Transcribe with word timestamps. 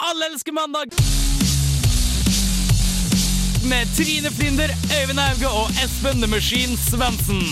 Alle 0.00 0.24
elsker 0.32 0.52
mandag! 0.52 0.84
Med 3.68 3.86
Trine 3.96 4.30
Flinder, 4.30 4.68
Øyvind 5.00 5.20
Auge 5.20 5.48
og 5.48 5.68
Espen 5.84 6.22
The 6.22 6.30
Machine 6.30 6.76
Svendsen. 6.76 7.42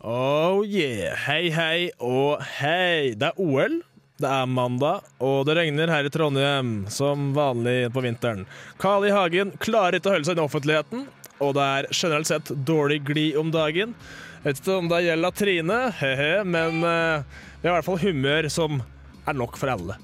Oh 0.00 0.66
yeah. 0.66 1.16
Hei, 1.26 1.50
hei 1.50 1.90
og 1.98 2.44
hei. 2.60 3.14
Det 3.14 3.22
er 3.22 3.40
OL. 3.40 3.82
Det 4.18 4.26
er 4.26 4.48
mandag, 4.50 5.04
og 5.22 5.44
det 5.46 5.54
regner 5.54 5.92
her 5.92 6.06
i 6.08 6.10
Trondheim 6.10 6.70
som 6.90 7.28
vanlig 7.36 7.86
på 7.94 8.02
vinteren. 8.02 8.48
Carl 8.82 9.06
I. 9.06 9.12
Hagen 9.14 9.52
klarer 9.62 10.00
ikke 10.00 10.10
å 10.10 10.16
holde 10.16 10.26
seg 10.26 10.40
i 10.40 10.42
offentligheten, 10.42 11.04
og 11.38 11.52
det 11.54 11.66
er 11.76 11.88
generelt 11.92 12.26
sett 12.26 12.50
dårlig 12.66 13.04
glid 13.06 13.38
om 13.38 13.52
dagen. 13.54 13.92
Jeg 14.40 14.42
vet 14.48 14.62
ikke 14.64 14.78
om 14.80 14.90
det 14.90 15.04
gjelder 15.04 15.36
Trine, 15.38 15.78
he-he, 16.00 16.32
men 16.50 16.82
eh, 16.82 17.38
vi 17.60 17.68
har 17.68 17.76
i 17.76 17.76
hvert 17.76 17.86
fall 17.86 18.02
humør 18.02 18.50
som 18.50 18.82
er 19.22 19.38
nok 19.38 19.60
for 19.60 19.70
alle. 19.76 20.00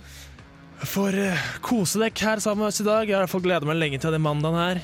For 0.87 1.11
uh, 1.11 1.51
kose 1.65 1.98
dere 1.98 2.15
her 2.15 2.42
sammen 2.45 2.62
med 2.62 2.70
oss 2.70 2.83
i 2.84 2.87
dag. 2.87 3.09
Jeg 3.09 3.17
har 3.17 3.25
i 3.25 3.27
hvert 3.27 3.34
fall 3.34 3.47
gleda 3.48 3.67
meg 3.67 3.81
lenge 3.81 3.98
til 3.98 4.15
den 4.15 4.23
mandagen 4.23 4.61
her. 4.61 4.83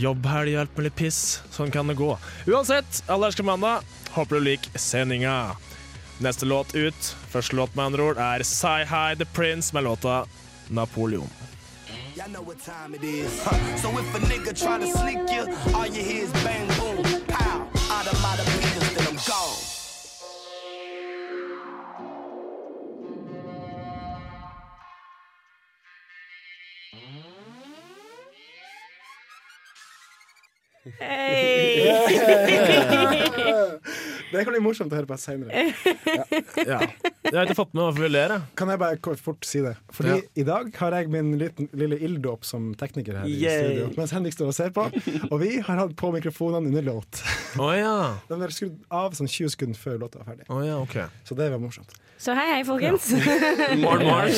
Jobbhelg 0.00 0.54
og 0.54 0.64
alt 0.64 0.80
mulig 0.80 0.96
piss. 0.96 1.20
Sånn 1.52 1.72
kan 1.74 1.92
det 1.92 2.00
gå. 2.00 2.14
Uansett, 2.48 3.04
alle 3.04 3.28
elsker 3.28 3.44
mandag. 3.48 3.84
Håper 4.16 4.38
du 4.38 4.48
liker 4.48 4.80
sendinga. 4.80 5.36
Neste 6.18 6.46
låt 6.46 6.74
ut, 6.74 7.16
første 7.30 7.56
låt 7.56 7.74
med 7.74 7.84
andre 7.84 8.02
ord, 8.02 8.16
er 8.16 8.42
Say 8.42 8.84
Hi 8.84 9.16
The 9.16 9.24
Prince 9.24 9.74
med 9.74 9.84
låta 9.84 10.26
Napoleon. 10.68 11.28
Y'all 12.16 12.28
know 12.32 12.42
what 12.42 12.58
time 12.64 12.94
it 12.94 13.04
is. 13.04 13.44
Huh. 13.44 13.76
So 13.76 13.88
if 13.98 14.14
a 14.14 14.18
nigga 14.18 14.52
try 14.54 14.78
to 14.78 14.98
sneak 14.98 15.30
you, 15.30 15.44
all 15.74 15.86
you 15.86 16.02
hear 16.02 16.24
is 16.24 16.32
bang 16.32 16.66
boom, 16.78 17.04
pow. 17.28 17.68
Out 17.90 18.06
of 18.06 18.22
my 18.22 18.36
meters, 18.38 18.94
then 18.94 19.06
I'm 19.06 19.16
gone. 19.28 19.76
Det 34.36 34.44
kan 34.44 34.52
bli 34.54 34.60
morsomt 34.64 34.92
å 34.92 34.98
høre 34.98 35.08
på 35.08 35.16
senere. 35.18 35.66
Ja. 36.66 36.78
Jeg 37.26 37.34
har 37.34 37.46
ikke 37.48 37.56
fått 37.58 37.72
med 37.74 37.82
hva 37.82 37.90
vi 37.96 38.08
ler. 38.12 38.34
jeg. 38.36 38.42
Kan 38.60 38.70
jeg 38.70 38.78
bare 38.82 38.98
kort 39.02 39.18
fort 39.22 39.44
si 39.48 39.60
det? 39.64 39.72
Fordi 39.96 40.12
Ja. 40.14 40.20
i 40.42 40.44
dag 40.46 40.68
har 40.78 40.92
jeg 41.00 41.08
min 41.10 41.32
liten, 41.40 41.68
lille 41.74 41.98
ilddåp 41.98 42.44
som 42.46 42.68
tekniker 42.78 43.18
her 43.18 43.26
i 43.26 43.34
Yay. 43.34 43.56
studio. 43.64 43.88
Mens 43.96 44.12
Henrik 44.14 44.36
står 44.36 44.52
og 44.52 44.54
ser 44.54 44.70
på. 44.76 44.84
Og 45.32 45.40
vi 45.40 45.56
har 45.58 45.76
hatt 45.82 45.96
på 45.98 46.12
mikrofonene 46.14 46.68
under 46.70 46.82
låt. 46.86 47.22
Oh, 47.58 47.72
ja. 47.74 47.96
De 48.28 48.36
ble 48.38 48.50
skrudd 48.54 48.76
av 48.90 49.16
sånn 49.18 49.26
20 49.28 49.48
sekunder 49.56 49.80
før 49.80 49.98
låta 50.04 50.20
var 50.22 50.30
ferdig. 50.34 50.46
Oh, 50.52 50.62
ja, 50.66 50.78
okay. 50.78 51.08
Så 51.24 51.34
det 51.38 51.50
var 51.50 51.58
morsomt. 51.58 51.90
Så 52.18 52.32
hei, 52.32 52.46
hei, 52.54 52.62
folkens. 52.64 53.10
Morn, 53.84 54.06
morn. 54.06 54.30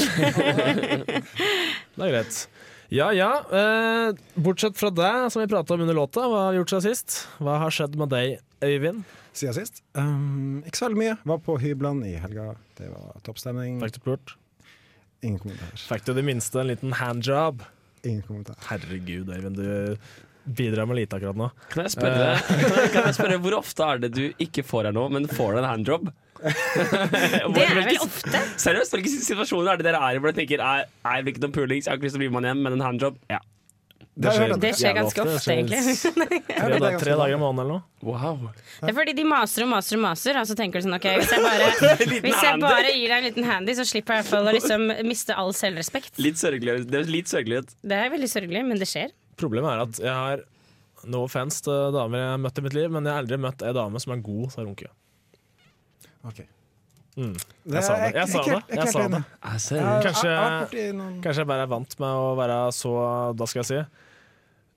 Det 1.94 2.02
er 2.04 2.10
greit. 2.12 2.40
Ja 2.90 3.10
ja. 3.12 3.28
Eh, 3.52 4.16
bortsett 4.40 4.78
fra 4.80 4.88
deg, 4.90 5.28
som 5.32 5.42
vi 5.42 5.48
prata 5.50 5.74
om 5.76 5.82
under 5.84 5.94
låta, 5.98 6.24
hva 6.24 6.46
har 6.48 6.56
gjort 6.56 6.72
seg 6.72 6.86
sist? 6.88 7.18
Hva 7.42 7.58
har 7.62 7.74
skjedd 7.74 7.98
med 8.00 8.08
deg, 8.14 8.38
Øyvind? 8.64 9.04
Siden 9.38 9.54
sist. 9.54 9.82
Um, 9.94 10.60
ikke 10.66 10.80
så 10.80 10.88
veldig 10.88 10.98
mye. 10.98 11.16
Var 11.30 11.42
på 11.46 11.56
hyblene 11.62 12.08
i 12.10 12.14
helga. 12.18 12.52
Det 12.78 12.88
var 12.90 13.18
toppstemning. 13.26 13.78
Fikk 13.84 13.98
du 13.98 14.04
pult? 14.10 14.36
Ingen 15.22 15.38
kommentar. 15.42 15.74
Fikk 15.78 16.06
du 16.06 16.14
i 16.14 16.16
det 16.18 16.24
minste 16.26 16.62
en 16.62 16.70
liten 16.72 16.94
handjob? 16.98 17.62
Ingen 18.06 18.24
kommentar. 18.26 18.58
Herregud, 18.68 19.30
Eivind. 19.34 19.58
du 19.58 19.98
bidrar 20.58 20.86
med 20.88 20.96
lite 20.96 21.18
akkurat 21.18 21.36
nå. 21.36 21.50
Kan 21.72 21.84
jeg 21.84 21.92
spørre, 21.92 22.30
kan 22.46 22.62
jeg, 22.62 22.92
kan 22.94 23.08
jeg 23.10 23.16
spørre 23.18 23.36
hvor 23.44 23.58
ofte 23.58 23.84
er 23.84 24.00
det 24.04 24.10
du 24.16 24.24
ikke 24.40 24.64
får 24.64 24.88
her 24.88 24.96
nå, 24.96 25.04
men 25.12 25.28
får 25.28 25.60
en 25.60 25.68
handjob? 25.68 26.08
Det 26.38 27.62
er 27.64 27.74
vel 27.74 27.96
ofte. 27.98 28.40
Seriøst, 28.62 28.94
hvilke 28.94 29.10
situasjoner 29.10 29.72
er 29.72 29.80
det 29.80 29.88
dere 29.88 30.00
er 30.06 30.16
i 30.16 30.20
hvor 30.22 30.30
dere 30.30 30.38
tenker 30.38 30.62
er, 30.62 30.86
er 30.86 31.22
det 31.24 31.34
ikke 31.34 31.42
noen 31.44 31.54
pulings, 31.56 31.88
jeg 31.88 31.92
har 31.92 31.98
ikke 31.98 32.06
lyst 32.08 32.16
til 32.16 32.22
å 32.22 32.24
bli 32.24 32.30
med 32.30 32.40
han 32.40 32.50
hjem, 32.52 32.62
men 32.64 32.76
en 32.78 32.84
handjob? 32.86 33.18
Ja. 33.32 33.40
Det 34.18 34.30
at- 34.34 34.60
Det 34.60 34.70
skjer 34.74 34.94
ganske 34.96 35.20
ofte, 35.22 35.34
ofte 35.38 35.52
egentlig. 35.54 35.80
Tre, 36.48 36.78
da, 36.82 36.88
tre 36.98 37.12
dager 37.20 37.34
i 37.36 37.38
måneden 37.38 37.60
eller 37.62 37.76
noe. 37.76 37.82
Wow. 38.02 38.48
Det 38.80 38.88
er 38.90 38.96
fordi 38.96 39.14
de 39.14 39.24
maser 39.30 39.62
og 39.62 39.68
maser 39.70 39.94
og 39.98 40.02
maser, 40.02 40.38
og 40.40 40.46
så 40.50 40.56
tenker 40.58 40.80
du 40.82 40.88
sånn 40.88 40.96
OK, 40.98 41.06
hvis 41.20 41.30
jeg 41.30 41.44
bare, 41.44 41.68
hvis 42.26 42.42
jeg 42.42 42.60
bare 42.64 42.90
gir 42.96 43.08
deg 43.12 43.16
en 43.20 43.26
liten 43.28 43.46
handy, 43.46 43.76
så 43.78 43.86
slipper 43.86 44.18
jeg 44.18 44.24
i 44.24 44.26
hvert 44.26 44.32
fall 44.34 44.50
å 44.50 44.54
liksom 44.58 44.88
miste 45.06 45.36
all 45.38 45.52
selvrespekt. 45.54 46.18
Litt 46.18 46.34
sørgelig. 46.40 46.80
Det 46.90 46.98
er 47.04 47.10
litt 47.14 47.30
sørgelig. 47.30 47.62
Det 47.82 48.00
er 48.02 48.10
veldig 48.16 48.30
sørgelig, 48.34 48.64
men 48.72 48.82
det 48.82 48.90
skjer. 48.90 49.14
Problemet 49.38 49.70
er 49.76 49.84
at 49.86 50.02
jeg 50.02 50.14
har 50.18 50.42
no 51.06 51.22
offense 51.28 51.62
til 51.62 51.92
damer 51.94 52.18
jeg 52.24 52.30
har 52.34 52.40
møtt 52.42 52.58
i 52.58 52.62
mitt 52.66 52.74
liv, 52.74 52.90
men 52.90 53.06
jeg 53.06 53.14
har 53.14 53.22
aldri 53.22 53.38
møtt 53.38 53.62
ei 53.62 53.72
dame 53.76 54.02
som 54.02 54.16
er 54.16 54.24
god 54.26 54.50
til 54.50 54.64
å 54.64 54.66
runke. 54.66 54.90
Okay. 56.26 56.48
Mm. 57.18 57.32
Jeg 57.70 57.82
sa 57.82 57.94
det. 57.98 58.10
Jeg 58.14 58.28
sa 58.30 58.42
det. 58.42 58.58
Jeg 58.70 58.90
sa 58.92 59.06
det. 59.14 59.22
Kanskje- 60.04 61.22
Kanskje 61.22 61.40
jeg 61.42 61.46
bare 61.50 61.62
er 61.66 61.70
vant 61.70 61.96
med 61.98 62.08
å 62.08 62.28
være 62.38 62.58
så 62.74 62.92
Hva 63.34 63.46
skal 63.50 63.62
jeg 63.62 63.68
si? 63.70 63.80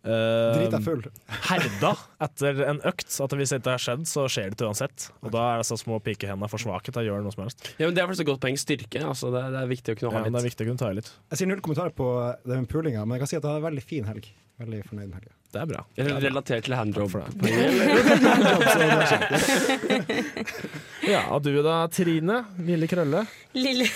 Eh, 0.04 0.58
Drita 0.58 0.80
full. 0.86 1.04
herda 1.50 1.92
etter 2.26 2.54
en 2.70 2.80
økt. 2.90 3.10
At 3.22 3.32
hvis 3.38 3.52
det 3.54 3.58
ikke 3.62 3.76
har 3.76 3.84
skjedd, 3.86 4.04
så 4.10 4.22
skjer 4.32 4.50
det 4.56 4.66
uansett. 4.68 4.98
Og 5.22 5.30
da 5.36 5.42
er 5.54 5.58
disse 5.64 5.78
små 5.84 5.96
pikehendene 6.06 6.50
for 6.52 6.60
svake 6.62 6.90
til 6.94 7.02
å 7.04 7.06
gjøre 7.10 7.24
noe 7.26 7.34
som 7.36 7.44
helst. 7.46 7.60
ja, 7.78 7.84
men 7.88 7.94
det 7.98 8.02
er 8.04 8.08
faktisk 8.12 8.26
et 8.28 8.32
godt 8.34 8.44
poeng. 8.46 8.58
Styrke. 8.62 9.00
Altså, 9.06 9.26
det, 9.34 9.40
er, 9.46 9.50
det 9.58 9.62
er 9.66 9.70
viktig 9.76 9.90
å 9.94 9.96
kunne 10.02 10.12
ha 10.12 10.14
Ja, 10.20 10.24
litt. 10.28 10.34
det 10.36 10.40
er 10.44 10.50
viktig 10.52 10.64
å 10.66 10.68
kunne 10.72 10.84
ta 10.86 10.90
i 10.92 10.94
litt. 11.02 11.10
Jeg 11.32 11.38
sier 11.42 11.50
null 11.54 11.64
kommentarer 11.66 11.94
på 11.98 12.06
det 12.46 12.56
med 12.64 12.70
pulinga, 12.72 13.02
men 13.06 13.14
jeg 13.18 13.22
kan 13.26 13.32
si 13.34 13.38
at 13.42 13.46
det 13.46 13.52
er 13.54 13.58
en 13.62 13.68
veldig 13.70 13.86
fin 13.90 14.06
helg. 14.12 14.26
Veldig 14.62 14.82
fornøyd 14.92 15.08
med 15.10 15.16
helga. 15.18 15.34
Det 15.52 15.60
er 15.60 15.68
bra. 15.68 15.82
Relatert 16.24 16.64
til 16.68 16.76
handjob. 16.78 17.10
for 17.12 17.20
det. 17.26 17.30
Ja, 21.02 21.24
Og 21.34 21.42
du 21.44 21.50
da, 21.66 21.88
Trine? 21.92 22.44
Lille 22.62 22.88
krølle? 22.88 23.24
Lille 23.58 23.88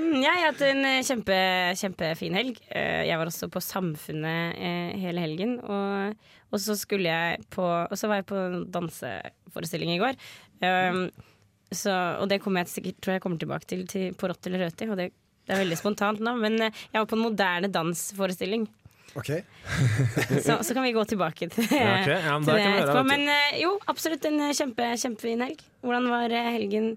Mm, 0.00 0.16
Jeg 0.20 0.32
har 0.34 0.42
hatt 0.50 0.60
en 0.66 0.82
kjempe, 1.06 1.36
kjempefin 1.78 2.34
helg. 2.36 2.58
Eh, 2.68 3.06
Jeg 3.08 3.16
var 3.20 3.26
også 3.30 3.46
på 3.52 3.60
Samfunnet 3.62 4.19
eh, 4.28 4.98
hele 5.00 5.24
helgen. 5.24 5.56
Og, 5.64 6.28
og 6.50 6.62
så 6.62 6.76
skulle 6.78 7.08
jeg 7.08 7.44
på 7.54 7.64
Og 7.64 7.96
så 7.98 8.10
var 8.10 8.20
jeg 8.20 8.28
på 8.30 8.38
en 8.38 8.64
danseforestilling 8.72 9.94
i 9.94 10.00
går. 10.02 10.18
Um, 10.60 11.06
så, 11.70 11.92
og 12.18 12.28
det 12.30 12.40
kommer 12.42 12.64
jeg 12.64 12.74
sikkert, 12.74 12.98
tror 13.00 13.14
jeg 13.16 13.22
kommer 13.22 13.38
tilbake 13.38 13.68
til, 13.70 13.86
til 13.88 14.14
på 14.18 14.28
Rått 14.28 14.46
eller 14.50 14.66
Røti. 14.66 14.88
Og 14.90 14.98
det, 14.98 15.10
det 15.46 15.54
er 15.54 15.62
veldig 15.62 15.78
spontant 15.78 16.22
nå, 16.22 16.34
men 16.40 16.58
eh, 16.66 16.84
jeg 16.90 16.98
var 16.98 17.08
på 17.10 17.18
en 17.18 17.26
moderne 17.28 17.70
dansforestilling. 17.72 18.66
OK. 19.18 19.30
Så, 20.46 20.58
så 20.62 20.74
kan 20.74 20.82
vi 20.82 20.92
gå 20.92 21.04
tilbake 21.04 21.48
til, 21.50 21.64
Ja, 21.70 22.00
okay. 22.00 22.18
Ja, 22.22 22.38
men 22.38 22.44
til 22.46 22.54
det 22.54 22.66
etterpå. 22.82 23.02
Men 23.08 23.24
eh, 23.26 23.56
jo, 23.62 23.72
absolutt 23.90 24.26
en 24.28 24.38
eh, 24.46 24.52
kjempe, 24.54 24.90
kjempefin 25.02 25.42
helg. 25.42 25.64
Hvordan 25.82 26.06
var 26.12 26.34
eh, 26.34 26.50
helgen? 26.54 26.92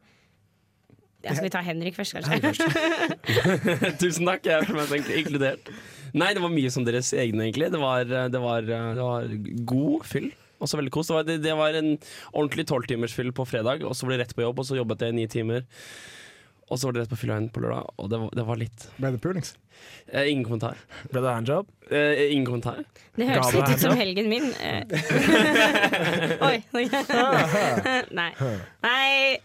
Ja, 1.23 1.34
skal 1.34 1.47
vi 1.47 1.53
ta 1.55 1.63
Henrik 1.63 1.95
først, 1.95 2.13
kanskje? 2.13 2.67
Tusen 4.01 4.28
takk, 4.28 4.45
jeg 4.45 4.67
føler 4.67 4.79
meg 4.81 4.90
så 4.90 4.97
egentlig 4.97 5.19
inkludert. 5.23 5.73
Nei, 6.13 6.29
det 6.38 6.41
var 6.44 6.51
mye 6.53 6.69
som 6.74 6.85
deres 6.85 7.09
egne, 7.18 7.47
egentlig. 7.47 7.72
Det 7.74 7.79
var, 7.81 8.03
det 8.06 8.41
var, 8.41 8.62
det 8.68 9.01
var 9.01 9.29
god 9.74 10.03
fyll. 10.06 10.29
Også 10.63 10.78
veldig 10.79 10.91
kos. 10.96 11.09
Det 11.09 11.16
var, 11.18 11.24
det, 11.28 11.38
det 11.44 11.56
var 11.59 11.75
en 11.79 11.96
ordentlig 12.31 12.68
tolvtimersfyll 12.69 13.34
på 13.35 13.46
fredag, 13.50 13.81
og 13.84 13.96
så 13.97 14.06
ble 14.07 14.16
det 14.19 14.28
rett 14.28 14.35
på 14.38 14.46
jobb, 14.46 14.62
og 14.62 14.68
så 14.69 14.78
jobbet 14.78 15.02
jeg 15.03 15.16
i 15.16 15.18
ni 15.18 15.25
timer. 15.28 15.66
Og 16.72 16.79
så 16.79 16.88
var 16.88 16.96
det 16.96 17.02
rett 17.03 17.12
på 17.12 17.18
fylla 17.19 17.35
igjen 17.35 17.50
på 17.53 17.59
lørdag, 17.66 17.90
og 18.00 18.07
det 18.09 18.19
var, 18.22 18.29
det 18.40 18.46
var 18.47 18.57
litt 18.62 18.85
Ble 18.96 19.09
det 19.13 19.19
pulings? 19.22 19.50
eh, 20.07 20.29
Ingen 20.31 20.46
kommentar. 20.47 20.79
Ble 21.12 21.22
det 21.25 21.34
handjob? 21.35 21.68
Eh, 21.91 22.22
ingen 22.31 22.46
kommentar. 22.47 22.79
Det 23.19 23.28
høres 23.28 23.52
litt 23.57 23.73
ut 23.73 23.84
som 23.84 23.97
helgen 24.00 24.29
min. 24.31 24.47
Eh. 24.63 24.84
Oi. 26.47 26.56
Nei. 28.22 28.29
Nei. 28.85 29.41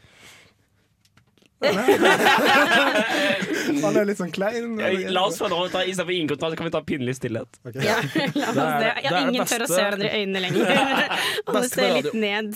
Alle 3.88 3.98
er 4.02 4.06
litt 4.06 4.18
sånn 4.20 4.30
klein. 4.34 4.76
Ja, 4.78 4.88
La 5.14 5.22
oss 5.26 5.38
fra 5.40 5.48
nå 5.50 5.56
ta 5.72 5.80
istedenfor 5.82 6.14
ingen 6.14 6.28
kommentar, 6.30 6.54
kan 6.58 6.66
vi 6.68 6.72
ta 6.74 6.80
pinlig 6.86 7.14
stillhet. 7.18 7.50
Okay. 7.66 7.82
Ja, 7.86 7.96
la 8.38 8.46
oss 8.50 8.58
det. 8.58 8.62
det 8.84 8.86
Ja, 8.86 8.92
er 9.10 9.12
det 9.16 9.22
ingen 9.32 9.46
tør 9.50 9.62
å 9.64 9.66
se 9.70 9.80
hverandre 9.82 10.08
i 10.08 10.10
øynene 10.22 10.40
lenger. 10.44 10.64
Alle 11.50 11.66
ser 11.72 11.90
litt 11.98 12.14
ned. 12.14 12.48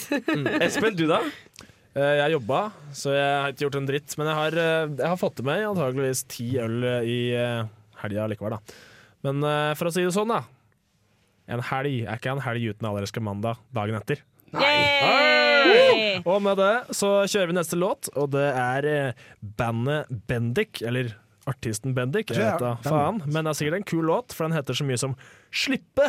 Espen, 0.62 0.94
du 0.98 1.04
da? 1.10 1.18
Eh, 1.98 2.14
Jeg 2.22 2.28
jobba, 2.36 2.60
så 2.96 3.08
jeg 3.16 3.30
har 3.42 3.48
ikke 3.54 3.64
gjort 3.66 3.78
en 3.82 3.88
dritt. 3.90 4.10
Men 4.20 4.26
jeg 4.32 4.38
har, 4.40 4.52
eh, 4.62 4.86
jeg 5.02 5.08
har 5.10 5.18
fått 5.20 5.36
til 5.40 5.46
meg 5.50 5.58
antageligvis 5.72 6.20
ti 6.30 6.46
øl 6.62 6.78
i 7.02 7.20
eh, 7.36 7.62
helga 8.04 8.22
likevel, 8.32 8.52
da. 8.56 8.60
Men 9.26 9.36
for 9.78 9.86
å 9.86 9.92
si 9.94 10.02
det 10.02 10.14
sånn, 10.14 10.32
da. 10.34 10.40
En 11.52 11.60
helg 11.62 11.94
er 12.06 12.16
ikke 12.18 12.32
en 12.32 12.42
helg 12.42 12.62
uten 12.72 12.86
allerske 12.88 13.20
mandag 13.22 13.56
dagen 13.74 13.96
etter. 13.98 14.18
Og 16.28 16.38
med 16.44 16.56
det 16.60 16.72
så 16.94 17.08
kjører 17.28 17.50
vi 17.50 17.56
neste 17.58 17.78
låt, 17.78 18.08
og 18.16 18.30
det 18.34 18.48
er 18.52 18.86
eh, 18.90 19.12
bandet 19.58 20.10
Bendik, 20.30 20.82
eller 20.86 21.14
artisten 21.50 21.94
Bendik. 21.96 22.30
Jeg 22.30 22.38
vet 22.44 22.62
da 22.62 22.76
faen, 22.86 23.22
men 23.26 23.42
det 23.44 23.50
er 23.50 23.58
sikkert 23.58 23.80
en 23.80 23.88
kul 23.92 24.04
låt, 24.10 24.32
for 24.36 24.46
den 24.46 24.56
heter 24.56 24.74
så 24.78 24.84
mye 24.86 25.00
som 25.00 25.16
Slippe. 25.52 26.06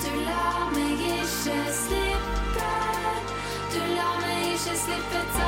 Du 0.00 0.12
lar 0.24 0.70
meg 0.74 1.02
ikke 1.10 1.58
slippe. 1.74 2.70
Du 3.74 3.80
lar 3.94 4.14
meg 4.24 4.46
ikke 4.54 4.74
slippe 4.84 5.20
tak. 5.36 5.46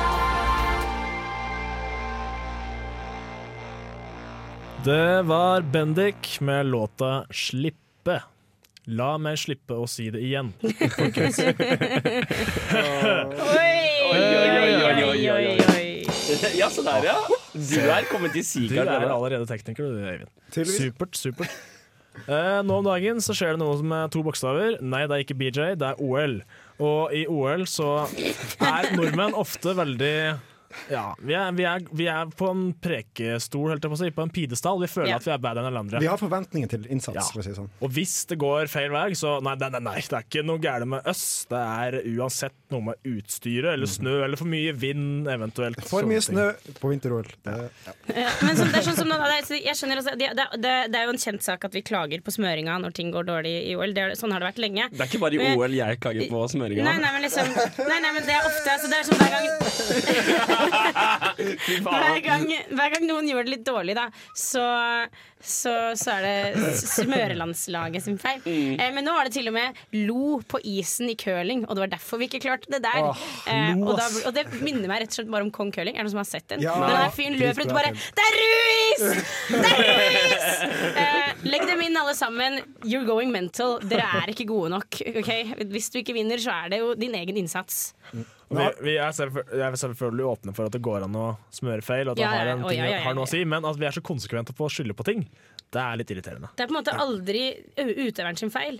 Det 4.83 5.23
var 5.31 5.61
Bendik 5.73 6.37
med 6.41 6.65
låta 6.65 7.25
'Slippe'. 7.31 8.21
La 8.91 9.13
meg 9.21 9.37
slippe 9.39 9.77
å 9.79 9.85
si 9.87 10.09
det 10.11 10.19
igjen. 10.25 10.49
folkens. 10.97 11.37
Ja, 16.57 16.67
så 16.71 16.83
der, 16.83 17.07
ja. 17.07 17.15
Du 17.53 17.77
er 17.79 18.09
kommet 18.11 18.35
til 18.35 18.67
Du 18.67 18.75
er 18.81 19.07
allerede 19.07 19.47
tekniker, 19.47 19.87
du, 19.87 20.03
Eivind. 20.03 20.33
Supert, 20.51 21.15
supert. 21.15 21.55
Eh, 22.27 22.59
nå 22.61 22.75
om 22.77 22.85
dagen 22.85 23.23
så 23.23 23.33
skjer 23.35 23.55
det 23.55 23.63
noe 23.63 23.79
med 23.87 24.11
to 24.13 24.21
bokstaver. 24.25 24.77
Nei, 24.83 25.05
det 25.09 25.15
er 25.15 25.23
ikke 25.25 25.37
BJ, 25.39 25.73
det 25.81 25.93
er 25.93 26.01
OL. 26.03 26.41
Og 26.83 27.15
i 27.15 27.23
OL 27.31 27.65
så 27.69 28.03
er 28.59 28.91
nordmenn 28.97 29.35
ofte 29.39 29.73
veldig 29.79 30.15
ja, 30.89 31.05
vi 31.19 31.33
er, 31.37 31.51
vi, 31.57 31.63
er, 31.69 31.83
vi 31.93 32.07
er 32.11 32.25
på 32.37 32.49
en 32.51 32.63
prekestol, 32.83 33.69
holdt 33.73 33.83
jeg 33.85 33.91
på 33.93 33.97
å 33.97 34.01
si, 34.01 34.09
på 34.15 34.23
en 34.25 34.31
pidestall. 34.33 34.79
Vi 34.83 34.89
føler 34.91 35.09
Ja. 35.13 35.15
at 35.21 35.27
vi 35.27 35.31
er 35.35 35.41
bedre 35.43 35.63
enn 35.63 35.69
alle 35.71 35.79
andre. 35.85 35.99
Vi 36.03 36.09
har 36.09 36.17
forventninger 36.21 36.69
til 36.69 36.87
innsats, 36.89 37.15
Ja. 37.15 37.21
for 37.33 37.41
å 37.41 37.43
si 37.45 37.51
sånn. 37.57 37.69
Og 37.81 37.91
hvis 37.91 38.25
det 38.29 38.37
går 38.41 38.67
feil 38.71 38.89
vei, 38.91 39.11
så 39.17 39.41
nei, 39.43 39.55
nei, 39.55 39.69
nei, 39.69 39.79
nei, 39.79 39.95
det 40.01 40.13
er 40.19 40.23
ikke 40.27 40.43
noe 40.45 40.59
gærent 40.63 40.87
med 40.87 41.07
oss. 41.07 41.45
Det 41.49 41.57
er 41.59 41.99
uansett 42.17 42.53
noe 42.73 42.81
med 42.81 42.95
utstyret 43.05 43.73
eller 43.73 43.87
snø 43.87 44.23
eller 44.25 44.37
for 44.37 44.45
mye 44.49 44.73
vind 44.73 45.27
eventuelt. 45.27 45.81
For 45.87 46.03
mye 46.09 46.21
ting. 46.21 46.35
snø 46.35 46.47
på 46.79 46.89
vinter-OL. 46.93 47.27
Det- 47.43 47.69
Ja, 48.13 48.29
men 48.41 48.55
som, 48.57 48.67
det, 48.67 48.75
er 48.77 48.85
sånn 48.89 48.95
som 48.97 49.07
nå, 49.07 49.17
jeg 49.49 49.75
skjønner 49.75 50.01
det, 50.03 50.17
det, 50.35 50.47
det, 50.61 50.73
det 50.91 51.03
jo 51.05 51.09
en 51.13 51.17
kjent 51.17 51.41
sak 51.43 51.63
at 51.65 51.71
vi 51.73 51.81
klager 51.81 52.21
på 52.21 52.31
smøringa 52.31 52.79
når 52.81 52.93
ting 52.93 53.11
går 53.11 53.23
dårlig 53.25 53.53
i 53.69 53.75
OL. 53.75 53.93
Det 53.93 54.01
er, 54.03 54.15
sånn 54.19 54.31
har 54.31 54.39
det 54.43 54.49
vært 54.53 54.61
lenge. 54.63 54.89
Det 54.91 54.99
er 55.01 55.05
ikke 55.11 55.19
bare 55.23 55.33
i 55.37 55.55
OL 55.55 55.71
jeg 55.77 55.99
klager 55.99 56.27
på 56.29 56.43
smøringa. 56.49 56.83
Nei, 56.83 56.97
nei, 56.99 57.11
men 57.13 57.21
liksom 57.23 57.47
Nei, 57.87 57.99
nei, 58.01 58.11
men 58.13 58.23
det 58.27 58.33
er 58.35 58.45
ofte 58.47 58.69
altså, 58.73 58.89
Det 58.89 58.97
er 58.99 59.03
som 59.03 59.17
hver 59.17 59.31
gang 59.33 59.47
Hver 61.83 62.19
gang, 62.23 62.47
hver 62.71 62.95
gang 62.95 63.05
noen 63.07 63.29
gjør 63.29 63.47
det 63.47 63.53
litt 63.57 63.65
dårlig, 63.67 63.95
da, 63.97 64.07
så, 64.37 64.63
så, 65.39 65.73
så 65.99 66.17
er 66.17 66.27
det 66.27 66.73
smørelandslaget 66.79 68.05
sin 68.05 68.19
feil. 68.21 68.41
Mm. 68.45 68.77
Eh, 68.77 68.91
men 68.95 69.07
nå 69.07 69.15
var 69.15 69.29
det 69.29 69.35
til 69.37 69.49
og 69.51 69.55
med 69.57 69.79
lo 70.07 70.39
på 70.49 70.61
isen 70.73 71.11
i 71.11 71.17
curling, 71.19 71.65
og 71.67 71.75
det 71.75 71.85
var 71.85 71.93
derfor 71.95 72.21
vi 72.21 72.29
ikke 72.29 72.43
klarte 72.45 72.71
det 72.73 72.83
der. 72.85 73.09
Åh, 73.09 73.25
eh, 73.51 73.73
og, 73.77 73.93
da, 73.99 74.09
og 74.29 74.35
det 74.37 74.47
minner 74.61 74.87
meg 74.91 75.03
rett 75.03 75.13
og 75.13 75.19
slett 75.19 75.31
bare 75.33 75.47
om 75.47 75.53
Kong 75.53 75.73
Curling. 75.73 75.97
Er 75.97 76.03
det 76.03 76.09
noen 76.09 76.15
som 76.15 76.23
har 76.23 76.29
sett 76.29 76.47
den? 76.53 76.63
Ja. 76.63 76.77
Den 76.79 76.97
der 76.97 77.13
fyren 77.15 77.39
løper 77.39 77.65
ut 77.65 77.73
og 77.73 77.79
bare 77.79 77.93
Det 77.93 78.27
er 78.27 78.39
Ruiz! 78.39 79.03
Det 79.49 79.73
er 79.73 79.77
Ruiz! 79.83 80.49
Eh, 80.93 81.22
legg 81.47 81.65
dem 81.69 81.81
inn 81.85 81.97
alle 81.99 82.13
sammen. 82.17 82.59
You're 82.87 83.05
going 83.07 83.31
mental. 83.33 83.77
Dere 83.83 84.05
er 84.21 84.31
ikke 84.33 84.45
gode 84.49 84.71
nok. 84.73 84.99
Okay? 85.23 85.53
Hvis 85.73 85.89
du 85.93 85.99
ikke 86.01 86.15
vinner, 86.17 86.39
så 86.41 86.53
er 86.63 86.73
det 86.73 86.79
jo 86.81 86.93
din 86.99 87.15
egen 87.19 87.37
innsats. 87.43 87.93
Vi, 88.13 88.65
vi 88.85 88.95
er, 89.01 89.09
selvfø- 89.17 89.45
er 89.49 89.77
selvfølgelig 89.81 90.25
åpne 90.29 90.53
for 90.53 90.69
at 90.69 90.75
det 90.75 90.81
går 90.85 91.07
an 91.07 91.15
å 91.17 91.27
smøre 91.53 91.81
feil, 91.85 92.07
og 92.07 92.13
at 92.13 92.21
det 92.21 92.25
Ja, 92.27 92.31
har, 92.37 92.51
en 92.53 92.65
ting, 92.67 92.79
ja, 92.83 92.89
ja, 92.91 92.99
har 93.07 93.15
noe 93.17 93.25
å 93.25 93.31
si, 93.31 93.41
men 93.49 93.65
at 93.65 93.79
vi 93.81 93.87
er 93.89 93.95
så 93.95 94.03
konsekvente 94.05 94.53
på 94.53 94.67
å 94.67 94.71
skylde 94.71 94.93
på 94.99 95.05
ting, 95.07 95.23
det 95.73 95.81
er 95.81 95.97
litt 95.97 96.11
irriterende. 96.13 96.51
Det 96.53 96.67
er 96.67 96.69
på 96.69 96.75
en 96.75 96.79
måte 96.83 96.93
aldri 97.01 97.45
utøveren 97.81 98.37
sin 98.37 98.53
feil. 98.53 98.77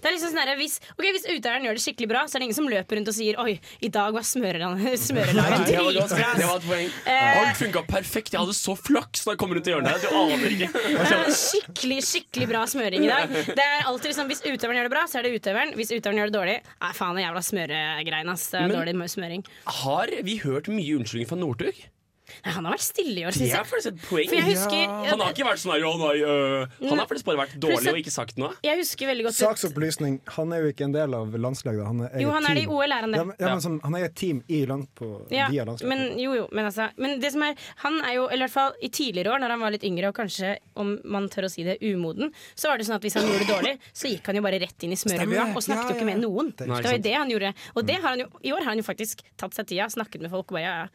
Det 0.00 0.06
er 0.10 0.14
liksom 0.14 0.30
sånn 0.32 0.40
her, 0.44 0.52
hvis, 0.60 0.76
okay, 0.94 1.10
hvis 1.16 1.26
utøveren 1.26 1.64
gjør 1.66 1.78
det 1.78 1.82
skikkelig 1.84 2.08
bra, 2.10 2.22
så 2.28 2.36
er 2.36 2.42
det 2.42 2.48
ingen 2.50 2.58
som 2.60 2.68
løper 2.70 2.98
rundt 3.00 3.10
og 3.10 3.16
sier 3.16 3.38
Oi, 3.42 3.54
i 3.80 3.90
dag 3.92 4.14
var 4.14 4.26
smørelaget 4.34 5.02
smørelaget 5.06 5.66
Det 5.70 5.76
var, 5.80 5.92
dritbra. 5.96 6.30
det 6.38 6.48
var 6.50 6.56
et 6.60 6.66
poeng. 6.68 6.90
Alt 7.10 7.60
funka 7.60 7.82
perfekt. 7.90 8.34
Jeg 8.34 8.42
hadde 8.42 8.56
så 8.56 8.76
flaks 8.78 9.24
da 9.26 9.34
jeg 9.34 9.40
kom 9.42 9.54
rundt 9.56 9.70
i 9.70 9.74
hjørnet. 9.74 10.04
Du 10.04 10.08
aner 10.20 10.56
ikke. 10.56 11.30
Skikkelig 11.40 12.00
skikkelig 12.06 12.50
bra 12.50 12.64
smøring 12.70 13.06
i 13.06 13.10
dag. 13.10 13.32
Det 13.50 13.64
er 13.66 13.86
alltid 13.90 14.12
liksom, 14.12 14.30
Hvis 14.30 14.42
utøveren 14.46 14.80
gjør 14.80 14.90
det 14.90 14.94
bra, 14.94 15.06
så 15.10 15.20
er 15.20 15.26
det 15.26 15.34
utøveren. 15.38 15.74
Hvis 15.78 15.92
utøveren 15.94 16.20
gjør 16.22 16.30
det 16.32 16.36
dårlig, 16.38 16.58
nei 16.84 16.92
faen, 16.96 17.16
det 17.18 17.24
jævla 17.26 17.42
smøregreiene. 17.50 18.36
dårlig 18.74 19.08
smøring. 19.14 19.46
Har 19.80 20.12
vi 20.26 20.36
hørt 20.44 20.70
mye 20.72 21.00
unnskyldninger 21.00 21.30
fra 21.32 21.40
Northug? 21.40 21.82
Nei, 22.44 22.52
han 22.56 22.64
har 22.68 22.74
vært 22.76 22.84
stille 22.86 23.16
i 23.20 23.24
år, 23.26 23.32
Det 23.32 23.40
syns 23.40 23.50
er 23.52 23.56
jeg. 23.56 23.66
faktisk 23.70 23.86
et 23.90 24.02
poeng. 24.08 24.28
For 24.30 24.36
jeg 24.36 24.46
husker 24.50 24.82
Han 25.10 25.20
har 25.20 25.32
ikke 25.34 25.46
vært 25.50 25.60
sånn 25.62 25.72
her, 25.74 25.84
«Å, 25.86 25.92
nei, 26.00 26.16
øh». 26.20 26.88
Han 26.90 26.98
har 26.98 27.06
faktisk 27.10 27.26
bare 27.30 27.40
vært 27.42 27.54
dårlig 27.60 27.92
og 27.94 27.98
ikke 28.02 28.12
sagt 28.14 28.36
noe. 28.38 28.52
Jeg 28.64 28.78
husker 28.80 29.06
veldig 29.10 29.24
godt 29.28 29.34
Saksopplysning. 29.40 30.20
Han 30.36 30.52
er 30.52 30.62
jo 30.64 30.72
ikke 30.72 30.84
en 30.88 30.92
del 30.96 31.14
av 31.14 31.34
landslaget. 31.34 31.84
Han 31.86 32.00
er, 32.06 32.20
Jo, 32.22 32.30
han 32.30 32.44
er 32.46 32.54
det 32.54 32.62
i 32.62 32.66
team. 32.66 32.74
OL, 32.76 32.92
er 32.92 33.00
han 33.06 33.10
det. 33.12 33.18
Ja, 33.20 33.24
men, 33.24 33.36
ja, 33.40 33.48
men 33.54 33.60
sånn, 33.64 33.80
han 33.82 33.94
er 33.98 34.04
et 34.08 34.14
team 34.16 34.42
i 34.48 34.64
land 34.66 34.86
på, 34.94 35.08
Ja, 35.30 35.48
via 35.50 35.64
landslaget. 35.64 35.88
men 35.88 36.18
jo, 36.18 36.34
jo, 36.34 36.48
men 36.52 36.64
altså 36.70 36.88
Men 36.96 37.18
det 37.20 37.32
som 37.32 37.42
er 37.42 37.54
Han 37.84 38.00
er 38.04 38.14
jo, 38.14 38.26
eller 38.28 38.44
i 38.44 38.48
hvert 38.48 38.56
fall 38.56 38.72
i 38.82 38.88
tidligere 38.88 39.32
år, 39.34 39.40
når 39.40 39.50
han 39.56 39.60
var 39.60 39.70
litt 39.70 39.84
yngre 39.84 40.08
og 40.08 40.14
kanskje, 40.14 40.56
om 40.76 40.98
man 41.04 41.28
tør 41.28 41.44
å 41.48 41.50
si 41.50 41.62
det, 41.64 41.78
umoden, 41.82 42.32
så 42.54 42.68
var 42.68 42.78
det 42.78 42.86
sånn 42.86 42.96
at 42.96 43.02
hvis 43.02 43.14
han 43.14 43.24
gjorde 43.26 43.44
det 43.46 43.48
dårlig, 43.54 43.74
så 43.92 44.08
gikk 44.10 44.26
han 44.26 44.36
jo 44.36 44.42
bare 44.42 44.60
rett 44.60 44.82
inn 44.86 44.92
i 44.92 44.96
smørbua 44.96 45.26
Stemmer. 45.26 45.56
og 45.56 45.62
snakket 45.62 45.80
Ja, 45.80 45.88
jo 45.90 45.96
ikke 45.96 46.06
med 46.10 46.20
noen. 46.24 46.50
Det 46.50 46.56
Det 46.56 46.66
er 46.66 46.82
var 46.82 46.92
jo 46.92 47.02
det 47.08 47.14
han 47.14 47.30
gjorde. 47.30 47.54
Og 47.76 47.86
det 47.86 47.94
har 48.00 48.08
han 48.10 48.18
jo, 48.20 48.26
i 48.42 48.52
år 48.52 48.58
har 48.64 48.70
han 48.74 48.78
jo 48.78 48.84
faktisk 48.86 49.22
tatt 49.36 49.54
seg 49.54 49.66
tida, 49.66 49.86
snakket 49.90 50.20
med 50.20 50.30
folk 50.30 50.46
og 50.50 50.56
bare 50.58 50.62
ja, 50.62 50.74
ja. 50.84 50.88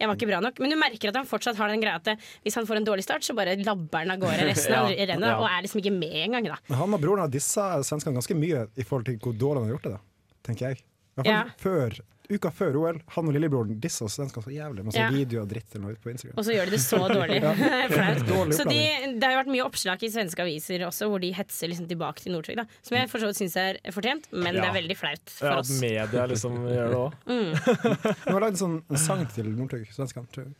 Jeg 0.00 0.08
var 0.08 0.16
ikke 0.16 0.28
bra 0.30 0.40
nok. 0.40 0.58
Men 0.64 0.72
du 0.72 0.76
merker 0.80 1.10
at 1.12 1.16
han 1.20 1.26
fortsatt 1.28 1.58
har 1.60 1.68
den 1.68 1.82
greia 1.82 1.98
at 2.00 2.08
hvis 2.42 2.54
han 2.56 2.66
får 2.66 2.80
en 2.80 2.86
dårlig 2.88 3.04
start, 3.04 3.22
så 3.26 3.34
bare 3.36 3.54
labber 3.60 3.98
han 4.00 4.14
av 4.14 4.22
gårde 4.22 4.46
resten 4.50 4.74
av 4.78 4.88
Ja, 4.90 5.06
rennet, 5.12 5.28
ja. 5.28 5.38
og 5.38 5.46
er 5.50 5.66
liksom 5.66 5.82
ikke 5.82 5.92
med 5.92 6.16
engang, 6.24 6.48
da. 6.54 6.56
Men 6.70 6.78
han 6.80 6.94
og 6.96 7.02
broren 7.04 7.20
har 7.26 7.32
dissa 7.34 7.66
svenskene 7.84 8.16
ganske 8.16 8.36
mye 8.38 8.64
i 8.80 8.86
forhold 8.88 9.04
til 9.10 9.18
hvor 9.20 9.36
dårlig 9.36 9.60
han 9.60 9.68
har 9.68 9.74
gjort 9.76 9.88
det, 9.90 9.92
da. 9.98 10.00
tenker 10.48 10.68
jeg. 10.70 10.80
I 10.80 11.20
hvert 11.20 11.28
Ja. 11.28 11.42
fall 11.44 11.60
før, 11.66 12.00
uka 12.30 12.50
før 12.54 12.76
OL. 12.80 13.00
Han 13.16 13.28
og 13.30 13.34
lillebroren 13.36 13.80
dissa 13.82 14.06
svenskene 14.10 14.44
så 14.46 14.52
jævlig. 14.54 14.84
Masse 14.86 15.00
Ja. 15.02 15.10
videoer 15.10 15.42
og 15.42 15.48
dritt 15.50 15.74
eller 15.74 15.84
noe 15.86 15.92
ut 15.96 16.02
på 16.04 16.12
Instagram. 16.12 16.38
Og 16.38 16.44
så 16.46 16.54
gjør 16.56 16.70
de 16.70 16.76
det 16.76 16.80
så 16.84 17.00
dårlig. 17.10 17.40
Flaut. 17.94 18.54
Så 18.56 18.64
de, 18.70 18.80
det 19.18 19.24
har 19.26 19.34
jo 19.36 19.40
vært 19.42 19.52
mye 19.56 19.66
oppslag 19.66 20.02
i 20.06 20.12
svenske 20.14 20.44
aviser 20.44 20.86
også, 20.88 21.10
hvor 21.10 21.20
de 21.22 21.32
hetser 21.36 21.72
liksom 21.72 21.88
tilbake 21.90 22.22
til 22.24 22.32
Northug. 22.36 22.62
Som 22.86 22.96
jeg 23.00 23.10
for 23.12 23.22
så 23.22 23.30
vidt 23.30 23.40
syns 23.42 23.56
er 23.60 23.78
fortjent, 23.94 24.30
men 24.32 24.54
det 24.58 24.64
er 24.66 24.74
veldig 24.78 24.96
flaut 24.98 25.36
for 25.36 25.50
Ja, 25.50 25.58
at 25.60 25.70
media 25.82 26.26
liksom 26.30 26.58
gjør 26.70 26.90
det 26.94 26.98
òg. 27.04 27.20
De 27.26 28.32
har 28.32 28.40
lagd 28.46 28.56
en 28.56 28.62
sånn 28.64 28.80
en 28.90 29.00
sang 29.08 29.26
til 29.34 29.50
Northug, 29.54 29.86
svenskene. 29.94 30.28
tror 30.32 30.46
jeg. 30.48 30.58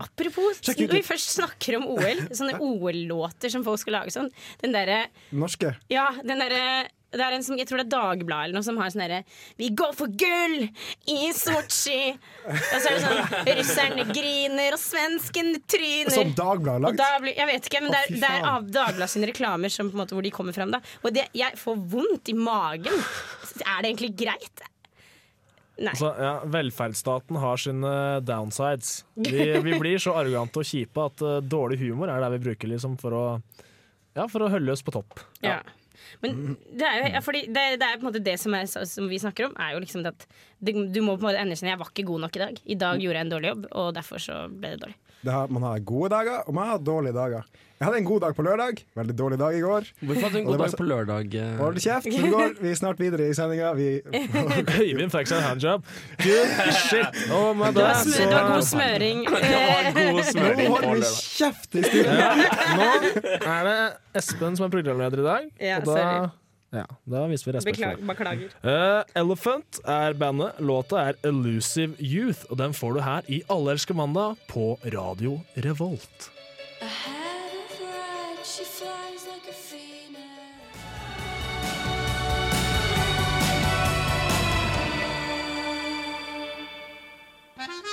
Apropos, 0.00 0.60
når 0.72 0.88
vi 0.96 1.02
først 1.04 1.34
snakker 1.36 1.76
om 1.76 1.84
OL, 1.92 2.22
sånne 2.32 2.56
OL-låter 2.64 3.52
som 3.52 3.64
folk 3.66 3.82
skal 3.82 3.98
lage 3.98 4.14
sånn 4.14 4.30
Den 4.62 4.72
derre 4.72 5.02
Norske. 5.36 5.74
Ja, 5.92 6.06
den 6.24 6.40
derre 6.40 6.86
det 7.14 7.24
er 7.26 7.36
en 7.36 7.44
som, 7.46 7.58
jeg 7.58 7.68
tror 7.68 7.80
det 7.80 7.86
er 7.86 7.92
Dagbladet 7.94 8.48
eller 8.48 8.58
noe 8.58 8.66
som 8.66 8.78
har 8.80 8.92
sånn 8.92 9.04
herre 9.04 9.20
Vi 9.60 9.70
går 9.76 9.94
for 9.96 10.10
gull 10.20 10.56
i 11.10 11.30
Sotsji! 11.36 12.14
Og 12.44 12.58
så 12.58 12.90
er 12.90 12.98
det 12.98 13.02
sånn 13.04 13.48
Russerne 13.60 14.06
griner, 14.10 14.76
og 14.76 14.82
svenskene 14.82 15.62
tryner. 15.70 16.14
Som 16.14 16.34
Dagbladet 16.36 16.74
har 16.74 16.84
lagd. 16.88 17.00
da 17.00 17.32
jeg 17.32 17.50
vet 17.50 17.70
ikke, 17.70 17.82
men 17.84 17.94
det 17.94 18.02
er, 18.02 18.12
det 18.24 18.30
er 18.30 18.46
av 18.50 18.68
Dagbladet 18.68 19.12
sine 19.14 19.30
reklamer 19.30 19.72
som, 19.72 19.90
på 19.90 19.98
en 19.98 20.04
måte, 20.04 20.16
hvor 20.16 20.26
de 20.26 20.32
kommer 20.34 20.56
frem. 20.56 20.74
Da. 20.74 20.82
Og 21.02 21.14
det, 21.14 21.28
jeg 21.36 21.58
får 21.60 21.82
vondt 21.94 22.30
i 22.32 22.36
magen. 22.38 23.02
Er 23.64 23.84
det 23.84 23.92
egentlig 23.92 24.14
greit? 24.24 24.64
Nei. 25.74 25.90
Altså, 25.90 26.12
ja, 26.22 26.34
velferdsstaten 26.46 27.38
har 27.42 27.58
sine 27.58 27.94
downsides. 28.22 29.00
Vi, 29.18 29.46
vi 29.64 29.78
blir 29.80 29.98
så 30.02 30.14
arrogante 30.20 30.62
og 30.62 30.68
kjipe 30.68 31.06
at 31.08 31.24
uh, 31.26 31.38
dårlig 31.42 31.80
humor 31.82 32.12
er 32.12 32.22
det 32.22 32.36
vi 32.36 32.44
bruker 32.46 32.70
liksom, 32.70 32.94
for, 33.00 33.16
å, 33.18 33.24
ja, 34.14 34.28
for 34.30 34.46
å 34.46 34.52
holde 34.52 34.76
oss 34.76 34.84
på 34.86 34.94
topp. 34.94 35.18
Ja. 35.42 35.58
Men 36.24 36.56
det 36.70 36.88
er 36.88 36.98
jo 37.00 37.12
ja, 37.16 37.22
fordi 37.24 37.44
det, 37.48 37.64
det 37.80 37.88
er 37.88 38.00
på 38.00 38.06
en 38.06 38.10
måte 38.10 38.24
det 38.24 38.36
som, 38.42 38.56
er, 38.56 38.68
som 38.68 39.08
vi 39.10 39.20
snakker 39.22 39.48
om, 39.48 39.56
er 39.60 39.74
jo 39.74 39.82
liksom 39.84 40.04
at 40.10 40.26
det, 40.64 40.74
du 40.94 41.00
må 41.04 41.16
på 41.16 41.24
en 41.24 41.30
måte 41.30 41.42
anerkjenne 41.42 41.74
jeg 41.74 41.82
var 41.82 41.92
ikke 41.92 42.08
god 42.10 42.26
nok 42.26 42.38
i 42.38 42.44
dag. 42.44 42.60
I 42.64 42.78
dag 42.80 43.02
gjorde 43.02 43.20
jeg 43.20 43.28
en 43.28 43.34
dårlig 43.34 43.52
jobb, 43.52 43.66
og 43.72 43.90
derfor 43.98 44.22
så 44.22 44.44
ble 44.52 44.74
det 44.74 44.82
dårlig. 44.84 44.98
Det 45.24 45.32
har, 45.32 45.48
man 45.48 45.62
har 45.64 45.78
gode 45.88 46.10
dager, 46.12 46.42
og 46.46 46.54
man 46.56 46.68
har 46.68 46.78
dårlige 46.84 47.14
dager. 47.16 47.46
Jeg 47.80 47.86
hadde 47.88 47.98
en 47.98 48.06
god 48.06 48.20
dag 48.22 48.34
på 48.36 48.42
lørdag, 48.46 48.80
veldig 48.96 49.14
dårlig 49.18 49.38
dag 49.40 49.56
i 49.56 49.60
går. 49.64 49.86
Hvorfor 50.04 50.20
hadde 50.22 50.34
du 50.34 50.38
en 50.38 50.44
god 50.46 50.58
dag 50.62 50.74
på 50.78 50.84
lørdag? 50.86 51.34
eh? 51.40 51.56
Hold 51.58 51.80
kjeft, 51.82 52.06
vi 52.06 52.30
går. 52.30 52.52
Vi 52.60 52.70
er 52.70 52.76
snart 52.78 53.00
videre 53.02 53.26
i 53.28 53.34
sendinga. 53.36 53.72
Vi 53.76 53.88
Øyvind 54.84 55.10
fikk 55.12 55.28
seg 55.32 55.40
en 55.40 55.46
handjob. 55.48 55.88
Good 56.22 56.54
shit. 56.84 57.18
Oh 57.34 57.50
my 57.56 57.72
det 57.72 57.82
god. 57.82 58.14
Det 58.14 58.28
var 58.30 58.46
god 58.54 58.62
smøring 58.68 59.24
Nå 59.26 60.76
holder 60.76 60.94
vi 60.94 61.10
kjeft 61.10 61.76
i 61.80 61.82
studio! 61.88 62.14
Nå 62.78 62.88
er 63.42 63.68
det 63.68 63.76
Espen 64.22 64.56
som 64.60 64.68
er 64.68 64.72
programleder 64.78 65.24
i 65.24 65.28
dag. 65.28 65.52
Ja, 65.60 65.80
og 65.82 65.90
da. 65.90 66.08
Ja, 66.74 66.86
da 67.06 67.24
viser 67.30 67.50
vi 67.50 67.56
respekt 67.56 67.78
Beklager. 67.78 68.06
Beklager. 68.08 68.54
Eh, 68.62 69.20
Elephant 69.22 69.80
er 69.86 70.16
bandet. 70.18 70.60
Låta 70.60 71.04
er 71.08 71.18
Elusive 71.26 71.94
Youth, 71.98 72.44
og 72.50 72.58
den 72.58 72.74
får 72.76 72.98
du 72.98 73.00
her 73.04 73.30
i 73.30 73.42
Allerske 73.52 73.94
mandag 73.94 74.36
på 74.50 74.74
Radio 74.94 75.40
Revolt. 75.56 76.30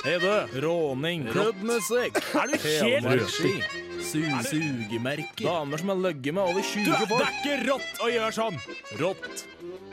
Hei 0.02 0.16
du, 0.18 0.60
råning, 0.64 1.28
klubbmusikk. 1.30 2.18
Er 2.34 2.50
du 2.50 2.56
helt 2.66 3.91
røti? 4.02 4.48
Sugemerker. 4.50 5.44
Damer 5.46 5.82
som 5.82 5.92
har 5.92 6.00
ligget 6.08 6.34
med 6.36 6.42
over 6.44 6.62
20 6.62 6.96
folk. 7.06 7.12
Det 7.12 7.26
er 7.26 7.36
ikke 7.40 7.58
rått 7.70 8.02
å 8.02 8.10
gjøre 8.12 8.32
sånn! 8.36 8.58
Rått. 9.00 9.44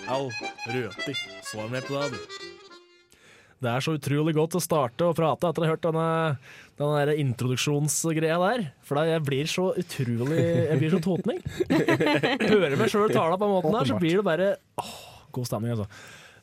Au, 0.09 0.29
røti. 0.73 1.15
Svar 1.45 1.69
meg 1.71 1.85
på 1.87 1.99
det, 1.99 2.17
du. 2.17 2.47
Det 3.59 3.67
er 3.67 3.83
så 3.83 3.91
utrolig 3.97 4.31
godt 4.37 4.55
å 4.55 4.61
starte 4.63 5.09
å 5.09 5.15
prate 5.15 5.49
etter 5.49 5.65
å 5.65 5.67
ha 5.67 5.71
hørt 5.73 5.83
denne, 5.83 6.05
denne 6.79 7.15
introduksjonsgreia 7.25 8.37
der. 8.39 8.63
For 8.87 9.01
jeg 9.03 9.23
blir 9.27 9.49
så 9.51 9.65
utrolig 9.81 10.39
Jeg 10.39 10.79
blir 10.79 10.93
så 10.95 11.01
totning. 11.03 11.41
Hører 11.67 12.77
meg 12.79 12.87
sjøl 12.93 13.11
tale 13.11 13.35
på 13.35 13.43
den 13.43 13.51
måten 13.57 13.75
der, 13.75 13.89
så 13.89 13.99
blir 13.99 14.21
det 14.21 14.25
bare 14.27 14.53
åh, 14.79 14.95
god 15.35 15.49
stemning, 15.51 15.75
altså. 15.75 15.89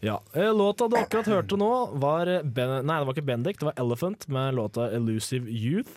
Ja. 0.01 0.21
eh, 0.35 0.53
Låta 0.57 0.89
du 0.89 0.97
akkurat 0.97 1.27
hørte 1.27 1.57
nå, 1.57 1.71
var 2.01 2.29
ben 2.43 2.87
Nei, 2.87 2.99
det 3.01 3.07
var 3.09 3.15
ikke 3.17 3.27
Bendik, 3.27 3.59
det 3.61 3.69
var 3.71 3.79
Elephant 3.81 4.29
med 4.29 4.55
låta 4.55 4.91
'Elusive 4.91 5.49
Youth'. 5.49 5.97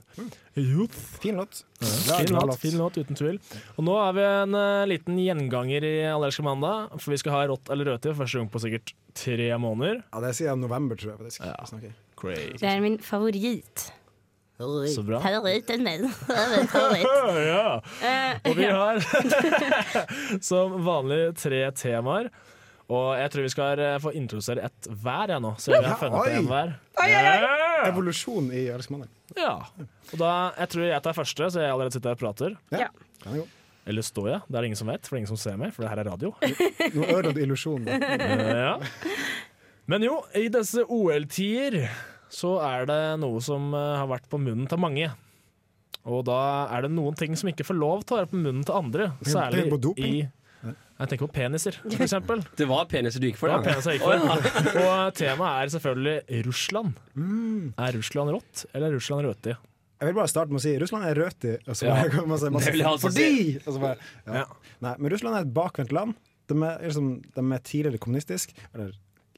Youth. 0.56 0.98
Fin 1.22 1.36
låt. 1.36 1.64
Fin 1.82 2.34
låt, 2.36 2.60
fin 2.60 2.78
låt, 2.78 2.98
uten 2.98 3.16
tvil. 3.16 3.40
Og 3.78 3.84
nå 3.86 3.96
er 4.10 4.14
vi 4.18 4.24
en 4.28 4.56
uh, 4.56 4.86
liten 4.90 5.20
gjenganger 5.20 5.84
i 5.84 5.94
Allerske 6.12 6.44
mandag, 6.44 6.90
for 7.00 7.12
vi 7.12 7.18
skal 7.22 7.32
ha 7.36 7.46
rått 7.48 7.70
eller 7.70 7.86
rødtid 7.94 8.16
første 8.18 8.38
gang 8.42 8.50
på 8.52 8.60
sikkert 8.60 8.94
tre 9.16 9.52
måneder. 9.58 10.04
Ja, 10.12 10.20
det 10.26 10.36
sier 10.36 10.52
jeg 10.52 10.60
november, 10.60 10.96
tror 11.00 11.14
jeg. 11.14 11.20
faktisk. 11.20 11.46
Ja. 11.46 11.56
Vi 12.20 12.58
Det 12.60 12.68
er 12.68 12.82
min 12.84 12.98
favoritt. 13.00 13.92
Så 14.60 15.04
bra. 15.08 15.22
Min 15.24 16.68
ja. 17.48 17.82
Eh, 18.04 18.40
Og 18.44 18.58
vi 18.58 18.66
har 18.68 19.00
som 20.50 20.76
vanlig 20.84 21.22
tre 21.40 21.62
temaer. 21.72 22.28
Og 22.90 23.10
jeg 23.20 23.30
tror 23.34 23.46
vi 23.46 23.52
skal 23.54 23.82
eh, 23.86 23.98
få 24.02 24.12
introdusere 24.18 24.64
ett 24.66 24.90
hver 24.90 25.36
jeg 25.36 25.44
nå. 25.46 25.54
Så 25.62 25.76
vi 25.76 25.82
har 25.86 26.00
funnet 26.02 26.34
en 26.40 26.50
hver. 26.50 26.74
Evolusjon 27.90 28.50
i 28.56 28.66
Alex 28.74 28.90
Ja. 29.38 29.54
Og 30.10 30.18
da, 30.18 30.32
jeg 30.58 30.72
tror 30.74 30.88
jeg 30.88 31.06
tar 31.06 31.18
første, 31.18 31.52
så 31.54 31.62
jeg 31.62 31.72
allerede 31.76 31.94
sitter 31.94 32.10
her 32.10 32.18
og 32.18 32.24
prater. 32.24 32.58
Ja. 32.74 32.90
Ja. 32.90 33.36
Er. 33.38 33.48
Eller 33.90 34.06
står 34.06 34.28
jeg? 34.30 34.42
Det 34.48 34.58
er 34.58 34.62
det 34.62 34.70
ingen 34.72 34.82
som 34.82 34.90
vet, 34.92 35.06
for 35.06 35.16
det 35.16 35.18
er 35.18 35.22
ingen 35.24 35.32
som 35.32 35.42
ser 35.42 35.58
meg, 35.62 35.74
for 35.74 35.86
det 35.86 35.92
her 35.94 36.02
er 36.02 36.10
radio. 36.10 36.34
Nå 36.98 37.06
ødela 37.06 37.34
du 37.34 37.42
illusjonen. 37.46 37.86
da. 37.86 38.60
ja. 38.66 38.76
Men 39.90 40.06
jo, 40.06 40.20
i 40.38 40.46
disse 40.54 40.84
OL-tider 40.86 41.80
så 42.30 42.58
er 42.62 42.86
det 42.90 43.00
noe 43.22 43.42
som 43.42 43.72
eh, 43.74 43.96
har 44.02 44.10
vært 44.10 44.30
på 44.30 44.42
munnen 44.42 44.70
til 44.70 44.82
mange. 44.82 45.10
Og 46.10 46.22
da 46.28 46.42
er 46.74 46.86
det 46.86 46.92
noen 46.94 47.18
ting 47.18 47.34
som 47.38 47.50
ikke 47.52 47.66
får 47.68 47.78
lov 47.78 48.04
til 48.06 48.16
å 48.16 48.20
være 48.22 48.32
på 48.32 48.42
munnen 48.42 48.66
til 48.66 48.78
andre. 48.78 49.10
Særlig 49.26 49.66
i 49.98 50.14
Jeg 51.00 51.08
tenker 51.14 51.28
på 51.30 51.34
peniser, 51.40 51.78
for 51.80 52.04
eksempel. 52.08 52.42
Det 52.60 52.68
var 52.68 52.86
peniser 52.92 53.24
du 53.24 53.30
gikk 53.30 53.38
for, 53.40 53.48
Det 53.48 53.72
var 53.72 53.92
jeg 53.94 54.00
gikk 54.00 54.06
for. 54.06 54.84
Og 54.84 55.14
temaet 55.16 55.64
er 55.64 55.74
selvfølgelig 55.78 56.44
Russland. 56.50 56.98
Mm. 57.16 57.74
Er 57.80 57.96
Russland 57.96 58.34
rått, 58.36 58.66
eller 58.74 58.90
er 58.92 58.98
Russland 59.00 59.26
rødtid? 59.30 59.56
Jeg 60.00 60.08
vil 60.08 60.16
bare 60.16 60.32
starte 60.32 60.52
med 60.56 60.62
å 60.62 60.64
si 60.64 60.74
Russland 60.80 61.04
er 61.10 61.18
rødt 61.20 61.46
Altså, 61.68 61.86
Ja. 61.90 61.96
masse, 62.26 62.50
masse, 62.56 62.72
fordi! 63.04 63.58
Altså, 63.66 63.80
bare, 63.84 63.98
ja. 64.28 64.34
Ja. 64.42 64.46
Nei, 64.86 64.94
men 64.98 65.12
Russland 65.12 65.36
er 65.36 65.48
et 65.48 65.54
bakvendt 65.56 65.92
land. 65.96 66.16
De 66.48 66.56
er, 66.64 66.78
liksom, 66.86 67.10
de 67.36 67.44
er 67.54 67.64
tidligere 67.68 68.00
kommunistisk, 68.00 68.54
eller 68.74 68.94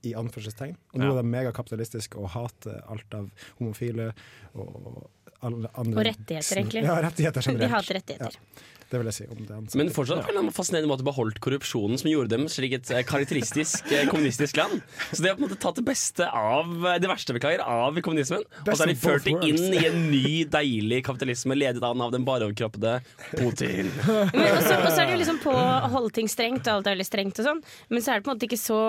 i 0.06 0.14
anførselstegn. 0.18 0.76
Og 0.94 1.00
nå 1.02 1.08
Ja. 1.10 1.14
er 1.18 1.22
de 1.22 1.30
megakapitalistisk 1.30 2.16
og 2.18 2.30
hater 2.34 2.82
alt 2.90 3.14
av 3.18 3.30
homofile 3.60 4.12
og 4.58 5.10
alle 5.42 5.70
andre 5.78 5.98
Og 6.00 6.06
rettigheter, 6.06 6.58
egentlig. 6.62 6.84
Ja, 6.86 6.96
rettigheter 7.02 7.42
generelt. 7.42 7.66
De 7.66 7.74
hater 7.76 7.98
rettigheter. 8.00 8.38
Ja, 8.38 8.81
det 8.92 9.00
vil 9.00 9.08
jeg 9.08 9.16
si 9.16 9.26
om 9.32 9.40
det 9.40 9.56
ansatte. 9.56 9.80
Men 9.80 9.92
fortsatt 9.96 10.26
på 10.28 10.34
en 10.36 10.50
fascinerende 10.52 10.92
måte 10.92 11.06
beholdt 11.08 11.40
korrupsjonen 11.44 12.00
som 12.02 12.10
gjorde 12.12 12.34
dem 12.34 12.48
slik 12.52 12.76
et 12.76 12.92
eh, 12.92 13.04
karakteristisk 13.08 13.88
eh, 13.94 14.04
kommunistisk 14.12 14.60
land. 14.60 14.82
Så 15.14 15.22
de 15.24 15.32
har 15.32 15.38
på 15.38 15.44
en 15.44 15.48
måte 15.48 15.60
tatt 15.64 15.80
det 15.80 15.86
beste 15.88 16.28
av 16.28 16.74
eh, 16.90 17.00
det 17.02 17.10
verste 17.12 17.36
beklager, 17.38 17.64
av 17.64 17.98
kommunismen, 18.04 18.44
og 18.66 18.74
så 18.74 18.84
har 18.84 18.92
de 18.92 18.98
ført 19.00 19.28
det 19.28 19.38
inn 19.48 19.78
i 19.80 19.86
en 19.88 20.00
ny, 20.12 20.44
deilig 20.52 21.02
kapitalisme 21.08 21.56
ledet 21.58 21.84
an 21.88 22.04
av 22.04 22.12
den 22.14 22.28
bareoverkroppede 22.28 22.98
Putin. 23.38 23.92
Men 24.36 24.48
også, 24.58 24.76
og 24.76 24.90
så 24.92 24.98
er 25.00 25.06
det 25.06 25.16
jo 25.16 25.22
liksom 25.24 25.42
på 25.44 25.56
å 25.56 25.92
holde 25.96 26.16
ting 26.20 26.32
strengt, 26.32 26.66
og 26.68 26.82
alt 26.82 26.90
er 26.90 26.98
veldig 26.98 27.08
strengt 27.08 27.40
og 27.40 27.48
sånn, 27.48 27.66
men 27.92 28.04
så 28.04 28.14
er 28.14 28.20
det 28.20 28.28
på 28.28 28.34
en 28.34 28.40
måte 28.40 28.50
ikke 28.50 28.60
så 28.60 28.82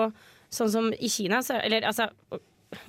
sånn 0.53 0.73
som 0.73 0.89
i 0.93 1.09
Kina. 1.09 1.41
Så, 1.45 1.57
eller 1.63 1.87
altså 1.89 2.11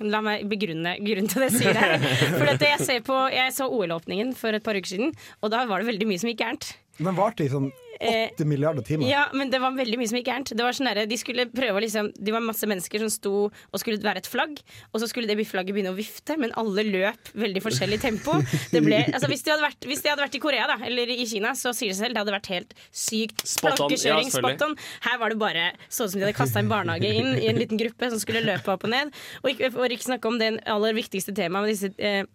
La 0.01 0.17
meg 0.25 0.47
begrunne 0.49 0.95
grunnen 0.97 1.29
til 1.29 1.43
det 1.43 1.51
jeg 1.51 1.59
sier 1.59 1.77
her. 1.77 1.99
For 2.39 2.49
at 2.49 2.63
jeg, 2.65 2.79
ser 2.87 3.03
på, 3.05 3.19
jeg 3.29 3.53
så 3.53 3.67
OL-åpningen 3.69 4.31
for 4.37 4.57
et 4.57 4.65
par 4.65 4.77
uker 4.77 4.95
siden, 4.95 5.13
og 5.45 5.53
da 5.53 5.61
var 5.69 5.83
det 5.83 5.91
veldig 5.91 6.07
mye 6.09 6.21
som 6.21 6.31
gikk 6.31 6.41
gærent. 6.41 6.71
Den 6.97 7.17
varte 7.17 7.43
i 7.45 7.51
sånn 7.51 7.71
Eh, 7.99 8.29
åtte 8.31 8.45
milliarder 8.45 8.81
timer. 8.81 9.07
Ja, 9.09 9.25
men 9.33 9.49
det 9.49 9.59
var 9.63 9.71
veldig 9.75 9.99
mye 9.99 10.09
som 10.09 10.17
gikk 10.19 10.27
gærent. 10.27 10.51
Det 10.51 10.63
var 10.63 10.75
sånn 10.75 10.89
de 11.07 11.17
skulle 11.19 11.45
prøve 11.47 11.79
å 11.79 11.83
liksom 11.83 12.11
De 12.15 12.33
var 12.33 12.43
masse 12.43 12.67
mennesker 12.67 13.05
som 13.05 13.11
sto 13.11 13.33
og 13.47 13.79
skulle 13.79 14.01
være 14.03 14.23
et 14.23 14.29
flagg, 14.29 14.59
og 14.91 15.01
så 15.01 15.07
skulle 15.09 15.29
det 15.29 15.47
flagget 15.47 15.75
begynne 15.75 15.93
å 15.93 15.97
vifte, 15.97 16.35
men 16.41 16.53
alle 16.59 16.83
løp 16.87 17.31
veldig 17.33 17.63
forskjellig 17.63 17.99
tempo. 18.03 18.37
Det 18.73 18.81
ble, 18.83 18.99
altså 19.13 19.29
hvis, 19.31 19.43
de 19.45 19.53
hadde 19.53 19.63
vært, 19.63 19.87
hvis 19.87 20.03
de 20.03 20.11
hadde 20.11 20.25
vært 20.25 20.37
i 20.37 20.41
Korea 20.43 20.67
da, 20.69 20.77
eller 20.87 21.11
i 21.11 21.25
Kina, 21.29 21.53
så 21.55 21.71
sier 21.75 21.91
det 21.91 21.97
seg 21.97 22.07
selv 22.07 22.17
det 22.17 22.23
hadde 22.23 22.35
vært 22.35 22.51
helt 22.51 22.75
sykt. 22.91 23.43
Plankekjøring, 23.61 24.31
ja, 24.31 24.39
spot 24.39 24.65
on. 24.67 24.77
Her 25.05 25.19
var 25.21 25.33
det 25.33 25.39
bare 25.41 25.67
sånn 25.87 26.11
som 26.11 26.19
de 26.19 26.27
hadde 26.27 26.37
kasta 26.37 26.63
en 26.63 26.71
barnehage 26.71 27.11
inn 27.11 27.35
i 27.39 27.49
en 27.51 27.59
liten 27.59 27.79
gruppe 27.79 28.11
som 28.11 28.21
skulle 28.21 28.43
løpe 28.45 28.73
opp 28.75 28.87
og 28.87 28.91
ned. 28.91 29.13
Og 29.43 29.53
ikke, 29.53 29.71
og 29.75 29.87
ikke 29.87 30.09
snakke 30.09 30.31
om 30.31 30.41
det 30.41 30.55
aller 30.71 30.97
viktigste 30.97 31.35
temaet 31.37 31.67
med 31.67 31.75
disse 31.75 31.93
eh, 31.95 32.25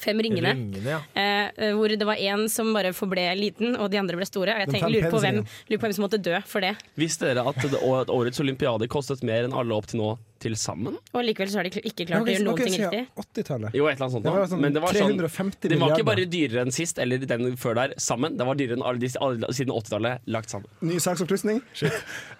fem 0.00 0.20
ringene. 0.24 0.54
Ringene, 0.56 0.96
ja. 0.96 1.00
Eh, 1.12 1.72
hvor 1.76 1.92
det 1.92 2.06
var 2.08 2.16
én 2.16 2.46
som 2.48 2.72
bare 2.74 2.94
forble 2.96 3.26
liten, 3.38 3.76
og 3.76 3.90
de 3.92 4.00
andre 4.00 4.16
ble 4.16 4.28
store. 4.28 4.56
Og 4.56 4.64
jeg 4.64 4.72
tenker, 4.76 4.94
lurer, 4.94 5.10
på 5.12 5.22
hvem, 5.22 5.42
lurer 5.68 5.80
på 5.80 5.88
hvem 5.88 5.96
som 5.98 6.06
måtte 6.06 6.22
dø 6.22 6.38
for 6.48 6.64
det. 6.64 6.74
Visste 7.00 7.28
dere 7.28 7.44
at 7.48 7.60
det, 7.62 7.80
at 7.80 8.12
årets 8.12 8.40
olympiade 8.42 8.88
kostet 8.92 9.24
mer 9.26 9.48
enn 9.48 9.56
alle 9.56 9.76
opp 9.76 9.90
til 9.90 10.02
nå 10.02 10.14
til 10.42 10.56
sammen? 10.58 10.98
Og 11.12 11.24
likevel 11.26 11.50
så 11.52 11.60
har 11.60 11.68
de 11.68 11.82
ikke 11.82 12.06
klart 12.08 12.26
å 12.26 12.32
gjøre 12.32 12.46
noen 12.46 12.60
ting 12.60 12.76
riktig. 12.76 13.02
80-tallet. 13.22 13.76
Jo, 13.78 13.86
et 13.88 13.96
eller 13.96 14.06
annet 14.06 14.16
sånt. 14.16 14.26
Det 14.26 14.34
var 14.34 14.50
sånn 14.50 14.62
Men 14.64 14.76
det 14.76 14.82
var 14.84 14.98
sånn 14.98 15.16
350 15.20 15.72
Det 15.72 15.78
var 15.80 15.94
ikke 15.96 16.08
bare 16.08 16.26
dyrere 16.32 16.66
enn 16.66 16.74
sist, 16.74 17.00
eller 17.02 17.22
den 17.22 17.56
før 17.60 17.78
der, 17.78 17.94
sammen. 18.02 18.36
Det 18.38 18.46
var 18.48 18.58
dyrere 18.58 18.78
enn 18.80 18.86
alle 18.86 19.02
de 19.02 19.10
alle, 19.22 19.52
siden 19.54 19.74
80-tallet 19.74 20.32
lagt 20.36 20.52
sammen. 20.52 20.70
Ny 20.84 21.00
saksopplysning. 21.02 21.62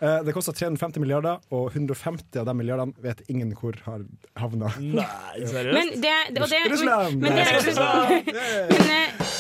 Eh, 0.03 0.19
det 0.27 0.33
kosta 0.35 0.51
350 0.51 0.99
milliarder, 0.99 1.39
og 1.55 1.69
150 1.77 2.41
av 2.41 2.47
de 2.49 2.55
milliardene 2.59 3.05
vet 3.05 3.21
ingen 3.31 3.53
hvor 3.55 3.77
har 3.85 4.03
havna. 4.41 4.73
Nei, 4.83 5.05
seriøst? 5.53 5.77
Men 5.77 5.93
det, 6.03 6.15
det, 6.35 6.49
det, 6.51 6.63
Russland! 6.73 7.23
men, 7.23 7.37
det 7.39 7.45
Nei, 7.47 8.19
ikke 8.19 8.35
men, 8.73 8.91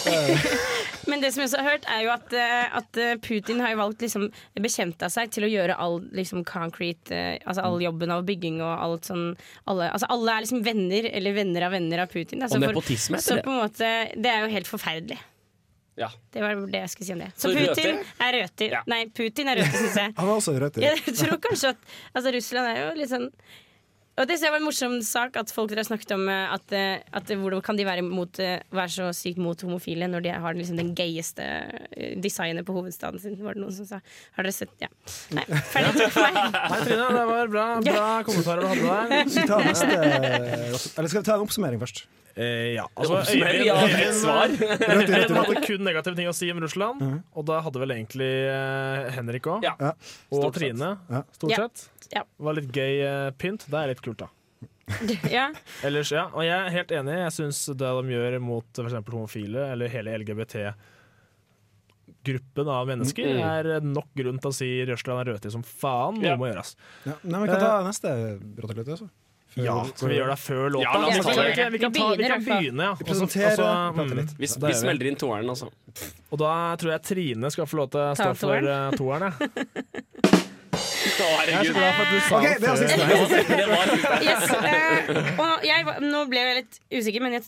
eh, 0.06 0.46
men 1.10 1.24
det 1.24 1.32
som 1.34 1.42
jeg 1.42 1.50
også 1.50 1.64
har 1.64 1.68
hørt, 1.72 1.88
er 1.90 2.04
jo 2.06 2.12
at, 2.14 2.36
eh, 2.38 2.76
at 2.78 3.00
Putin 3.26 3.62
har 3.64 3.74
jo 3.74 3.80
valgt 3.82 4.04
liksom 4.06 4.28
bekjenta 4.62 5.10
seg 5.10 5.32
til 5.34 5.48
å 5.48 5.50
gjøre 5.50 5.78
all 5.82 5.98
liksom 6.14 6.44
concrete 6.48 7.18
Altså 7.42 7.64
all 7.66 7.80
jobben 7.82 8.12
av 8.14 8.22
bygging 8.28 8.51
og 8.60 8.72
alt 8.84 9.04
sånn 9.08 9.36
alle, 9.66 9.88
altså 9.94 10.06
alle 10.10 10.30
er 10.36 10.42
liksom 10.44 10.62
venner 10.66 11.08
eller 11.12 11.32
venner 11.32 11.62
av 11.68 11.72
venner 11.72 12.02
av 12.04 12.08
Putin. 12.12 12.40
da. 12.40 12.46
Så 12.46 12.56
Og 12.58 12.64
for- 12.64 12.72
nepotisme 12.74 13.16
Så 13.22 13.38
på 13.42 13.48
en 13.50 13.60
måte 13.62 13.88
Det 14.20 14.26
er 14.30 14.42
jo 14.44 14.52
helt 14.52 14.66
forferdelig. 14.66 15.18
Ja. 15.96 16.08
Det 16.32 16.40
var 16.40 16.54
det 16.66 16.80
jeg 16.80 16.88
skulle 16.88 17.06
si 17.06 17.12
om 17.12 17.18
det. 17.20 17.32
Så, 17.36 17.50
Så 17.50 17.52
Putin 17.52 17.68
rødtid? 17.68 18.06
er 18.20 18.32
rødtid. 18.32 18.70
Ja. 18.72 18.80
Nei, 18.86 19.04
Putin 19.12 19.48
er 19.48 19.56
rødtid, 19.56 19.76
syns 19.82 19.96
jeg. 19.96 20.14
Han 20.18 20.28
er 20.28 20.32
også 20.38 20.54
rødt. 20.60 20.76
Jeg 20.80 20.96
tror 21.18 21.36
kanskje 21.38 21.68
at 21.68 21.76
altså, 22.16 22.32
Russland 22.32 22.66
er 22.66 22.78
jo 22.88 22.94
litt 23.00 23.10
sånn 23.10 23.30
og 24.20 24.28
det 24.28 24.36
var 24.44 24.58
en 24.58 24.66
morsom 24.66 24.98
sak 25.06 25.36
at 25.40 25.50
folk 25.54 25.70
dere 25.70 25.80
har 25.80 25.88
snakket 25.88 26.12
om 26.16 26.26
eh, 26.28 26.52
at, 26.52 26.74
eh, 26.76 27.00
at 27.16 27.30
eh, 27.32 27.38
hvordan 27.40 27.62
kan 27.64 27.78
de 27.78 27.86
være, 27.88 28.04
mot, 28.04 28.36
være 28.36 28.92
så 28.92 29.08
sykt 29.16 29.40
mot 29.40 29.64
homofile 29.64 30.08
når 30.10 30.26
de 30.26 30.34
har 30.44 30.58
liksom 30.58 30.76
den 30.80 30.92
gayeste 30.98 31.46
eh, 31.96 32.12
designet 32.20 32.66
på 32.68 32.76
hovedstaden 32.76 33.22
sin, 33.22 33.38
var 33.40 33.56
det 33.56 33.64
noen 33.64 33.72
som 33.76 33.88
sa. 33.88 34.02
Har 34.36 34.44
dere 34.48 34.56
sett 34.56 34.74
Ja. 34.82 34.90
Nei, 35.36 35.46
ferdig 35.72 35.94
takk 35.96 36.12
for 36.16 36.26
meg. 36.28 36.58
Nei, 36.58 36.80
Trine, 36.84 37.10
det 37.16 37.26
var 37.32 37.52
bra, 37.56 37.66
bra 37.88 38.08
kommentarer 38.28 38.64
du 38.64 38.72
hadde 38.72 39.12
der. 39.12 39.30
Skal 39.32 39.46
vi 39.46 39.52
ta 39.52 39.62
neste 39.64 40.02
Eller 40.98 41.08
skal 41.08 41.22
vi 41.22 41.26
ta 41.30 41.38
en 41.38 41.46
oppsummering 41.46 41.80
først? 41.82 42.04
Eh, 42.34 42.72
ja, 42.78 42.86
altså, 42.96 43.18
Øyvind-. 43.28 44.56
Øyvind 44.88 45.36
hadde 45.40 45.60
kun 45.66 45.82
negative 45.84 46.16
ting 46.16 46.28
å 46.30 46.34
si 46.36 46.48
om 46.52 46.60
Russland, 46.64 46.98
og 47.36 47.42
da 47.48 47.56
hadde 47.66 47.78
vel 47.82 47.90
egentlig 47.92 48.30
eh, 48.48 49.10
Henrik 49.18 49.44
òg. 49.52 49.60
Ja. 49.66 49.74
Ja. 49.80 49.90
Og 50.32 50.38
Stort. 50.40 50.54
Trine, 50.56 50.88
Ja. 51.12 51.20
stort 51.36 51.52
sett. 51.58 51.76
Ja. 52.14 52.22
Var 52.40 52.52
litt 52.60 52.70
gøy 52.72 52.94
eh, 53.04 53.30
pynt. 53.36 53.66
Det 53.68 53.76
er 53.82 53.86
litt 53.92 54.00
kult, 54.04 54.18
da. 54.24 54.28
Ja. 55.32 55.46
Ellers, 55.86 56.10
ja, 56.12 56.24
og 56.32 56.42
jeg 56.44 56.52
er 56.56 56.70
helt 56.74 56.90
enig. 56.92 57.14
Jeg 57.20 57.32
syns 57.36 57.60
det 57.70 57.76
de 57.78 58.02
gjør 58.16 58.38
mot 58.42 58.66
f.eks. 58.80 58.94
homofile, 59.12 59.62
eller 59.76 59.88
hele 59.92 60.16
LGBT-gruppen 60.22 62.68
av 62.68 62.86
mennesker, 62.90 63.26
Mm. 63.32 63.42
er 63.44 63.80
nok 63.84 64.08
grunn 64.18 64.38
til 64.42 64.50
å 64.50 64.54
si 64.56 64.68
Russland 64.88 65.20
er 65.22 65.26
rødtid 65.32 65.52
som 65.54 65.62
faen. 65.64 66.14
Noe 66.20 66.28
Ja. 66.32 66.36
må 66.36 66.44
gjøres. 66.50 66.70
Ja. 67.06 67.12
Nei, 67.24 67.38
men 67.38 67.42
vi 67.42 67.48
kan 67.52 67.60
ta 67.60 67.82
neste 67.86 68.08
Råtteløte 68.60 68.92
også. 68.96 69.08
Før- 69.52 69.64
Ja, 69.66 69.74
Skal 69.84 70.08
vi 70.08 70.14
gjøre 70.16 70.32
det 70.32 70.38
før 70.40 70.70
låta? 70.72 70.82
Ja, 70.82 70.92
vi, 70.96 71.20
kan, 71.20 71.36
vi, 71.44 71.52
kan, 71.52 71.72
vi 71.72 71.78
kan, 71.78 71.92
ta, 71.92 72.04
vi 72.16 72.24
kan 72.28 72.44
fall. 72.44 72.62
begynne, 72.62 72.82
ja. 72.82 72.94
Vi 72.96 73.04
altså, 73.12 73.66
mm. 73.92 74.28
Vi, 74.38 74.46
det 74.46 74.68
vi 74.68 74.74
smeller 74.80 75.06
inn 75.10 75.18
toeren, 75.20 75.48
altså. 75.52 75.68
Og 76.32 76.38
da 76.40 76.52
tror 76.80 76.94
jeg 76.94 77.02
Trine 77.04 77.50
skal 77.52 77.66
få 77.68 77.76
lov 77.82 77.90
til 77.92 78.00
å 78.00 78.14
stå 78.16 78.30
for 78.32 78.48
toeren. 78.48 78.64
uh, 78.64 78.96
toeren. 78.96 79.28
jeg. 79.28 79.34
Å, 81.12 81.26
Jeg 81.44 81.52
er 81.52 81.52
så 81.52 81.52
herregud. 81.52 81.74
glad 81.76 81.92
for 81.92 82.02
at 82.02 82.10
du 82.12 82.18
sa 82.24 82.36
Ok, 82.38 82.46
det 82.48 82.68
var 82.72 82.76
siste. 82.80 83.02
Yes, 84.24 84.42
uh, 84.56 85.42
og 85.44 85.66
jeg, 85.68 85.84
nå 86.08 86.22
ble 86.30 86.38
jeg 86.46 86.56
litt 86.62 86.80
usikker, 86.96 87.20
men 87.26 87.36
jeg, 87.36 87.44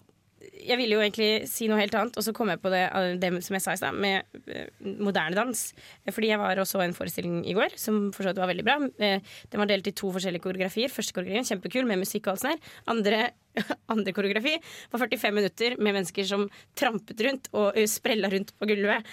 jeg 0.65 0.79
ville 0.81 0.97
jo 0.97 1.03
egentlig 1.03 1.47
si 1.51 1.69
noe 1.69 1.79
helt 1.81 1.95
annet. 1.99 2.17
Og 2.19 2.25
så 2.25 2.33
kom 2.37 2.51
jeg 2.53 2.61
på 2.63 2.73
det, 2.73 2.83
eh, 2.89 3.15
det 3.21 3.31
som 3.45 3.57
jeg 3.57 3.65
sa 3.65 3.75
i 3.75 3.81
stad, 3.81 3.97
med 4.01 4.25
eh, 4.49 4.69
moderne 5.05 5.37
dans. 5.37 5.63
Fordi 6.11 6.31
jeg 6.33 6.41
var 6.41 6.61
og 6.61 6.69
så 6.69 6.83
en 6.85 6.97
forestilling 6.97 7.43
i 7.51 7.57
går 7.57 7.77
som 7.81 8.09
for 8.15 8.25
så 8.25 8.33
vidt 8.33 8.43
var 8.43 8.51
veldig 8.53 8.67
bra. 8.67 8.79
Eh, 8.99 9.21
Den 9.53 9.63
var 9.63 9.71
delt 9.71 9.89
i 9.91 9.95
to 9.97 10.11
forskjellige 10.15 10.45
koreografier. 10.45 10.93
Første 10.93 11.17
koreografien 11.17 11.49
kjempekul 11.49 11.89
med 11.89 12.01
musikk 12.03 12.29
og 12.29 12.35
alt 12.35 12.45
sånt. 12.45 12.65
her. 12.65 12.81
Andre, 12.95 13.21
andre 13.95 14.15
koreografi 14.17 14.57
var 14.93 15.05
45 15.05 15.37
minutter 15.37 15.77
med 15.79 15.99
mennesker 16.01 16.29
som 16.29 16.49
trampet 16.75 17.21
rundt 17.27 17.51
og 17.53 17.77
sprella 17.91 18.33
rundt 18.33 18.55
på 18.59 18.69
gulvet. 18.71 19.05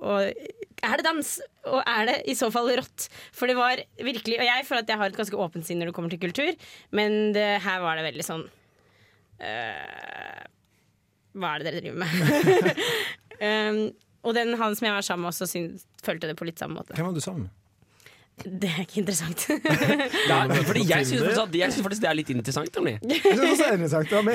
Og 0.00 0.32
er 0.32 0.96
det 0.96 1.04
dans? 1.04 1.32
Og 1.68 1.80
er 1.84 2.06
det 2.08 2.18
i 2.32 2.36
så 2.38 2.48
fall 2.54 2.70
rått? 2.80 3.08
For 3.36 3.50
det 3.50 3.58
var 3.58 3.82
virkelig 4.00 4.38
Og 4.40 4.46
jeg 4.46 4.64
føler 4.64 4.84
at 4.84 4.92
jeg 4.92 5.00
har 5.00 5.10
et 5.10 5.18
ganske 5.18 5.36
åpent 5.36 5.66
sinn 5.66 5.82
når 5.82 5.90
det 5.90 5.96
kommer 5.98 6.12
til 6.12 6.22
kultur, 6.22 6.54
men 6.96 7.34
det, 7.36 7.48
her 7.64 7.82
var 7.84 7.98
det 7.98 8.06
veldig 8.08 8.24
sånn 8.26 8.46
Hva 11.36 11.54
er 11.54 11.62
det 11.62 11.72
dere 11.72 11.82
driver 11.84 11.98
med? 12.04 12.08
um, 13.48 13.80
og 14.28 14.34
den 14.34 14.56
han 14.58 14.76
som 14.76 14.88
jeg 14.88 14.94
var 14.96 15.06
sammen 15.06 15.26
med, 15.26 15.34
også 15.34 15.46
synes, 15.46 15.86
følte 16.04 16.30
det 16.30 16.36
på 16.38 16.48
litt 16.48 16.60
samme 16.60 16.80
måte. 16.80 16.96
Hvem 16.96 17.10
var 17.10 17.16
du 17.16 17.24
sammen 17.24 17.48
med? 17.48 17.54
Det 18.38 18.68
er 18.70 18.84
ikke 18.84 19.00
interessant. 19.00 19.46
Det 19.48 20.34
er, 20.34 20.62
fordi 20.62 20.82
jeg 20.90 21.06
syns 21.06 21.82
faktisk, 21.82 22.02
det 22.02 22.08
er 22.08 22.14
litt 22.14 22.28
interessant. 22.30 22.76
Nemlig. 22.76 22.98
Også 23.02 23.56
det 23.58 23.66
er 23.66 23.72
interessant. 23.72 24.10
Det 24.10 24.16
var 24.16 24.22
mer 24.22 24.34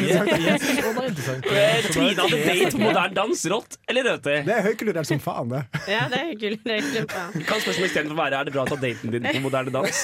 interessant. 1.08 1.46
Eh, 1.46 1.88
Trine 1.94 2.26
hadde 2.26 2.40
date 2.48 2.82
moderne 2.82 3.16
dans. 3.16 3.46
Rått 3.54 3.78
eller 3.88 4.10
røti? 4.10 4.36
Det 4.48 4.56
er 4.58 4.66
høykulturelt 4.68 5.08
som 5.08 5.22
faen, 5.24 5.54
det. 5.54 5.62
ja, 5.88 6.02
det 6.12 6.20
er 6.20 6.26
høykulturelt 6.34 7.00
er. 7.00 7.38
Kan 7.48 7.64
spørsmålet 7.64 7.90
istedenfor 7.92 8.20
være 8.20 8.42
er 8.42 8.50
det 8.50 8.56
bra 8.58 8.66
å 8.66 8.72
ta 8.74 8.80
daten 8.82 9.14
din 9.14 9.30
på 9.30 9.44
moderne 9.46 9.74
dans? 9.74 10.04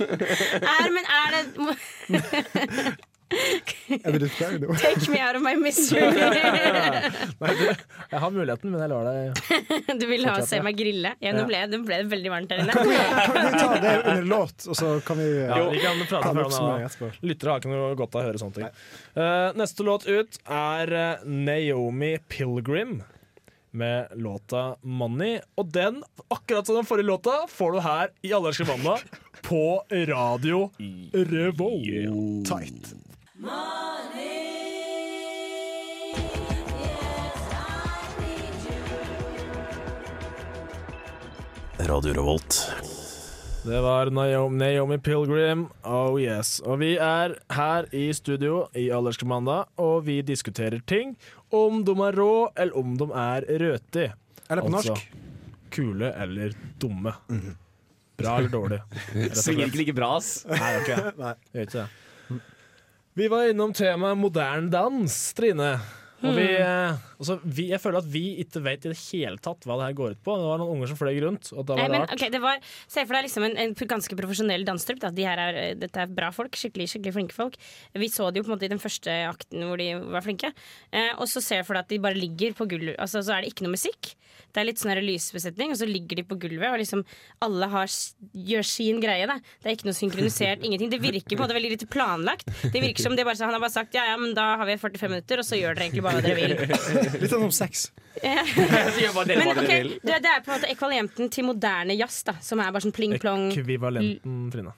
Er, 0.00 0.88
men 0.96 1.04
er 1.18 1.36
det 1.36 1.42
Take 3.88 5.08
me 5.10 5.18
out 5.18 5.34
of 5.34 5.42
my 5.42 5.56
misery. 5.56 6.00
Nei, 7.40 7.54
du, 7.58 7.64
jeg 8.10 8.20
har 8.22 8.30
muligheten, 8.30 8.70
men 8.70 8.84
jeg 8.84 8.90
lar 8.92 9.08
deg 9.08 9.96
Du 10.00 10.04
vil 10.06 10.26
ha 10.28 10.36
se 10.46 10.60
meg 10.62 10.78
grille? 10.78 11.10
Ja, 11.22 11.32
nå 11.34 11.42
ble, 11.48 11.64
det 11.72 11.80
veldig 11.86 12.30
varmt 12.30 12.54
her 12.54 12.62
inne. 12.62 12.76
Kan 12.76 12.86
vi 12.86 13.50
ta 13.56 13.72
det 13.82 13.96
under 14.04 14.30
låt, 14.30 14.68
og 14.70 14.78
så 14.78 14.92
kan 15.06 15.18
vi 15.18 15.26
ja, 15.40 15.58
Vi 15.72 15.82
kan 15.82 16.04
prate 16.06 16.34
nå. 16.38 16.46
etterpå? 16.86 17.10
Lyttere 17.26 17.56
har 17.56 17.64
ikke 17.64 17.74
noe 17.74 17.98
godt 17.98 18.14
av 18.14 18.22
å 18.22 18.28
høre 18.28 18.42
sånne 18.42 18.60
ting. 18.60 18.80
Uh, 19.18 19.50
neste 19.58 19.86
låt 19.86 20.06
ut 20.06 20.38
er 20.46 20.94
eh, 20.94 21.26
Naomi 21.26 22.16
Pilgrim 22.30 23.00
med 23.76 24.14
låta 24.14 24.76
'Money'. 24.82 25.40
Og 25.58 25.72
den, 25.72 26.02
akkurat 26.28 26.66
som 26.66 26.78
den 26.78 26.86
forrige 26.88 27.10
låta, 27.10 27.34
får 27.48 27.72
du 27.72 27.80
her 27.84 28.14
i 28.22 28.32
Allerske 28.32 28.64
mandag 28.68 29.02
på 29.42 29.82
radio 29.90 30.70
Revolt. 31.12 32.48
Tight. 32.48 32.94
Radio 41.78 42.12
Revolt. 42.12 42.72
Det 43.64 43.80
var 43.80 44.10
Naomi, 44.10 44.56
Naomi 44.56 44.98
Pilgrim, 44.98 45.66
oh 45.84 46.22
yes. 46.22 46.62
Og 46.64 46.80
vi 46.80 46.94
er 46.96 47.36
her 47.52 47.84
i 47.92 48.08
studio 48.16 48.70
i 48.72 48.88
Allerske 48.88 49.28
og 49.76 50.06
vi 50.06 50.22
diskuterer 50.22 50.80
ting. 50.86 51.18
Om 51.52 51.84
de 51.84 51.92
er 51.92 52.16
rå, 52.16 52.48
eller 52.56 52.78
om 52.78 52.96
de 52.96 53.10
er 53.12 53.44
røti. 53.60 54.08
Eller 54.48 54.62
på 54.62 54.72
Altså, 54.72 54.88
norsk. 54.88 55.12
Kule 55.70 56.14
eller 56.22 56.56
dumme. 56.80 57.12
Bra 58.16 58.38
eller 58.38 58.48
dårlig. 58.48 58.80
og 59.12 59.36
ikke 59.68 59.76
like 59.76 59.92
bra, 59.92 60.16
ass. 60.16 60.46
Nei, 60.48 60.76
okay. 60.80 61.12
Nei. 61.20 61.34
det. 61.52 61.60
vet 61.60 61.68
ikke 61.68 61.84
det. 61.84 62.05
Vi 63.16 63.30
var 63.32 63.48
innom 63.48 63.72
temaet 63.72 64.18
moderne 64.20 64.68
dans, 64.68 65.14
Trine. 65.32 65.70
Og 66.24 66.32
vi, 66.36 66.44
eh, 66.56 66.96
altså, 67.20 67.36
vi, 67.44 67.66
jeg 67.70 67.80
føler 67.80 68.00
at 68.02 68.08
vi 68.08 68.22
ikke 68.42 68.60
vet 68.64 68.84
i 68.84 68.90
det 68.92 68.98
hele 68.98 69.40
tatt 69.40 69.64
hva 69.64 69.76
det 69.78 69.86
her 69.86 69.96
går 69.96 70.14
ut 70.16 70.20
på. 70.24 70.34
Det 70.36 70.48
var 70.50 70.60
noen 70.60 70.74
unger 70.74 70.90
som 70.90 70.98
fløy 71.00 71.16
rundt, 71.24 71.48
og 71.54 71.64
det 71.68 71.78
Nei, 71.78 71.86
var 71.86 71.94
men, 71.94 72.04
rart. 72.04 72.12
Okay, 72.16 72.32
det 72.32 72.40
var, 72.44 72.60
se 72.92 73.04
for 73.04 73.16
deg 73.16 73.24
liksom 73.24 73.46
en, 73.48 73.56
en 73.62 73.72
ganske 73.92 74.18
profesjonell 74.20 74.66
danstrupp. 74.68 75.00
da. 75.04 75.12
De 75.16 75.24
her 75.28 75.42
er, 75.46 75.60
dette 75.80 76.04
er 76.04 76.12
bra 76.12 76.28
folk. 76.34 76.56
Skikkelig 76.60 76.90
skikkelig 76.92 77.14
flinke 77.16 77.36
folk. 77.36 77.56
Vi 77.96 78.10
så 78.12 78.28
det 78.28 78.42
jo 78.42 78.46
på 78.46 78.52
en 78.52 78.56
måte 78.58 78.68
i 78.68 78.72
den 78.72 78.82
første 78.82 79.16
akten 79.30 79.64
hvor 79.64 79.80
de 79.80 79.90
var 80.12 80.24
flinke. 80.24 80.52
Eh, 80.92 81.12
og 81.16 81.24
så 81.32 81.44
ser 81.44 81.62
jeg 81.62 81.68
for 81.68 81.76
deg 81.76 81.86
at 81.88 81.96
de 81.96 82.02
bare 82.08 82.20
ligger 82.20 82.56
på 82.58 82.68
gulvet. 82.68 82.96
Altså, 83.00 83.24
så 83.24 83.36
er 83.36 83.44
det 83.44 83.54
ikke 83.54 83.64
noe 83.64 83.76
musikk. 83.78 84.12
Det 84.56 84.62
er 84.62 84.68
litt 84.70 84.80
sånn 84.80 84.96
lysbesetning, 85.04 85.74
og 85.74 85.76
så 85.76 85.84
ligger 85.88 86.22
de 86.22 86.22
på 86.24 86.38
gulvet, 86.40 86.70
og 86.70 86.80
liksom 86.80 87.02
alle 87.44 87.68
har, 87.74 87.92
gjør 88.32 88.64
sin 88.64 89.02
greie. 89.02 89.26
Da. 89.28 89.36
Det 89.60 89.68
er 89.68 89.76
ikke 89.76 89.90
noe 89.90 89.98
synkronisert, 89.98 90.62
ingenting. 90.66 90.88
Det 90.94 91.02
virker 91.02 91.34
på 91.34 91.36
en 91.36 91.44
måte 91.44 91.58
veldig 91.58 91.74
lite 91.74 91.90
planlagt. 91.92 92.48
Det 92.64 92.80
virker 92.80 93.04
som 93.04 93.18
det 93.18 93.26
bare, 93.28 93.36
han 93.44 93.52
har 93.52 93.60
bare 93.60 93.74
sagt 93.74 93.98
ja, 93.98 94.06
ja, 94.08 94.16
men 94.20 94.32
da 94.36 94.54
har 94.62 94.70
vi 94.70 94.78
45 94.80 95.12
minutter, 95.12 95.44
og 95.44 95.48
så 95.48 95.60
gjør 95.60 95.76
dere 95.76 95.90
egentlig 95.90 96.06
bare 96.06 96.22
hva 96.22 96.24
dere 96.24 96.40
vil. 96.40 96.56
Litt 97.20 97.32
sånn 97.34 97.44
som 97.44 97.54
sex. 97.54 97.90
Men 99.26 99.58
vil. 99.68 99.90
det, 100.00 100.14
det 100.24 100.30
er 100.30 100.40
på 100.40 100.48
en 100.48 100.54
måte 100.56 100.70
ekvalienten 100.72 101.28
til 101.32 101.44
moderne 101.50 101.92
jazz, 101.98 102.22
da, 102.24 102.38
som 102.40 102.62
er 102.64 102.72
bare 102.72 102.86
sånn 102.86 102.96
pling-plong. 102.96 103.50
Ekvivalenten, 103.52 104.38
Trine. 104.54 104.72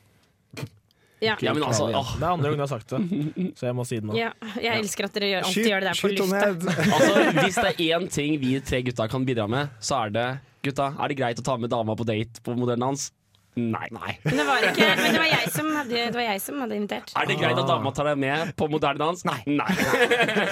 Ja. 1.20 1.34
Ja, 1.42 1.52
men 1.54 1.64
altså, 1.66 1.88
åh. 1.90 2.12
Det 2.14 2.22
er 2.22 2.30
andre 2.30 2.50
gangen 2.50 2.60
jeg 2.60 2.68
har 2.68 2.72
sagt 2.78 2.92
det, 2.94 3.52
så 3.58 3.66
jeg 3.66 3.74
må 3.74 3.86
si 3.88 3.98
det 3.98 4.06
nå. 4.06 4.14
Ja, 4.18 4.28
jeg 4.62 4.84
elsker 4.84 5.08
at 5.08 5.16
dere 5.18 5.30
gjør, 5.32 5.46
alltid 5.48 5.58
Skyt, 5.58 5.70
gjør 5.72 5.80
det 5.84 5.88
der 5.90 6.02
på 6.02 6.10
lufta. 6.14 6.74
Altså, 6.98 7.22
hvis 7.40 7.58
det 7.58 7.68
er 7.72 7.80
én 7.98 8.08
ting 8.14 8.36
vi 8.42 8.52
tre 8.62 8.82
gutta 8.86 9.08
kan 9.10 9.26
bidra 9.26 9.48
med, 9.50 9.74
så 9.82 10.04
er 10.04 10.14
det 10.14 10.28
Gutta, 10.66 10.88
er 10.98 11.12
det 11.12 11.16
greit 11.20 11.38
å 11.38 11.44
ta 11.46 11.54
med 11.58 11.70
dama 11.70 11.94
på 11.94 12.02
date 12.06 12.42
på 12.42 12.54
modellen 12.58 12.82
hans? 12.82 13.12
Nei. 13.58 13.86
Nei. 13.94 14.12
Men 14.22 14.36
det 14.38 14.46
var, 14.46 14.64
ikke, 14.68 14.88
men 14.98 15.14
det 15.14 15.18
var, 15.18 15.28
jeg, 15.30 15.50
som 15.54 15.68
hadde, 15.74 15.94
det 15.94 16.14
var 16.14 16.26
jeg 16.28 16.42
som 16.44 16.60
hadde 16.62 16.76
invitert. 16.78 17.12
Er 17.18 17.26
det 17.30 17.36
greit 17.40 17.58
at 17.58 17.70
dama 17.70 17.92
tar 17.94 18.10
deg 18.10 18.20
med 18.22 18.52
på 18.58 18.68
modellen 18.70 19.02
hans? 19.02 19.24
Nei. 19.26 19.38
Nei. 19.46 19.70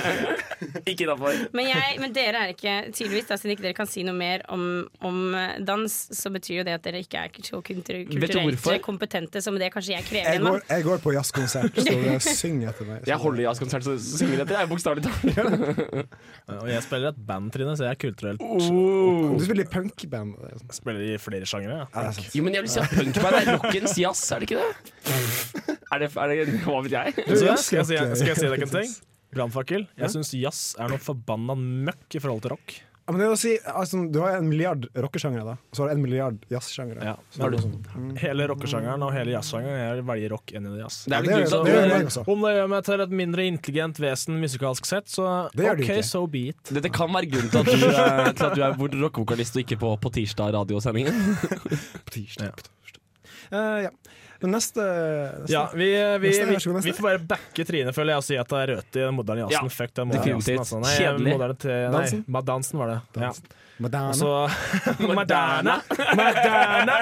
ikke 0.90 1.06
innafor. 1.06 1.38
Men, 1.56 1.70
men 2.02 2.14
dere 2.16 2.44
er 2.46 2.54
ikke 2.54 2.76
tydeligvis, 2.92 3.28
da, 3.30 3.38
siden 3.40 3.54
ikke 3.56 3.66
dere 3.68 3.76
kan 3.76 3.90
si 3.90 4.04
noe 4.06 4.16
mer 4.16 4.44
om, 4.52 4.64
om 5.04 5.20
dans, 5.66 5.96
så 6.16 6.32
betyr 6.34 6.60
jo 6.60 6.66
det 6.68 6.76
at 6.78 6.86
dere 6.86 7.02
ikke 7.04 7.26
er 7.26 7.40
så 7.46 7.60
kulturelt 7.64 8.82
kompetente 8.86 9.42
som 9.44 9.58
det 9.60 9.70
kanskje 9.74 9.96
jeg 9.96 10.06
krever 10.08 10.36
Jeg 10.36 10.44
går, 10.44 10.62
jeg 10.70 10.86
går 10.86 11.02
på 11.04 11.14
jazzkonsert, 11.16 11.80
så 11.80 11.96
det 12.02 12.16
synger 12.24 12.72
etter 12.72 12.88
meg. 12.88 13.06
Jeg 13.08 13.20
holder 13.22 13.46
jazzkonsert, 13.48 13.86
så 13.86 13.96
synger 14.00 14.44
etter 14.44 14.60
Jeg 14.60 14.70
bokstavelig 14.72 15.06
talt. 15.06 16.14
Og 16.62 16.68
jeg 16.70 16.82
spiller 16.84 17.12
et 17.12 17.20
band, 17.28 17.50
Trine, 17.54 17.76
så 17.78 17.88
jeg 17.88 17.96
er 17.96 18.00
kulturelt. 18.00 18.42
Du 18.42 19.44
spiller 19.44 19.64
i 19.66 19.70
punkband. 19.70 20.36
sånn. 20.60 20.74
Spiller 20.76 21.02
i 21.06 21.16
flere 21.20 21.48
sjangere. 21.48 21.86
Ja. 21.94 22.12
Jo, 22.36 22.44
men 22.46 22.56
jeg 22.56 22.66
vil 22.66 22.72
si 22.72 22.82
at 22.82 22.94
punkband 22.94 23.40
er 23.40 23.50
rockens 23.56 23.96
jazz, 24.00 24.22
er 24.32 24.42
det 24.42 24.50
ikke 24.50 24.62
det? 24.62 25.74
Er 25.86 26.00
det, 26.02 26.08
er 26.18 26.32
det 26.34 26.54
Hva 26.64 26.80
vet 26.82 26.94
jeg? 26.96 27.12
Du? 27.28 27.36
Skal 27.38 27.78
jeg 27.78 27.86
si, 27.86 27.98
skal 28.18 28.32
jeg 28.32 28.38
si 28.40 28.48
deg 28.50 28.64
en 28.66 28.72
ting? 28.72 28.94
Brannfakkel. 29.34 29.88
Jeg 29.98 30.12
syns 30.14 30.30
jazz 30.38 30.74
er 30.78 30.88
noe 30.92 30.98
forbanna 31.02 31.56
møkk 31.58 32.16
i 32.18 32.22
forhold 32.22 32.42
til 32.46 32.54
rock. 32.54 32.82
Ja, 33.06 33.12
men 33.14 33.20
det 33.22 33.26
å 33.30 33.34
si, 33.38 33.52
altså, 33.70 34.00
du 34.10 34.16
har 34.18 34.34
en 34.40 34.48
milliard 34.50 34.88
rockesjangere, 34.98 35.44
da. 35.46 35.52
Og 35.70 35.76
så 35.78 35.84
har 35.84 35.92
du 35.92 35.94
en 35.94 36.00
milliard 36.02 36.40
jazzsjangere. 36.50 37.04
Ja. 37.06 37.12
Så 37.30 37.50
det 37.54 37.60
sånn. 37.62 38.16
Hele 38.18 38.48
rockesjangeren 38.50 39.04
og 39.06 39.12
hele 39.14 39.30
jazzsjangeren. 39.30 39.76
Jeg 39.78 40.06
velger 40.08 40.32
rock 40.34 40.54
enn 40.58 40.66
i 40.66 40.72
jazz. 40.80 40.96
Det 41.06 41.14
er 41.14 41.22
det 41.22 41.36
grunnen 41.36 41.52
til 41.52 41.68
det 41.70 41.84
jeg 41.92 42.08
også. 42.08 42.24
Om 42.34 42.42
det 42.42 42.54
gjør 42.56 42.72
meg 42.72 42.88
til 42.88 43.04
et 43.06 43.14
mindre 43.22 43.46
intelligent 43.46 44.00
vesen 44.02 44.40
musikalsk 44.42 44.90
sett, 44.90 45.06
så 45.14 45.28
Det 45.54 45.68
gjør 45.68 45.84
OK, 45.84 45.86
ikke. 45.86 46.02
so 46.10 46.24
be 46.26 46.42
it. 46.50 46.72
dette 46.80 46.90
kan 46.98 47.14
være 47.14 47.30
grunnen 47.30 47.54
til 47.54 47.62
at 47.62 47.70
du, 47.70 47.86
er- 47.94 48.32
til 48.42 48.46
at 48.50 48.58
du 48.58 48.62
er 48.66 49.02
rockevokalist 49.06 49.54
og 49.54 49.62
ikke 49.62 49.78
på, 49.86 49.94
på 50.02 50.12
tirsdag-radiosendingen. 50.18 51.22
På 52.06 52.10
tirsdag. 52.10 52.58
på 52.58 52.72
Eh, 53.50 53.82
ja. 53.86 53.90
Men 54.40 54.50
neste, 54.52 54.84
neste 55.40 55.52
Ja, 55.54 55.62
vi, 55.72 55.86
vi, 56.20 56.28
Neste, 56.28 56.46
vi, 56.68 56.80
vi 56.84 56.92
får 56.92 57.02
bare 57.06 57.20
backe 57.30 57.64
Trine, 57.64 57.92
føler 57.96 58.12
jeg, 58.12 58.20
og 58.20 58.26
si 58.26 58.36
at 58.36 58.50
det 58.52 58.58
er 58.62 58.72
rødt 58.74 58.98
i 58.98 59.04
den 59.06 59.14
moderne 59.16 59.46
jazzen. 59.46 59.70
Ja, 59.70 59.76
Fuck 59.78 59.94
den 59.96 60.10
moderne 60.10 60.34
jazzen. 60.34 60.58
Altså. 60.60 60.80
Nei, 60.82 60.96
Kjedelig. 60.98 61.32
moderne 61.38 61.56
nei, 61.70 61.92
Dansen? 61.96 62.24
ma- 62.36 62.42
dansen 62.44 62.82
var 62.82 62.92
det. 62.92 62.98
Ja. 63.22 63.30
Madana. 63.78 64.12
Altså 64.12 64.28
Madana. 65.18 65.78
Madana. 66.16 66.94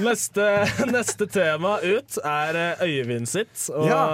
Neste, 0.00 0.46
neste 0.92 1.26
tema 1.32 1.74
ut 1.84 2.18
er 2.24 2.60
eh, 2.60 2.84
Øyvind 2.88 3.28
sitt. 3.28 3.66
Og, 3.74 3.88
Ja. 3.88 4.04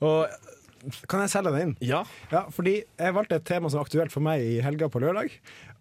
og 0.00 0.98
Kan 1.10 1.20
jeg 1.24 1.30
selge 1.32 1.50
det 1.54 1.62
inn? 1.66 1.76
ja. 1.82 2.04
Ja, 2.30 2.44
fordi 2.54 2.76
jeg 2.98 3.14
valgte 3.16 3.38
et 3.40 3.44
tema 3.50 3.68
som 3.70 3.80
var 3.80 3.86
aktuelt 3.88 4.12
for 4.14 4.22
meg 4.24 4.42
i 4.46 4.60
helga 4.62 4.86
på 4.88 5.00
lørdag. 5.02 5.30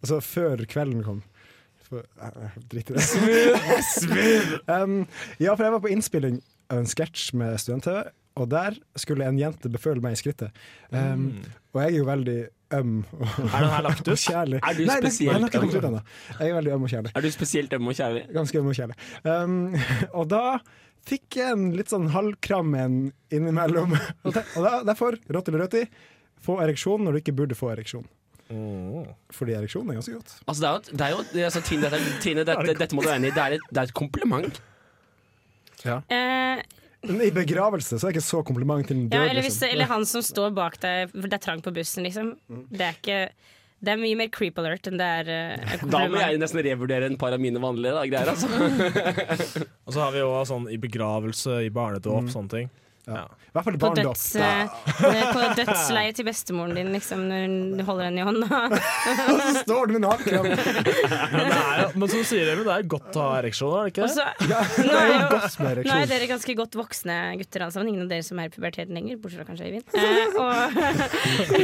Altså 0.01 0.17
før 0.25 0.61
kvelden 0.69 1.03
kom. 1.05 1.21
Drit 2.71 2.91
i 2.91 2.97
det. 2.97 3.05
um, 4.75 4.99
ja, 5.39 5.53
for 5.55 5.65
jeg 5.65 5.75
var 5.75 5.83
på 5.83 5.91
innspilling 5.93 6.39
av 6.71 6.81
en 6.81 6.89
sketsj 6.89 7.31
med 7.39 7.57
Student-TV, 7.63 8.09
og 8.37 8.49
der 8.51 8.75
skulle 8.99 9.25
en 9.25 9.39
jente 9.39 9.71
beføle 9.73 10.03
meg 10.03 10.17
i 10.17 10.19
skrittet. 10.19 10.53
Um, 10.91 11.29
Og 11.73 11.81
jeg 11.83 11.93
er 11.93 11.97
jo 11.99 12.07
veldig 12.07 12.37
øm 12.77 12.93
og, 13.13 13.21
Er 13.27 13.63
den 13.63 13.71
her 13.71 13.85
lagt 13.85 14.01
ut? 14.01 14.11
og 14.15 14.19
kjærlig. 14.21 14.59
Er 14.63 14.75
du 14.77 14.83
Nei, 14.83 14.97
nei, 14.99 15.11
spesielt 15.11 15.53
kommet 15.53 15.77
øm? 15.79 15.95
ut. 15.95 16.11
Jeg 16.39 16.49
er 16.49 16.57
veldig 16.57 16.73
øm 16.75 16.83
og 16.87 16.91
kjærlig. 16.93 17.13
Er 17.15 17.25
du 17.25 17.31
spesielt 17.31 17.73
øm 17.77 17.87
og 17.87 17.97
kjærlig? 17.97 18.25
Ganske 18.35 18.59
øm 18.61 18.69
og 18.71 18.77
kjærlig. 18.77 18.99
Um, 19.23 19.55
og 20.19 20.29
da 20.33 20.43
fikk 21.07 21.39
jeg 21.39 21.55
en 21.55 21.69
litt 21.77 21.93
sånn 21.93 22.09
halvkram 22.11 22.75
en 22.75 22.99
innimellom. 23.33 23.95
Og 24.27 24.35
og 24.35 24.61
da, 24.65 24.73
derfor, 24.89 25.17
rått 25.31 25.51
eller 25.51 25.65
røti, 25.65 25.85
få 26.43 26.59
ereksjon 26.63 27.05
når 27.05 27.15
du 27.15 27.21
ikke 27.23 27.37
burde 27.37 27.57
få 27.57 27.71
ereksjon. 27.73 28.05
Fordi 28.47 29.55
ereksjon 29.57 29.89
er 29.91 29.99
ganske 29.99 30.15
godt. 30.15 30.33
Altså, 30.47 30.61
det 30.63 30.69
er 30.69 30.73
jo, 30.77 30.79
det 30.93 31.03
er 31.03 31.11
jo 31.11 31.19
er, 31.41 31.45
altså, 31.49 31.61
Tine, 31.67 31.89
dette, 31.89 31.99
Trine 32.23 32.47
dette, 32.47 32.75
dette 32.79 32.95
må 32.97 33.03
du 33.03 33.09
være 33.09 33.19
enig 33.21 33.31
i. 33.33 33.35
Det 33.35 33.43
er 33.43 33.57
et, 33.57 33.69
det 33.71 33.81
er 33.81 33.89
et 33.89 33.97
kompliment. 33.97 34.61
Eh, 35.87 36.63
Men 37.07 37.21
i 37.23 37.29
begravelse 37.31 37.99
så 37.99 38.07
er 38.07 38.15
det 38.15 38.17
ikke 38.17 38.27
så 38.27 38.41
kompliment 38.47 38.87
til 38.87 38.97
en 38.97 39.03
ja, 39.05 39.19
død. 39.19 39.29
eller, 39.29 39.45
hvis, 39.45 39.59
liksom. 39.59 39.75
eller 39.75 39.91
han 39.91 40.07
som 40.09 40.23
står 40.25 40.55
bak 40.57 40.79
deg, 40.83 41.13
for 41.13 41.27
det 41.29 41.37
er 41.37 41.43
trangt 41.43 41.67
på 41.67 41.75
bussen, 41.75 42.07
liksom. 42.07 42.33
Det 42.71 42.87
er 42.87 42.97
ikke 42.97 43.19
Det 43.77 43.91
er 43.93 43.99
mye 44.01 44.17
mer 44.17 44.29
creep 44.33 44.57
alert 44.57 44.87
enn 44.89 44.97
det 44.97 45.05
er 45.05 45.27
uh, 45.61 45.75
Da 45.93 46.07
må 46.09 46.17
jeg 46.17 46.39
nesten 46.41 46.63
revurdere 46.65 47.11
en 47.11 47.19
par 47.21 47.35
av 47.35 47.43
mine 47.43 47.61
vanlige 47.61 47.93
da, 47.93 48.07
greier. 48.09 48.31
Altså. 48.33 48.49
Og 49.85 49.93
så 49.93 50.01
har 50.01 50.15
vi 50.15 50.23
jo 50.23 50.31
sånn 50.49 50.65
i 50.73 50.79
begravelse, 50.81 51.59
i 51.67 51.69
barnedåp, 51.73 52.31
sånne 52.33 52.55
ting. 52.55 52.71
Ja. 53.07 53.23
I 53.23 53.55
hvert 53.55 53.65
fall 53.65 53.75
i 53.75 53.79
På, 53.79 53.87
barndom. 53.87 54.11
døds, 54.11 54.35
ja. 54.35 54.67
på 55.33 55.43
dødsleiet 55.57 56.17
til 56.19 56.25
bestemoren 56.27 56.75
din, 56.75 56.89
liksom, 56.93 57.23
når 57.29 57.77
du 57.79 57.83
holder 57.87 58.09
henne 58.09 58.19
i 58.19 58.25
hånda. 58.27 58.59
Og 59.31 59.39
så 59.39 59.61
står 59.63 59.87
du 59.87 59.93
med 59.95 60.03
naken! 60.03 60.49
Men 61.31 61.53
er 61.55 61.79
jo, 61.81 61.87
Men 61.95 62.11
som 62.11 62.19
du 62.19 62.27
sier, 62.27 62.51
Even, 62.51 62.65
det 62.67 62.75
er 62.75 62.89
godt 62.91 63.15
å 63.17 63.23
ha 63.23 63.37
ereksjon, 63.39 63.73
er 63.79 63.87
det 63.87 63.93
ikke 63.93 64.03
Og 64.03 64.11
det? 64.11 64.15
så, 64.17 64.25
Ja, 64.51 64.61
nå, 64.83 64.97
er 64.99 65.81
jo 65.81 65.87
nå 65.87 65.95
er 66.01 66.11
dere 66.11 66.27
ganske 66.29 66.57
godt 66.59 66.77
voksne 66.77 67.17
gutter 67.39 67.65
alle 67.65 67.75
sammen. 67.75 67.93
Ingen 67.93 68.05
av 68.05 68.11
dere 68.11 68.25
som 68.27 68.43
er 68.43 68.51
i 68.51 68.53
puberteten 68.53 68.93
lenger, 68.97 69.17
bortsett 69.23 69.41
fra 69.41 69.47
kanskje 69.47 69.71
Øyvind. 69.71 69.85
Eh, 69.97 70.27
og, 70.37 70.53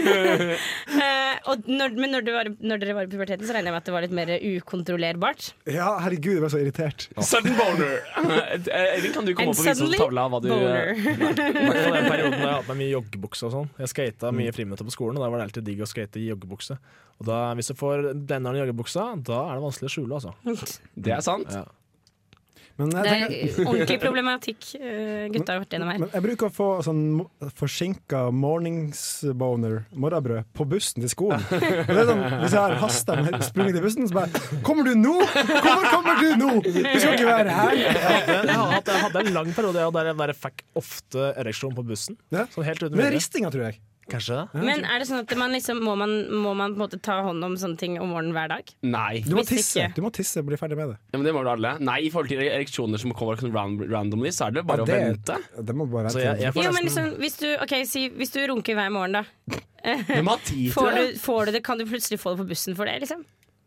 eh, 1.03 1.35
og 1.51 1.69
når, 1.69 1.95
men 1.99 2.15
når, 2.15 2.25
du 2.25 2.31
var, 2.35 2.49
når 2.63 2.81
dere 2.83 2.97
var 2.97 3.07
i 3.07 3.11
puberteten, 3.11 3.45
så 3.47 3.55
regner 3.55 3.69
jeg 3.69 3.75
med 3.75 3.81
at 3.83 3.91
det 3.91 3.95
var 3.97 4.07
litt 4.07 4.15
mer 4.15 4.33
ukontrollerbart. 4.39 5.51
Ja, 5.69 5.91
herregud, 6.03 6.37
jeg 6.37 6.43
ble 6.45 6.51
så 6.53 6.63
irritert. 6.63 7.07
Sudden 7.19 7.59
boner! 7.59 7.99
Eh, 8.63 8.95
Eivind, 8.95 9.13
kan 9.15 9.27
du 9.27 9.33
komme 9.35 9.51
And 9.51 9.53
opp 9.53 9.61
og 9.61 9.67
vise 9.67 9.87
oss 9.87 9.97
tavla 9.99 10.27
hva 10.31 10.41
du 10.43 10.49
eh, 10.49 10.55
Boner. 10.55 11.32
I 11.37 11.65
hvert 11.67 11.79
fall 11.83 11.97
den 11.97 12.09
perioden 12.09 12.35
da 12.37 12.43
jeg 12.43 12.55
hadde 12.57 12.67
med 12.71 12.79
mye 12.81 12.91
joggebukse 12.93 13.47
og 13.47 13.53
sånn. 13.55 13.69
Jeg 13.83 13.91
skata 13.91 14.31
mye 14.35 14.53
friminutter 14.55 14.87
på 14.87 14.95
skolen, 14.95 15.19
og 15.19 15.25
da 15.25 15.29
var 15.33 15.41
det 15.41 15.47
alltid 15.49 15.67
digg 15.69 15.83
å 15.83 15.89
skate 15.89 16.21
i 16.21 16.27
joggebukse. 16.29 16.77
Og 17.21 17.27
da, 17.29 17.37
hvis 17.57 17.71
du 17.71 17.77
får 17.79 18.09
denne 18.29 18.55
joggebuksa, 18.57 19.07
da 19.21 19.39
er 19.49 19.59
det 19.59 19.65
vanskelig 19.67 19.91
å 19.91 19.95
skjule, 19.97 20.19
altså. 20.19 20.77
Det 21.05 21.15
er 21.15 21.23
sant. 21.25 21.51
Ja. 21.53 21.65
Men 22.79 22.89
Det 22.89 23.01
er 23.03 23.07
tenker, 23.27 23.65
ordentlig 23.69 23.97
problematikk 24.01 24.69
eh, 24.79 25.27
gutta 25.33 25.53
har 25.53 25.61
vært 25.61 25.75
gjennom 25.75 25.91
her. 25.91 25.99
men 26.01 26.09
jeg 26.15 26.25
bruker 26.25 26.49
å 26.49 26.53
få 26.53 26.69
sånn 26.85 27.03
forsinka 27.59 28.23
morningsboner, 28.33 29.75
morrabrød, 29.93 30.47
på 30.57 30.65
bussen 30.71 31.05
til 31.05 31.11
skolen. 31.13 31.43
Og 31.53 31.91
det 31.93 31.99
er 32.01 32.09
sånn, 32.09 32.23
hvis 32.41 32.55
jeg 32.55 32.61
har 32.63 32.75
hasta 32.81 33.19
med 33.21 33.37
sprunget 33.45 33.77
til 33.77 33.85
bussen, 33.85 34.09
så 34.09 34.17
bare 34.17 34.43
Kommer 34.65 34.89
du 34.89 34.95
nå?! 34.97 35.15
Hvorfor 35.21 35.87
kommer 35.91 36.21
du 36.23 36.29
nå?! 36.41 36.51
Du 36.65 36.97
skal 36.97 37.13
ikke 37.13 37.29
være 37.29 37.57
her! 37.59 37.77
Jeg 37.83 37.95
hadde, 38.01 38.37
jeg 38.41 38.59
hadde, 38.59 38.97
jeg 38.97 39.05
hadde 39.05 39.25
en 39.27 39.33
lang 39.37 39.53
periode 39.53 39.87
der 39.93 40.09
jeg 40.09 40.21
bare 40.25 40.37
fikk 40.37 40.65
ofte 40.79 41.29
ereksjon 41.43 41.77
på 41.77 41.85
bussen. 41.93 42.17
Ja. 42.33 42.47
Sånn 42.53 42.65
helt 42.67 42.81
uten 42.81 42.97
Med 42.97 43.13
ristinga, 43.13 43.53
tror 43.53 43.69
jeg. 43.69 43.81
Kanskje 44.11 44.35
det? 44.53 44.61
Men 44.67 44.83
er 44.83 44.99
det 44.99 45.07
sånn 45.07 45.21
at 45.23 45.31
man 45.39 45.53
liksom, 45.55 45.79
må, 45.85 45.93
man, 45.97 46.11
må 46.43 46.51
man 46.59 46.73
på 46.73 46.79
en 46.79 46.81
måte 46.83 46.99
ta 47.01 47.21
hånd 47.23 47.43
om 47.47 47.53
sånne 47.59 47.77
ting 47.79 47.95
om 48.03 48.09
morgenen 48.11 48.33
hver 48.35 48.49
dag? 48.51 48.73
Nei. 48.83 49.21
Du 49.23 49.31
må 49.37 49.43
Hvis 49.45 49.53
tisse 49.53 49.79
ikke. 49.85 49.95
Du 49.95 50.01
må 50.05 50.11
tisse 50.13 50.41
og 50.43 50.49
bli 50.49 50.59
ferdig 50.59 50.77
med 50.79 50.91
det. 50.93 50.97
Ja, 51.13 51.17
men 51.21 51.27
det 51.29 51.33
må 51.37 51.43
du 51.45 51.49
alle. 51.53 51.71
Nei, 51.79 51.99
I 52.07 52.11
forhold 52.13 52.29
til 52.33 52.43
ereksjoner 52.43 52.99
som 53.01 53.13
kommer 53.15 53.39
sånn 53.39 53.53
ran 53.55 53.77
randomly, 53.91 54.31
så 54.35 54.49
er 54.49 54.57
det 54.59 54.65
bare 54.67 54.83
Ja, 54.83 54.97
å 54.99 55.07
vente. 55.07 55.37
det 55.69 55.75
må 55.79 55.87
bare 55.91 56.11
Så 56.11 56.19
vente. 56.19 56.27
jeg, 56.33 56.41
jeg 56.47 56.55
får 56.57 56.63
Jo, 56.67 56.73
men 56.75 56.87
nesten 56.89 57.07
liksom, 57.07 57.21
hvis 57.23 57.37
du, 57.39 57.47
ok, 57.63 57.75
si, 57.87 58.03
hvis 58.19 58.35
du 58.35 58.41
runker 58.51 58.75
hver 58.79 58.91
morgen, 58.93 59.21
da. 59.21 59.61
Du 59.83 60.19
må 60.23 60.35
ha 60.35 60.39
tid 60.43 60.67
til 60.67 60.75
Får 60.75 60.91
det. 60.95 61.05
du, 61.13 61.19
får 61.19 61.45
du 61.45 61.51
det, 61.57 61.63
kan 61.63 61.79
du 61.79 61.85
plutselig 61.89 62.19
få 62.21 62.35
det 62.35 62.43
på 62.43 62.49
bussen 62.53 62.75
for 62.75 62.85
det? 62.87 62.99
liksom? 63.03 63.23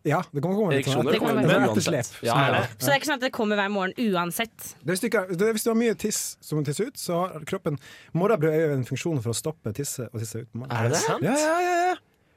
Ja, 0.06 0.20
det 0.30 0.42
kommer 0.44 0.56
komme 0.60 0.76
litt 0.76 0.86
sånn 0.86 1.02
Ereksjoner 1.02 1.18
kommer 1.18 1.42
det 1.42 1.48
det 1.50 1.56
er 1.56 1.64
uansett. 1.66 1.76
etterslep. 1.76 2.24
Ja, 2.28 2.36
ja. 2.54 2.60
Så 2.78 2.86
det 2.86 2.92
er 2.94 3.00
ikke 3.00 3.08
sånn 3.10 3.18
at 3.20 3.24
det 3.26 3.32
kommer 3.34 3.60
hver 3.60 3.72
morgen 3.74 3.94
uansett. 4.06 4.56
Det 4.78 4.86
er 4.86 4.94
hvis, 4.94 5.02
du 5.02 5.08
det 5.10 5.48
er 5.48 5.56
hvis 5.58 5.66
du 5.66 5.70
har 5.72 5.78
mye 5.82 5.96
tiss 5.98 6.20
som 6.40 6.60
må 6.60 6.66
tisse 6.68 6.86
ut, 6.86 7.00
så 7.00 7.22
har 7.24 7.46
kroppen 7.48 7.80
Morrabrød 8.16 8.52
er 8.54 8.66
jo 8.68 8.76
en 8.78 8.86
funksjon 8.86 9.18
for 9.24 9.34
å 9.34 9.36
stoppe 9.36 9.74
tisse 9.76 10.06
og 10.12 10.22
tisse 10.22 10.44
ut. 10.44 10.50
på 10.52 10.62
morgenen. 10.62 10.78
Er 10.86 10.94
det 10.94 11.02
sant? 11.02 11.26
Ja, 11.26 11.34
ja, 11.34 11.58
ja, 11.66 11.76
ja. 11.90 11.96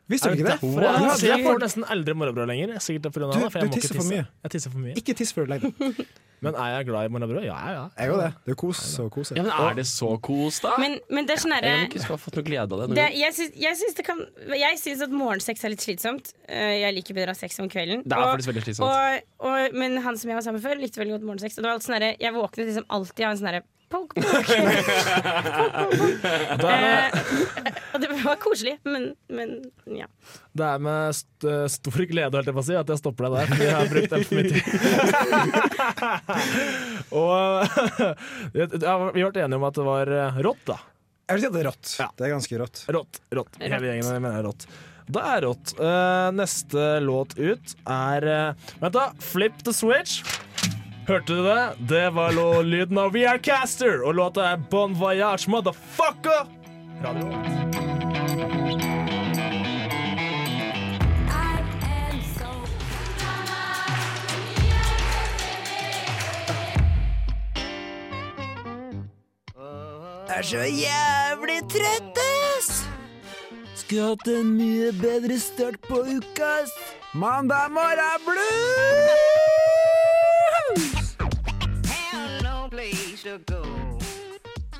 Visste 0.09 0.29
du 0.31 0.37
ikke 0.39 0.47
det? 0.47 0.55
derfor 0.57 0.81
jeg, 0.81 0.95
er 1.29 1.37
jeg 1.37 1.45
får 1.45 1.59
nesten 1.61 1.83
aldri 1.93 2.13
morgenbrød 2.17 2.47
lenger. 2.49 2.79
Sikkert 2.81 3.11
på 3.13 3.19
grunn 3.19 3.29
av 3.29 3.37
Du- 3.37 3.43
det, 3.45 3.51
for 3.53 3.59
du 3.59 3.65
jeg 3.65 3.69
må 3.69 3.73
ikke 3.75 3.81
tisser 3.81 3.95
for 3.95 4.01
tisse. 4.01 4.15
mye. 4.15 4.25
Jeg 4.43 4.51
tisser 4.55 4.71
for 4.73 4.79
mye. 4.87 4.95
Ikke 4.97 5.13
tiss 5.19 5.31
før 5.37 5.45
du 5.45 5.53
legger 5.53 5.69
deg. 5.77 6.07
Men 6.45 6.55
er 6.55 6.69
jeg 6.77 6.85
glad 6.87 7.03
i 7.03 7.09
morgenbrød? 7.11 7.43
Ja, 7.43 7.55
ja. 7.75 7.81
Jeg 7.99 8.11
òg 8.15 8.19
det. 8.23 8.27
Det 8.47 8.51
er 8.53 8.55
kos 8.61 8.79
og 9.03 9.09
kos. 9.11 9.31
Ja, 9.35 9.43
men 9.43 9.51
Er 9.51 9.73
det 9.75 9.83
så 9.89 10.07
kos, 10.23 10.61
da? 10.63 10.69
Men, 10.79 10.93
men 11.11 11.25
det 11.27 11.33
er 11.35 11.41
sånn 11.43 11.51
jeg 11.51 11.65
derre 11.65 11.89
skulle 11.99 12.15
ha 12.15 12.21
fått 12.23 12.37
noe 12.39 12.45
glede 12.47 12.77
av 12.77 12.79
det. 12.87 12.95
det, 12.95 13.07
jeg, 13.19 13.33
syns, 13.35 13.57
jeg, 13.59 13.75
syns 13.81 13.97
det 13.97 14.05
kan, 14.07 14.21
jeg 14.55 14.77
syns 14.79 15.01
at 15.03 15.11
morgensex 15.11 15.65
er 15.67 15.73
litt 15.75 15.83
slitsomt. 15.83 16.31
Eh, 16.47 16.79
Jeg 16.79 16.95
liker 16.95 17.13
bedre 17.17 17.33
å 17.33 17.35
ha 17.35 17.41
sex 17.41 17.59
om 17.59 17.67
kvelden. 17.67 18.05
Det 18.07 18.15
er 18.15 18.23
Og- 18.23 18.31
faktisk 18.39 18.53
veldig 18.53 18.63
slitsomt. 18.69 18.87
Og, 18.87 19.49
og, 19.51 19.75
men 19.83 19.97
han 20.07 20.15
som 20.15 20.31
jeg 20.31 20.39
var 20.39 20.47
sammen 20.47 20.61
med 20.61 20.69
før, 20.71 20.79
likte 20.79 21.03
veldig 21.03 21.17
godt 21.19 21.27
morgensex. 21.27 21.57
Og 21.59 21.61
det 21.61 21.67
var 21.67 21.75
alltid 21.75 21.89
sånn 21.91 21.97
herre 21.99 22.15
jeg 22.23 22.33
våknet 22.39 22.65
liksom 22.71 22.87
alltid 22.87 23.25
av 23.27 23.31
en 23.35 23.37
sånn 23.43 23.49
derre 23.51 23.63
poke, 23.89 24.21
poke. 24.21 24.57
Eh, 26.69 27.99
det 27.99 28.07
var 28.23 28.35
koselig, 28.41 28.75
men, 28.83 29.13
men 29.27 29.55
ja. 29.85 30.05
Det 30.53 30.65
er 30.65 30.81
med 30.83 31.15
st 31.15 31.53
stor 31.73 32.03
glede 32.09 32.35
holdt 32.35 32.49
jeg 32.49 32.55
på 32.55 32.61
å 32.61 32.67
si, 32.67 32.75
at 32.77 32.91
jeg 32.91 32.99
stopper 33.01 33.25
deg 33.25 33.33
der, 33.35 33.47
Vi 33.55 33.65
jeg 33.65 33.75
har 33.75 33.89
brukt 33.91 34.15
altfor 34.17 34.33
mye 34.37 34.49
tid. 34.49 34.63
og 37.15 37.39
ja, 38.85 38.93
vi 39.15 39.25
ble 39.25 39.43
enige 39.45 39.59
om 39.59 39.67
at 39.69 39.79
det 39.79 39.87
var 39.87 40.13
eh, 40.19 40.39
rått, 40.45 40.63
da. 40.69 40.77
Jeg 41.29 41.37
vil 41.37 41.43
si 41.43 41.49
at 41.49 41.55
det 41.55 41.61
er 41.61 41.69
rått. 41.69 41.95
Ja. 42.01 42.07
Det 42.17 42.23
er 42.25 42.31
ganske 42.33 42.61
rått. 42.61 42.85
Rått. 42.99 43.19
rått. 43.37 43.59
Hele 43.61 43.91
gjengen 43.91 44.23
mener 44.23 44.47
rått. 44.49 44.65
Det 45.09 45.21
er 45.25 45.41
rått. 45.45 45.73
Uh, 45.79 46.29
neste 46.37 46.85
låt 47.01 47.33
ut 47.37 47.75
er 47.89 48.25
uh, 48.29 48.67
Vent, 48.81 48.93
da. 48.93 49.09
Flip 49.21 49.63
the 49.65 49.73
switch. 49.73 50.21
Hørte 51.09 51.33
du 51.33 51.43
det? 51.43 51.73
Det 51.89 52.09
var 52.13 52.35
lyden 52.61 52.97
av 53.01 53.15
We 53.15 53.23
Are 53.25 53.39
Caster, 53.41 54.03
og 54.05 54.13
låta 54.13 54.43
er 54.51 54.59
Bon 54.69 54.93
Voyage, 54.93 55.49
motherfucker! 55.49 56.45
Radio 57.01 57.25
Revolt. 57.25 57.55
Er 70.29 70.45
så 70.45 70.61
jævlig 70.61 71.57
trøtt, 71.73 72.21
ass! 72.21 72.85
Skulle 73.81 74.11
hatt 74.11 74.29
en 74.29 74.53
mye 74.59 74.93
bedre 75.01 75.41
start 75.41 75.81
på 75.89 76.03
uka, 76.05 76.53
ass. 76.61 76.77
Mandag 77.17 77.73
morgen 77.73 78.29
blues! 78.29 79.28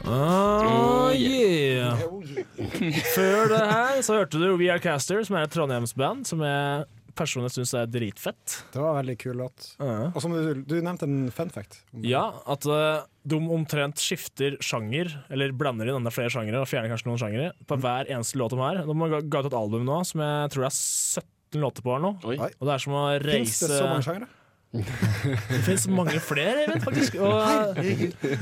Oh, 0.09 1.11
yeah. 1.13 1.99
Før 3.15 3.49
det 3.51 3.59
her 3.69 3.99
så 4.05 4.17
hørte 4.17 4.39
du 4.41 4.47
We 4.57 4.69
Are 4.73 4.81
Caster, 4.81 5.21
som 5.27 5.37
er 5.37 5.45
et 5.45 5.53
trondheimsband 5.53 6.25
som 6.29 6.41
jeg 6.45 6.87
personlig 7.19 7.51
syns 7.53 7.73
er 7.75 7.89
dritfett. 7.91 8.55
Det 8.73 8.79
var 8.79 8.93
en 8.93 8.99
veldig 9.01 9.15
kul 9.19 9.37
låt. 9.41 9.71
Ja. 9.77 10.09
Og 10.13 10.21
som 10.23 10.33
du, 10.33 10.61
du 10.63 10.75
nevnte 10.79 11.07
en 11.09 11.27
fun 11.35 11.51
fact. 11.53 11.81
Ja, 12.05 12.23
at 12.49 12.65
uh, 12.69 13.03
de 13.27 13.39
omtrent 13.53 13.99
skifter 14.01 14.55
sjanger, 14.63 15.11
eller 15.29 15.53
blander 15.55 15.91
inn 15.91 15.99
enda 15.99 16.13
flere 16.15 16.31
sjangere, 16.33 16.63
og 16.63 16.69
fjerner 16.71 16.91
kanskje 16.93 17.09
noen 17.11 17.21
sjangere, 17.21 17.51
på 17.69 17.79
hver 17.83 18.09
eneste 18.09 18.39
låt 18.39 18.55
de 18.55 18.61
har. 18.63 18.81
De 18.87 18.97
har 19.03 19.15
ga- 19.19 19.43
ut 19.43 19.51
et 19.51 19.59
album 19.61 19.85
nå 19.89 19.99
som 20.07 20.23
jeg 20.25 20.53
tror 20.55 20.65
det 20.65 20.71
er 20.71 20.79
17 20.79 21.63
låter 21.65 21.85
på 21.85 21.95
her 21.95 22.05
nå. 22.07 22.13
Oi. 22.29 22.39
Og 22.55 22.67
det 22.69 22.75
er 22.77 22.85
som 22.85 22.95
å 22.97 23.05
Fins 23.19 23.35
Finns 23.35 23.63
det 23.65 23.73
så 23.75 23.85
mange 23.89 24.07
sjangere? 24.07 24.31
Det 24.71 25.61
finnes 25.65 25.85
mange 25.89 26.19
flere, 26.21 26.65
Eivind, 26.65 26.83
faktisk. 26.85 27.15
Og, 27.25 27.79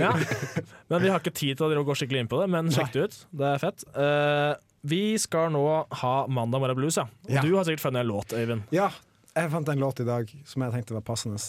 ja. 0.02 0.10
Men 0.92 1.04
vi 1.06 1.12
har 1.12 1.22
ikke 1.22 1.32
tid 1.38 1.60
til 1.60 1.72
å 1.80 1.84
gå 1.88 1.96
skikkelig 1.96 2.26
inn 2.26 2.32
på 2.32 2.42
det, 2.42 2.50
men 2.52 2.72
sjekk 2.74 2.92
det 2.96 3.06
ut. 3.08 3.16
Det 3.40 3.48
er 3.54 3.62
fett. 3.64 3.86
Uh, 3.96 4.56
vi 4.88 5.02
skal 5.24 5.52
nå 5.56 5.64
ha 6.02 6.16
Mandag 6.32 6.60
morgen 6.64 6.80
blues, 6.82 6.98
ja. 7.00 7.08
Og 7.28 7.32
Ja. 7.38 7.42
du 7.46 7.56
har 7.56 7.64
sikkert 7.68 7.86
funnet 7.86 8.04
en 8.04 8.12
låt, 8.12 8.36
Øyvind. 8.36 8.68
Ja, 8.76 8.90
jeg 9.38 9.52
fant 9.54 9.70
en 9.72 9.80
låt 9.80 10.04
i 10.04 10.08
dag 10.08 10.30
som 10.48 10.64
jeg 10.68 10.76
tenkte 10.76 10.98
var 11.00 11.06
passende. 11.08 11.40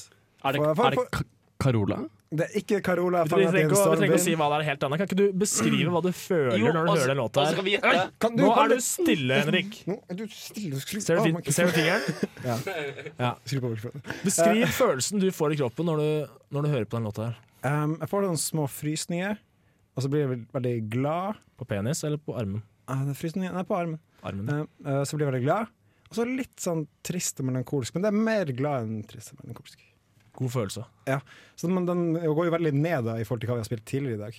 Er 0.45 0.55
det, 0.55 0.63
For- 0.63 0.75
for- 0.79 0.87
er 0.87 0.97
det 0.97 1.27
Carola? 1.59 1.99
Det 2.29 2.45
er 2.45 2.59
ikke 2.61 2.79
Carola 2.85 3.23
Vi 3.25 3.31
trenger 3.31 3.55
ikke, 3.57 3.77
å- 3.79 3.91
vi 3.95 4.01
trenger 4.03 4.19
å 4.19 4.21
si 4.21 4.35
hva 4.37 4.49
det 4.53 4.57
er 4.59 4.65
helt 4.69 4.83
annet. 4.85 4.99
Kan 5.01 5.07
ikke 5.09 5.17
du 5.17 5.33
beskrive 5.33 5.89
hva 5.95 6.03
du 6.05 6.11
føler 6.13 6.59
når 6.61 6.73
du 6.77 6.91
hører 6.93 7.07
den 7.15 7.17
låta 7.17 7.41
og 7.41 7.47
her? 7.65 8.11
Kan 8.21 8.37
du 8.37 8.43
Nå 8.43 8.51
er 8.65 8.69
du 8.69 8.81
stille, 8.85 9.39
Henrik. 9.41 9.79
Nå 9.89 9.97
er 10.11 10.15
du 10.19 10.25
stille. 10.29 10.77
Skru 10.83 11.01
Ser 11.01 11.17
du 11.17 11.23
fin- 11.25 11.53
ser 11.57 11.67
du 11.67 11.73
fingeren? 11.73 13.41
Skru 13.49 13.61
på 13.65 13.71
mikrofonen. 13.73 14.03
Beskriv 14.29 14.67
følelsen 14.77 15.23
du 15.25 15.29
får 15.33 15.55
i 15.57 15.61
kroppen 15.63 15.89
når 15.89 16.03
du, 16.05 16.37
når 16.53 16.63
du 16.63 16.69
hører 16.75 16.85
på 16.93 16.99
den 16.99 17.09
låta 17.09 17.31
her. 17.31 17.39
Um, 17.65 17.97
jeg 17.99 18.11
får 18.13 18.23
noen 18.29 18.39
små 18.39 18.69
frysninger, 18.71 19.41
og 19.97 20.05
så 20.05 20.11
blir 20.13 20.27
jeg 20.27 20.45
veldig 20.55 20.77
glad. 20.93 21.41
På 21.59 21.65
penis 21.67 22.05
eller 22.07 22.21
på 22.23 22.37
armen? 22.39 22.61
Uh, 22.89 23.09
frysninger 23.19 23.53
Nei, 23.57 23.65
på 23.67 23.75
armen. 23.81 23.99
armen. 24.23 24.53
Um, 24.53 24.69
uh, 24.87 25.01
så 25.09 25.17
blir 25.17 25.27
jeg 25.27 25.33
veldig 25.33 25.47
glad. 25.49 25.73
Og 26.09 26.17
så 26.21 26.25
litt 26.29 26.57
sånn 26.63 26.87
trist 27.05 27.41
og 27.43 27.49
melankolsk, 27.51 27.97
men 27.97 28.05
det 28.05 28.13
er 28.13 28.21
mer 28.29 28.53
glad 28.57 28.87
enn 28.87 29.01
trist 29.09 29.33
og 29.35 29.41
melankolsk. 29.43 29.81
God 30.39 30.53
følelse. 30.55 30.85
Så 31.59 31.71
men 31.73 31.89
den 31.89 32.07
går 32.15 32.49
jo 32.49 32.55
veldig 32.55 32.73
ned 32.77 33.09
da 33.09 33.19
i 33.19 33.27
forhold 33.27 33.43
til 33.43 33.51
hva 33.51 33.59
vi 33.59 33.65
har 33.65 33.69
spilt 33.71 33.87
tidligere 33.91 34.19
i 34.19 34.23
dag. 34.23 34.39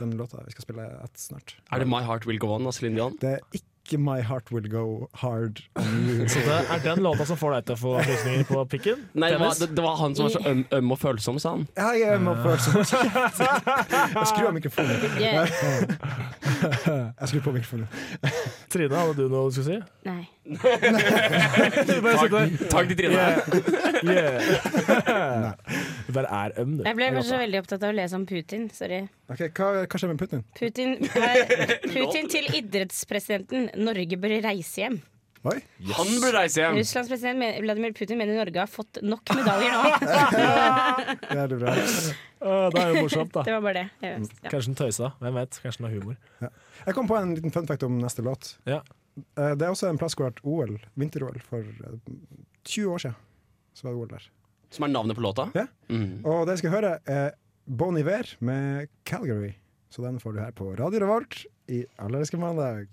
Den 0.00 0.16
låta 0.18 0.42
vi 0.42 0.54
skal 0.54 0.66
spille 0.66 0.86
et 1.04 1.20
snart. 1.22 1.54
Er 1.70 1.82
det 1.82 1.86
My 1.90 2.02
Heart 2.02 2.26
Will 2.26 2.40
Go 2.42 2.50
On 2.56 2.66
av 2.66 2.74
Céline 2.74 2.98
Dion? 2.98 3.18
Det 3.22 3.36
er 3.36 3.44
ikke 3.54 3.70
My 3.94 4.20
Heart 4.20 4.50
Will 4.50 4.68
Go 4.70 5.08
Hard 5.14 5.60
on 5.78 6.08
You. 6.08 6.28
Så 6.32 6.38
det 6.42 6.54
er 6.74 6.78
den 6.84 6.98
låta 7.04 7.24
som 7.28 7.36
får 7.38 7.50
deg 7.54 7.64
til 7.68 7.74
å 7.76 7.78
få 7.80 7.92
frysninger 8.02 8.44
på 8.48 8.64
pikken? 8.72 8.98
Nei, 9.14 9.30
det 9.30 9.38
var, 9.40 9.54
det, 9.60 9.68
det 9.76 9.82
var 9.84 9.94
han 10.00 10.14
som 10.18 10.24
var 10.26 10.32
så 10.34 10.40
øm, 10.50 10.64
øm 10.78 10.90
og 10.96 10.98
følsom, 10.98 11.38
sa 11.42 11.48
han. 11.54 11.62
Ja, 11.78 11.88
jeg 11.94 12.08
er 12.16 12.20
med 12.26 12.36
følsom. 12.42 12.74
Jeg 12.82 14.26
skrur 14.32 14.46
av 14.50 14.54
mikrofonen. 14.56 14.96
Jeg 17.20 17.26
skrur 17.30 17.42
på 17.44 17.52
mikrofonen. 17.56 17.86
Trine, 18.72 18.94
hadde 18.96 19.14
du 19.18 19.24
noe 19.30 19.50
du 19.50 19.54
skulle 19.56 19.70
si? 19.70 19.78
Nei. 20.06 20.22
Du 21.86 21.92
bare. 22.02 22.42
Takk 22.70 22.86
til 22.90 22.96
Trine. 22.98 23.26
Yeah. 24.06 25.52
Du 25.65 25.65
bare 26.14 26.28
er 26.44 26.52
øm, 26.62 26.76
du. 26.78 26.84
Jeg 26.86 26.96
ble 26.98 27.08
kanskje 27.16 27.38
veldig 27.42 27.58
opptatt 27.64 27.82
av 27.82 27.90
å 27.90 27.96
lese 27.96 28.14
om 28.18 28.26
Putin. 28.28 28.68
Sorry. 28.74 29.02
Ok, 29.32 29.42
hva, 29.58 29.68
hva 29.86 29.98
skjer 30.00 30.12
med 30.12 30.20
Putin? 30.22 30.44
Putin, 30.58 30.96
er, 31.26 31.76
Putin 31.90 32.28
til 32.30 32.46
idrettspresidenten. 32.60 33.70
Norge 33.82 34.18
bør 34.22 34.36
reise 34.44 34.80
hjem. 34.84 35.00
Oi. 35.46 35.60
Han 35.94 36.08
bør 36.22 36.32
reise 36.40 36.58
hjem. 36.62 36.74
Russlands 36.80 37.10
president 37.10 37.60
Vladimir 37.62 37.92
Putin 37.94 38.18
mener 38.18 38.34
Norge 38.38 38.58
har 38.64 38.70
fått 38.70 38.98
nok 39.06 39.30
medaljer 39.36 39.74
nå. 39.76 39.82
Det 41.30 41.38
er 41.38 41.52
det 41.52 41.58
bra. 41.60 41.74
Å, 42.46 42.54
det 42.74 42.80
er 42.82 42.90
jo 42.92 43.02
morsomt, 43.06 43.30
da. 43.34 43.44
Det 43.46 43.54
var 43.54 43.62
bare 43.64 43.78
det. 43.78 43.84
Jeg 44.02 44.16
vet, 44.24 44.32
ja. 44.42 44.50
Kanskje 44.52 44.72
den 44.72 44.78
tøysa. 44.80 45.10
Hvem 45.22 45.38
vet? 45.38 45.58
Kanskje 45.62 45.80
den 45.82 45.86
har 45.88 45.94
humor. 45.98 46.16
Jeg 46.86 46.96
kom 46.98 47.08
på 47.10 47.18
en 47.18 47.34
liten 47.38 47.54
fun 47.54 47.68
fact 47.70 47.86
om 47.86 47.96
neste 48.02 48.24
låt. 48.26 48.50
Ja. 48.68 48.80
Eh, 49.38 49.54
Det 49.56 49.64
er 49.64 49.70
også 49.72 49.88
en 49.88 49.98
plass 50.02 50.14
hvor 50.18 50.26
det 50.26 50.34
har 50.34 50.34
vært 50.34 50.42
OL, 50.50 50.74
vinter-OL, 51.00 51.38
for 51.46 51.62
eh, 51.62 51.94
20 52.66 52.90
år 52.96 53.04
siden. 53.06 53.16
Så 53.76 53.86
var 53.86 53.94
det 53.94 54.02
OL 54.02 54.10
der. 54.16 54.26
Som 54.70 54.84
er 54.84 54.92
navnet 54.92 55.16
på 55.16 55.22
låta? 55.24 55.48
Ja. 55.54 55.66
Mm. 55.88 56.24
Og 56.24 56.46
det 56.46 56.56
jeg 56.56 56.64
skal 56.64 56.76
høre, 56.76 56.92
er 57.06 57.34
Bon 57.66 57.96
Iver 57.98 58.36
med 58.40 58.88
Calgary. 59.04 59.54
Så 59.90 60.02
den 60.02 60.20
får 60.20 60.32
du 60.32 60.40
her 60.42 60.54
på 60.54 60.74
Radio 60.76 61.00
Revolt 61.00 61.44
i 61.68 61.84
Allerske 61.98 62.36
mandag. 62.36 62.86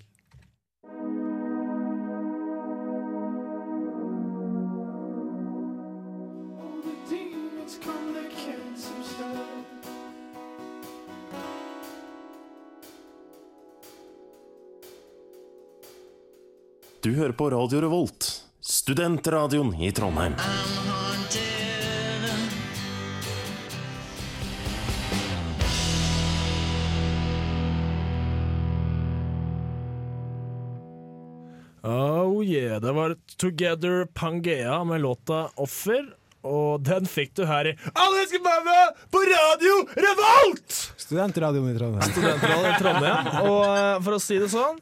Du 17.03 17.11
hører 17.11 17.33
på 17.35 17.49
Radio 17.51 17.81
Revolt, 17.83 18.29
studentradioen 18.61 19.75
i 19.75 19.91
Trondheim. 19.91 20.39
Oh 31.83 32.43
yeah, 32.45 32.81
det 32.81 32.91
var 32.91 33.15
Together 33.37 34.05
Pangea 34.05 34.83
med 34.83 35.01
låta 35.01 35.49
'Offer'. 35.55 36.13
Og 36.43 36.83
den 36.83 37.05
fikk 37.07 37.33
du 37.35 37.45
her 37.47 37.67
i 37.67 37.73
Alle 37.95 38.21
elsker 38.21 38.39
mandag 38.43 38.95
på 39.11 39.19
Radio 39.19 39.75
Revolt! 39.95 40.75
Studentradioen 40.99 41.69
i 41.71 41.77
Trondheim. 41.77 42.11
Studentradioen 42.11 42.69
i 42.69 42.79
Trondheim. 42.79 43.29
Og 43.47 43.61
eh, 43.67 43.99
for 44.03 44.15
å 44.15 44.21
si 44.23 44.39
det 44.39 44.49
sånn, 44.51 44.79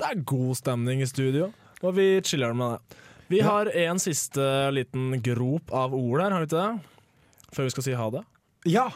det 0.00 0.08
er 0.08 0.22
god 0.28 0.56
stemning 0.60 1.00
i 1.04 1.08
studio, 1.08 1.50
og 1.80 1.96
vi 1.96 2.06
chiller 2.24 2.56
med 2.56 2.76
det. 2.76 3.00
Vi 3.28 3.40
har 3.44 3.68
en 3.68 4.00
siste 4.00 4.44
liten 4.72 5.22
grop 5.24 5.72
av 5.72 5.96
ord 5.96 6.20
her, 6.20 6.32
har 6.32 6.44
vi 6.44 6.48
ikke 6.48 6.64
det? 6.64 7.48
Før 7.56 7.68
vi 7.68 7.76
skal 7.76 7.88
si 7.88 7.96
ha 7.96 8.10
det. 8.12 8.24
Ja! 8.68 8.86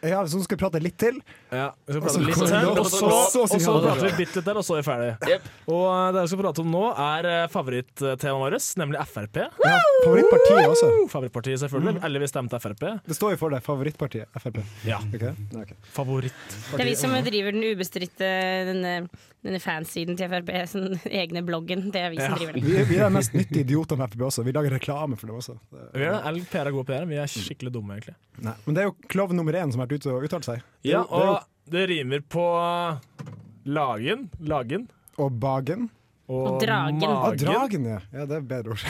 ja 0.00 0.24
så 0.28 0.40
skal 0.44 0.56
vi 0.56 0.64
prate 0.64 0.84
litt 0.84 0.96
til. 1.00 1.20
Ja, 1.54 1.66
vi 1.86 1.92
skal 1.94 2.02
Og 2.02 2.10
så 2.10 2.18
prate 2.18 2.26
litt 2.26 2.36
og 2.36 3.74
og 3.74 3.82
det. 3.82 3.90
prater 3.90 4.06
vi 4.08 4.12
bitte 4.24 4.36
litt 4.40 4.48
der, 4.48 4.58
og 4.60 4.64
så 4.66 4.76
er 4.76 4.80
vi 4.82 4.86
ferdig. 4.88 5.10
Yep. 5.30 5.48
Og 5.74 5.84
eh, 5.90 6.06
det 6.16 6.22
vi 6.24 6.30
skal 6.32 6.40
prate 6.42 6.64
om 6.64 6.70
nå, 6.74 6.84
er 7.04 7.28
eh, 7.30 7.44
favorittemaet 7.52 8.40
vårt, 8.44 8.68
nemlig 8.80 9.04
Frp. 9.14 9.36
Ja, 9.64 9.76
favorittpartiet 10.04 10.70
også. 10.72 10.88
Favorittpartiet, 11.12 11.60
selvfølgelig. 11.64 12.02
Eller 12.08 12.24
vi 12.24 12.30
stemte 12.32 12.60
Frp. 12.62 12.84
Det 13.06 13.16
står 13.18 13.36
jo 13.36 13.40
for 13.44 13.54
det. 13.54 13.62
Favorittpartiet. 13.66 14.28
Frp. 14.42 14.60
Ja. 14.88 14.98
Okay. 15.14 15.34
Okay. 15.54 15.76
Favorittpartiet. 15.94 16.74
Det 16.74 16.80
er 16.84 16.90
vi 16.90 16.96
som 16.98 17.14
driver 17.30 17.54
den 17.56 17.64
ubestridte 17.74 18.30
denne, 18.70 18.94
denne 19.44 19.60
fansiden 19.62 20.16
til 20.18 20.30
Frp, 20.32 20.50
den 20.74 20.98
egne 21.10 21.42
bloggen. 21.46 21.86
Det 21.94 22.00
er 22.02 22.10
vi 22.14 22.20
som 22.22 22.32
Ja. 22.32 22.38
driver 22.40 22.58
den. 22.58 22.64
Vi, 22.68 22.82
vi 22.94 22.98
er 22.98 23.12
mest 23.14 23.34
nyttige 23.36 23.64
idioter 23.66 23.96
med 24.00 24.10
Frp 24.14 24.26
også. 24.30 24.44
Vi 24.44 24.52
lager 24.56 24.74
reklame 24.78 25.16
for 25.20 25.26
dem 25.30 25.36
også. 25.40 25.56
Det, 25.70 25.88
Vi 25.94 26.04
er 26.08 26.16
det. 26.18 26.22
Eller 26.32 26.64
er 26.64 26.70
god 26.74 26.86
PR. 26.88 27.04
Vi 27.06 27.16
er 27.20 27.26
skikkelig 27.30 27.72
dumme, 27.74 27.98
egentlig. 27.98 28.14
nei. 28.42 28.54
Men 28.66 28.74
det 28.74 28.82
er 28.82 28.88
jo 28.90 28.94
klovn 29.08 29.36
nummer 29.36 29.52
én 29.52 29.70
som 29.72 29.80
har 29.80 29.86
vært 29.86 30.00
ute 30.00 30.10
og 30.14 30.24
uttalt 30.26 30.44
seg. 30.48 30.62
Det 30.84 30.90
Ja, 30.92 31.02
det 31.02 31.10
er 31.20 31.28
og 31.28 31.43
det 31.70 31.86
rimer 31.90 32.20
på 32.28 32.44
lagen, 33.64 34.28
lagen 34.40 34.88
Og 35.18 35.32
Bagen. 35.40 35.90
og, 36.28 36.46
Og 36.54 36.60
dragen. 36.64 36.98
Magen. 36.98 37.14
Og 37.30 37.38
dragen, 37.38 37.84
ja. 37.86 38.00
ja. 38.12 38.26
Det 38.26 38.36
er 38.40 38.46
bedre 38.50 38.74
ord. 38.74 38.84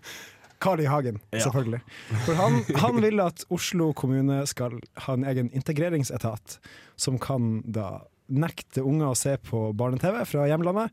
Carl 0.60 0.80
I. 0.82 0.84
Hagen, 0.90 1.20
Ja. 1.32 1.38
selvfølgelig. 1.46 1.80
For 2.26 2.34
han, 2.36 2.58
han 2.82 2.98
vil 3.02 3.20
at 3.24 3.44
Oslo 3.50 3.92
kommune 3.96 4.42
skal 4.50 4.74
ha 5.06 5.14
en 5.16 5.24
egen 5.24 5.48
integreringsetat 5.56 6.58
som 7.00 7.16
kan 7.18 7.62
da 7.64 8.02
nekte 8.28 8.82
unger 8.84 9.10
å 9.14 9.16
se 9.18 9.36
på 9.42 9.70
barne-TV 9.74 10.20
fra 10.28 10.44
hjemlandet. 10.50 10.92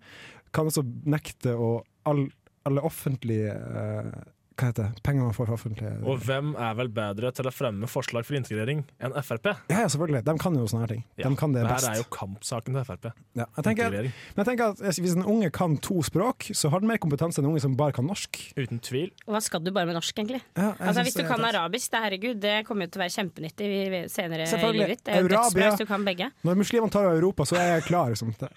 Kan 0.56 0.70
også 0.72 0.86
nekte 1.06 1.52
å 1.60 1.82
all, 2.08 2.30
alle 2.66 2.82
offentlige 2.88 3.52
eh, 3.52 4.14
Hva 4.58 4.72
heter 4.72 4.88
det? 4.90 5.04
Penger 5.06 5.22
man 5.28 5.34
får 5.38 5.46
fra 5.46 5.54
offentlige 5.54 5.92
Og 6.10 6.18
hvem 6.26 6.48
er 6.58 6.74
vel 6.80 6.88
bedre 6.90 7.30
til 7.38 7.46
å 7.46 7.52
fremme 7.54 7.86
forslag 7.86 8.26
for 8.26 8.34
integrering 8.40 8.80
enn 9.06 9.14
Frp? 9.22 9.52
Ja, 9.70 9.84
ja, 9.84 9.90
selvfølgelig. 9.94 10.24
De 10.26 10.34
kan 10.42 10.56
jo 10.58 10.64
sånne 10.66 10.88
her 10.88 10.94
ting. 10.96 11.04
De 11.20 11.30
kan 11.38 11.54
det 11.54 11.62
det 11.62 11.70
best. 11.76 11.86
er 11.92 12.00
jo 12.02 12.06
kampsaken 12.10 12.74
til 12.74 12.88
Frp. 12.88 13.06
Ja, 13.38 13.46
jeg 13.46 13.64
tenker, 13.68 13.86
Integrering. 13.86 14.14
men 14.34 14.42
jeg 14.42 14.50
tenker 14.50 14.66
at 14.74 14.98
Hvis 14.98 15.14
en 15.14 15.24
unge 15.30 15.52
kan 15.54 15.78
to 15.78 16.02
språk, 16.02 16.48
så 16.58 16.72
har 16.74 16.82
den 16.82 16.90
mer 16.90 16.98
kompetanse 16.98 17.38
enn 17.38 17.46
en 17.46 17.52
unge 17.52 17.62
som 17.62 17.76
bare 17.78 17.94
kan 17.94 18.08
norsk. 18.10 18.40
Uten 18.58 18.80
tvil. 18.82 19.12
Og 19.28 19.36
hva 19.38 19.44
skal 19.46 19.62
du 19.62 19.70
bare 19.72 19.86
med 19.86 19.94
norsk, 20.00 20.16
egentlig? 20.18 20.42
Ja, 20.58 20.74
Altså, 20.82 21.04
hvis 21.06 21.14
du 21.14 21.24
kan 21.28 21.38
det. 21.46 21.54
arabisk, 21.54 21.92
det, 21.94 22.02
herregud, 22.08 22.40
det 22.42 22.66
kommer 22.66 22.88
jo 22.88 22.96
til 22.96 23.02
å 23.02 23.04
være 23.06 23.14
kjempenyttig 23.14 23.70
i- 23.70 24.08
senere 24.10 24.48
i 24.50 24.72
livet 24.74 24.88
ditt. 24.96 25.04
Det 25.06 25.14
er 25.14 25.22
jo 25.22 25.28
dødsbra 25.36 25.70
hvis 25.70 25.78
du 25.78 25.86
kan 25.86 26.04
begge. 26.04 26.32
Når 26.44 26.56
muslimene 26.58 26.90
tar 26.92 27.06
over 27.06 27.22
Europa, 27.22 27.44
så 27.46 27.56
er 27.62 27.76
jeg 27.78 27.84
klar. 27.92 28.10
Liksom. 28.10 28.34
Det, 28.40 28.50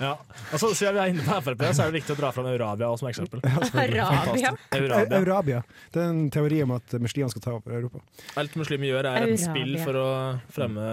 Ja. 0.00 0.14
Altså, 0.52 0.70
Siden 0.74 0.94
vi 0.94 1.00
er 1.00 1.10
inne 1.10 1.22
på 1.26 1.42
Frp, 1.42 1.66
så 1.74 1.82
er 1.82 1.90
det 1.90 2.02
viktig 2.02 2.14
å 2.14 2.18
dra 2.20 2.30
fram 2.30 2.46
Eurabia 2.46 2.86
også 2.86 3.00
som 3.00 3.08
eksempel. 3.10 3.40
Arabia. 3.74 4.99
Eurabia. 5.06 5.20
Eurabia. 5.20 5.62
Det 5.94 6.02
er 6.02 6.10
en 6.12 6.26
teori 6.34 6.62
om 6.64 6.74
at 6.76 6.96
muslimene 7.02 7.32
skal 7.32 7.44
ta 7.44 7.54
over 7.56 7.78
Europa. 7.78 8.02
Alt 8.40 8.56
muslimer 8.60 8.90
gjør, 8.90 9.10
er 9.10 9.28
et 9.28 9.42
spill 9.42 9.78
for 9.82 10.00
å 10.00 10.08
fremme 10.52 10.90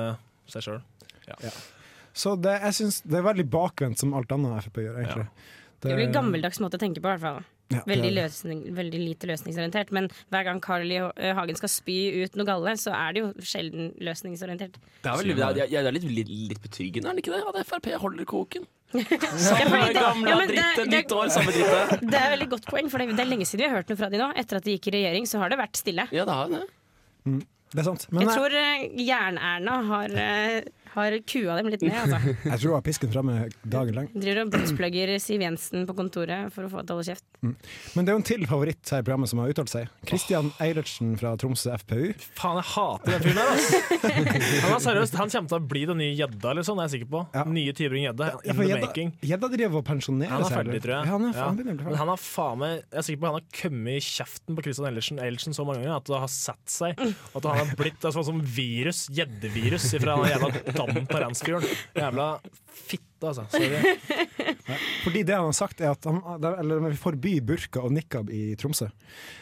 seg 0.52 0.68
sjøl. 0.70 0.82
Så 2.18 2.34
det, 2.42 2.56
jeg 2.64 2.80
synes 2.80 3.04
det 3.06 3.20
er 3.20 3.28
veldig 3.28 3.46
bakvendt, 3.54 4.02
som 4.02 4.16
alt 4.18 4.32
annet 4.34 4.66
Frp 4.66 4.82
gjør, 4.82 4.98
egentlig. 5.04 5.28
Det 5.84 5.94
blir 5.94 6.08
en 6.08 6.16
gammeldags 6.16 6.58
måte 6.64 6.80
å 6.80 6.82
tenke 6.82 7.04
på, 7.04 7.06
i 7.06 7.14
hvert 7.14 7.22
fall. 7.22 7.44
Ja, 7.68 7.82
Veldig, 7.84 8.14
løsning, 8.16 8.62
veldig 8.78 9.00
lite 9.02 9.28
løsningsorientert. 9.28 9.90
Men 9.92 10.08
hver 10.32 10.46
gang 10.48 10.62
Carl 10.64 10.88
I. 10.88 11.02
Hagen 11.36 11.58
skal 11.60 11.70
spy 11.70 11.98
ut 12.24 12.38
noe 12.40 12.48
galle, 12.48 12.74
så 12.80 12.94
er 12.96 13.14
det 13.14 13.24
jo 13.26 13.32
sjelden 13.44 13.92
løsningsorientert. 14.08 14.80
Det 15.04 15.12
er, 15.12 15.20
vel, 15.20 15.34
det 15.36 15.46
er, 15.46 15.68
det 15.68 15.82
er 15.84 15.98
litt, 15.98 16.08
litt, 16.08 16.32
litt 16.32 16.64
betryggende, 16.64 17.12
er 17.12 17.20
det 17.20 17.26
ikke 17.26 17.36
det? 17.36 17.44
At 17.52 17.68
Frp 17.68 17.92
holder 18.02 18.30
koken. 18.30 18.66
Ja, 18.96 19.04
Samme 19.38 19.80
gamle 19.94 20.30
ja, 20.32 20.36
men 20.40 20.48
det- 20.48 20.56
dritt, 20.56 20.76
det- 20.78 20.88
nytt 20.94 21.12
år, 21.12 21.28
samme. 21.34 21.52
Det 21.52 22.20
er 22.22 22.30
veldig 22.38 22.50
godt 22.54 22.66
poeng, 22.70 22.88
for 22.90 22.98
det, 23.04 23.10
det 23.18 23.20
er 23.26 23.30
lenge 23.30 23.46
siden 23.46 23.66
vi 23.66 23.68
har 23.68 23.76
hørt 23.82 23.90
noe 23.92 23.98
fra 24.00 24.10
de 24.14 24.18
nå. 24.22 24.30
Etter 24.40 24.58
at 24.62 24.64
de 24.64 24.78
gikk 24.78 24.88
i 24.88 24.96
regjering, 24.96 25.28
så 25.28 25.40
har 25.42 25.50
det 25.52 25.60
vært 25.60 25.76
stille. 25.82 26.08
Ja, 26.16 26.24
det 26.26 26.34
har 26.34 26.48
det. 26.54 26.62
Det 27.28 27.82
er 27.82 27.84
sant. 27.84 28.06
Men 28.16 28.24
Jeg 28.24 28.30
jeg, 28.30 28.38
tror 28.40 28.52
uh, 28.56 28.84
Jern-Erna 29.10 29.74
har, 29.90 30.14
eh, 30.16 30.62
har 30.98 31.16
kua 31.28 31.56
dem 31.60 31.70
litt 31.74 31.84
ned, 31.86 31.96
altså. 31.98 32.34
jeg 32.52 32.60
tror 32.62 32.72
hun 32.72 32.78
har 32.78 32.86
pisken 32.88 33.12
framme 33.14 33.36
dagen 33.64 33.98
lang. 33.98 34.10
Driver 34.16 34.44
og 34.46 34.52
budsplugger 34.56 35.14
Siv 35.24 35.44
Jensen 35.46 35.86
på 35.90 35.96
kontoret 35.98 36.54
for 36.56 36.68
å 36.68 36.72
få 36.72 36.84
til 36.84 36.96
å 36.96 37.00
holde 37.00 37.08
kjeft. 37.12 37.26
Men 37.96 38.06
det 38.08 38.12
er 38.12 38.16
jo 38.18 38.22
en 38.22 38.28
til 38.28 38.46
favoritt 38.50 38.94
her 38.94 39.04
i 39.04 39.06
programmet 39.08 39.32
som 39.32 39.42
har 39.44 39.54
uttalt 39.54 39.72
seg. 39.72 39.92
Kristian 40.10 40.52
Eilertsen 40.64 41.14
fra 41.20 41.36
Tromsø 41.40 41.74
FPU. 41.84 42.12
Faen, 42.38 42.60
jeg 42.62 42.70
hater 42.74 43.14
den 43.14 43.26
fyren 43.28 43.42
der, 43.42 43.54
altså. 43.54 43.82
Han, 44.68 44.76
er 44.78 44.84
seriøst, 44.88 45.18
han 45.22 45.34
kommer 45.34 45.52
til 45.54 45.60
å 45.60 45.68
bli 45.74 45.84
den 45.92 46.02
nye 46.02 46.16
gjedda, 46.18 46.52
eller 46.54 46.66
det 46.68 46.74
er 46.74 46.82
jeg 46.88 46.94
sikker 46.96 47.12
på. 47.14 47.24
Ja. 47.38 47.44
Nye 47.58 47.76
Tybring-Gjedde. 47.78 48.30
Ja, 48.34 48.42
In 48.52 48.58
the 48.62 48.68
Gjedda- 48.72 48.88
making. 48.88 49.14
Gjedda 49.22 49.52
driver 49.54 49.82
og 49.82 49.86
pensjonerer 49.88 50.34
Han 50.34 50.46
er 50.48 50.56
ferdig, 50.58 50.82
tror 50.84 50.96
jeg. 50.98 51.06
Ja, 51.08 51.12
han 51.14 51.28
er, 51.28 51.34
Ja. 51.38 51.48
å 51.48 51.56
bli 51.58 51.76
Men 51.78 51.96
han 52.02 52.12
har 52.12 52.18
faen 52.22 52.58
meg 52.62 52.74
Jeg 52.78 52.98
er 53.02 53.06
sikker 53.08 53.22
på 53.22 53.30
han 53.32 53.38
har 53.38 53.46
kommet 53.62 53.94
i 53.98 54.04
kjeften 54.08 54.58
på 54.58 54.64
Christian 54.66 54.88
Eilertsen, 54.90 55.20
Eilertsen 55.24 55.54
så 55.58 55.66
mange 55.68 55.84
ganger 55.84 55.98
at 56.02 56.10
det 56.10 56.20
har 56.24 56.32
satt 56.32 56.66
seg. 56.72 57.00
At 57.38 57.44
han 57.48 57.58
har 57.62 57.76
blitt 57.80 58.02
sånn 58.08 58.26
som 58.28 58.42
virus, 58.42 59.06
gjeddevirus 59.14 59.88
ifra 59.98 60.18
den 60.22 60.32
jævla 60.34 60.50
Dan 60.88 61.06
Parens-fyren. 61.10 61.66
Jævla 61.98 62.28
fitte, 62.78 63.28
altså. 63.28 63.46
Sorry. 63.52 63.98
Fordi 65.04 65.24
det 65.28 65.36
han 65.36 65.48
har 65.50 65.56
sagt 65.58 65.82
er 65.82 65.94
at 65.94 66.08
han, 66.08 66.20
eller, 66.38 66.84
vi 66.88 67.00
forbyr 67.00 67.46
burka 67.48 67.84
og 67.84 67.94
nikab 67.96 68.32
i 68.34 68.56
Tromsø. 68.60 68.90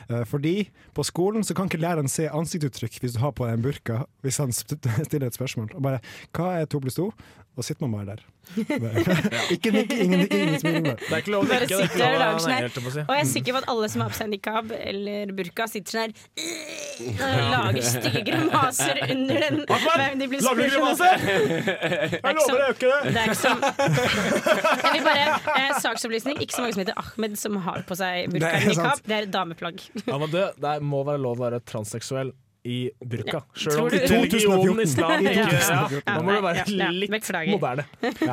Eh, 0.09 0.23
fordi 0.29 0.69
på 0.95 1.05
skolen 1.07 1.43
så 1.43 1.55
kan 1.57 1.69
ikke 1.69 1.81
læreren 1.81 2.11
se 2.11 2.29
ansiktsuttrykk 2.29 2.99
hvis 3.03 3.17
du 3.17 3.21
har 3.23 3.35
på 3.35 3.47
deg 3.47 3.59
en 3.59 3.65
burka, 3.65 4.03
hvis 4.25 4.39
han 4.43 4.53
stiller 4.55 5.27
et 5.27 5.37
spørsmål. 5.37 5.73
Og 5.75 5.83
bare 5.83 5.99
'hva 6.33 6.61
er 6.61 6.65
to 6.65 6.79
pluss 6.79 6.99
to?' 6.99 7.11
Og 7.55 7.63
sitter 7.63 7.87
man 7.87 7.93
bare 8.05 8.15
der. 8.17 8.23
Ikke 9.55 9.71
nikk, 9.73 9.91
ingen 9.95 10.21
ingen 10.27 10.59
smiling. 10.59 10.83
Det 10.99 11.07
er 11.15 11.21
ikke 11.23 11.31
lov 11.33 11.45
å 11.45 11.55
nikke. 11.55 11.77
Er 12.05 12.25
og 12.35 13.13
jeg 13.15 13.21
er 13.23 13.29
sikker 13.29 13.55
på 13.55 13.61
at 13.63 13.69
alle 13.71 13.87
som 13.89 14.03
har 14.03 14.11
på 14.13 14.17
seg 14.19 14.29
nikab 14.33 14.73
eller 14.75 15.31
burka, 15.37 15.65
sitter 15.71 15.95
sånn 15.95 16.13
her 16.13 17.25
og 17.25 17.49
lager 17.53 17.87
stygge 17.87 18.21
grimaser 18.27 19.01
under 19.07 19.41
den. 19.47 19.61
Men 19.65 20.21
de 20.21 20.29
blir 20.33 20.45
Lager 20.45 20.61
du 20.61 20.69
spurt- 20.69 20.75
grimaser? 20.75 21.25
Er 21.25 22.19
Jeg 22.19 22.37
lover 22.41 22.61
deg, 22.61 22.69
ikke 22.75 22.91
det! 22.91 23.15
er 23.15 23.25
ikke 23.25 23.39
som 23.39 23.65
Jeg 23.65 24.93
vil 24.93 25.05
bare, 25.09 25.25
eh, 25.55 25.75
Saksopplysning. 25.87 26.39
Ikke 26.45 26.55
så 26.59 26.65
mange 26.65 26.77
som 26.77 26.83
heter 26.85 27.01
Ahmed 27.01 27.39
som 27.41 27.59
har 27.65 27.83
på 27.87 27.97
seg 27.99 28.29
burka 28.35 28.51
er 28.51 28.61
eller 28.61 28.75
nikab. 28.75 29.05
Det 29.07 29.15
er 29.21 29.29
et 29.29 29.33
dameplagg. 29.33 29.85
Ja, 30.05 30.19
det, 30.37 30.47
det 30.67 30.75
må 30.85 31.03
være 31.07 31.23
lov 31.23 31.39
å 31.39 31.47
være 31.47 31.63
transseksuell 31.65 32.35
i 32.65 32.77
burka. 33.05 33.43
Selv 33.53 33.83
om 33.83 33.89
du- 33.89 33.97
religionen 34.09 34.79
islam 34.81 35.21
ikke 35.21 35.43
ja, 35.53 35.81
Da 36.07 36.15
må 36.25 36.33
det 36.33 36.43
være 36.45 36.91
litt 36.97 37.29
moderne. 37.51 37.85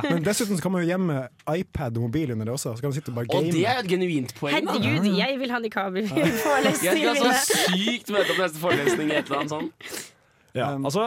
Men 0.08 0.24
dessuten 0.24 0.56
så 0.56 0.62
kan 0.64 0.72
man 0.72 0.82
jo 0.86 0.88
gjemme 0.92 1.16
iPad 1.52 1.98
og 2.00 2.06
mobil 2.08 2.32
under 2.32 2.48
det 2.48 2.54
også. 2.56 2.72
Så 2.76 2.80
kan 2.80 2.88
man 2.90 2.96
sitte 2.96 3.12
og 3.12 3.18
bare 3.20 3.36
Og 3.36 3.44
det 3.52 3.66
er 3.66 3.76
jo 3.76 3.84
et 3.84 3.90
genuint 3.92 4.34
poeng. 4.40 4.56
Herregud, 4.56 5.10
jeg 5.20 5.38
vil 5.42 5.50
ha 5.52 5.58
nikab 5.60 5.96
i 6.00 6.06
Jeg 6.08 6.74
skal 6.80 7.20
så 7.20 7.34
sykt 7.52 8.12
møte 8.14 8.32
opp 8.32 8.40
neste 8.46 8.62
forelesning 8.62 9.12
i 9.12 9.18
et 9.20 9.28
eller 9.28 9.42
annet 9.44 9.56
sånt. 9.58 10.10
Ja, 10.54 10.72
Um, 10.74 10.84
altså 10.84 11.06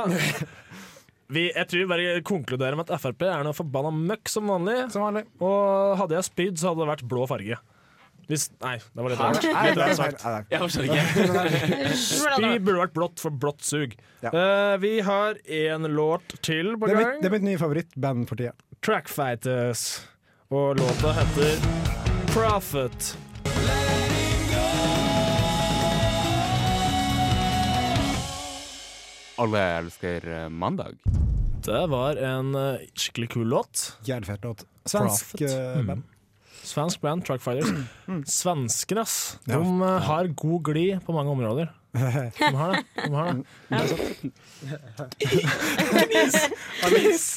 vi, 1.30 1.52
Jeg 1.56 1.68
tror 1.70 1.80
vi 1.82 1.86
bare 1.90 2.22
konkluderer 2.26 2.78
med 2.78 2.90
at 2.90 3.02
Frp 3.02 3.22
er 3.26 3.44
noe 3.46 3.54
forbanna 3.58 3.92
møkk 3.94 4.30
som 4.30 4.48
vanlig. 4.50 4.92
Som 4.94 5.02
vanlig. 5.06 5.26
Og 5.42 5.98
hadde 6.02 6.18
jeg 6.20 6.28
spydd, 6.30 6.60
så 6.62 6.72
hadde 6.72 6.86
det 6.86 6.92
vært 6.94 7.08
blå 7.10 7.26
farge. 7.30 7.58
Hvis, 8.28 8.48
nei, 8.64 8.76
det 8.82 9.04
var 9.06 9.12
litt 9.14 9.20
rart. 9.22 9.44
Nei, 9.54 9.66
Litt 9.70 9.78
rart 9.78 10.00
sagt. 10.00 10.52
Jeg 10.52 10.62
forstår 10.64 10.88
ikke. 10.88 11.98
Spy 12.06 12.52
burde 12.58 12.80
vært 12.82 12.96
blått 12.98 13.22
for 13.22 13.30
blått 13.44 13.62
sug. 13.68 13.94
Ja. 14.26 14.32
Eh, 14.34 14.78
vi 14.82 14.96
har 15.06 15.38
én 15.46 15.86
låt 15.94 16.38
til 16.42 16.74
på 16.82 16.90
Det 16.90 16.96
er 16.96 17.02
mitt, 17.04 17.22
det 17.22 17.30
er 17.30 17.36
mitt 17.38 17.48
nye 17.52 17.62
favorittband 17.62 18.26
for 18.32 18.42
tida. 18.42 18.56
Trackfighters. 18.86 19.86
Og 20.54 20.78
låta 20.82 21.14
heter 21.18 21.56
Prophet. 22.34 23.14
Alle 29.38 29.60
elsker 29.78 30.28
eh, 30.44 30.50
mandag. 30.50 30.96
Det 31.66 31.88
var 31.92 32.16
en 32.16 32.56
eh, 32.56 32.86
skikkelig 32.96 33.30
kul 33.34 33.48
låt. 33.52 33.82
Jævlig 34.08 34.28
fet 34.30 34.44
låt. 34.48 34.64
Svensk 34.88 35.32
Prophet. 35.34 35.52
eh, 35.52 35.78
Mm. 35.82 35.88
band. 35.88 36.04
Svensk 36.66 37.02
band, 37.02 37.26
Truckfighters. 37.28 37.70
Svenskene, 38.30 39.02
ass. 39.06 39.38
De 39.46 39.52
Ja. 39.54 39.60
eh, 39.62 40.00
har 40.08 40.28
god 40.28 40.64
glid 40.72 41.00
på 41.06 41.14
mange 41.14 41.30
områder. 41.32 41.70
De 41.96 42.00
har 42.60 42.72
det. 42.76 42.84
De 43.06 43.14
har 43.16 43.34
det. 43.34 43.44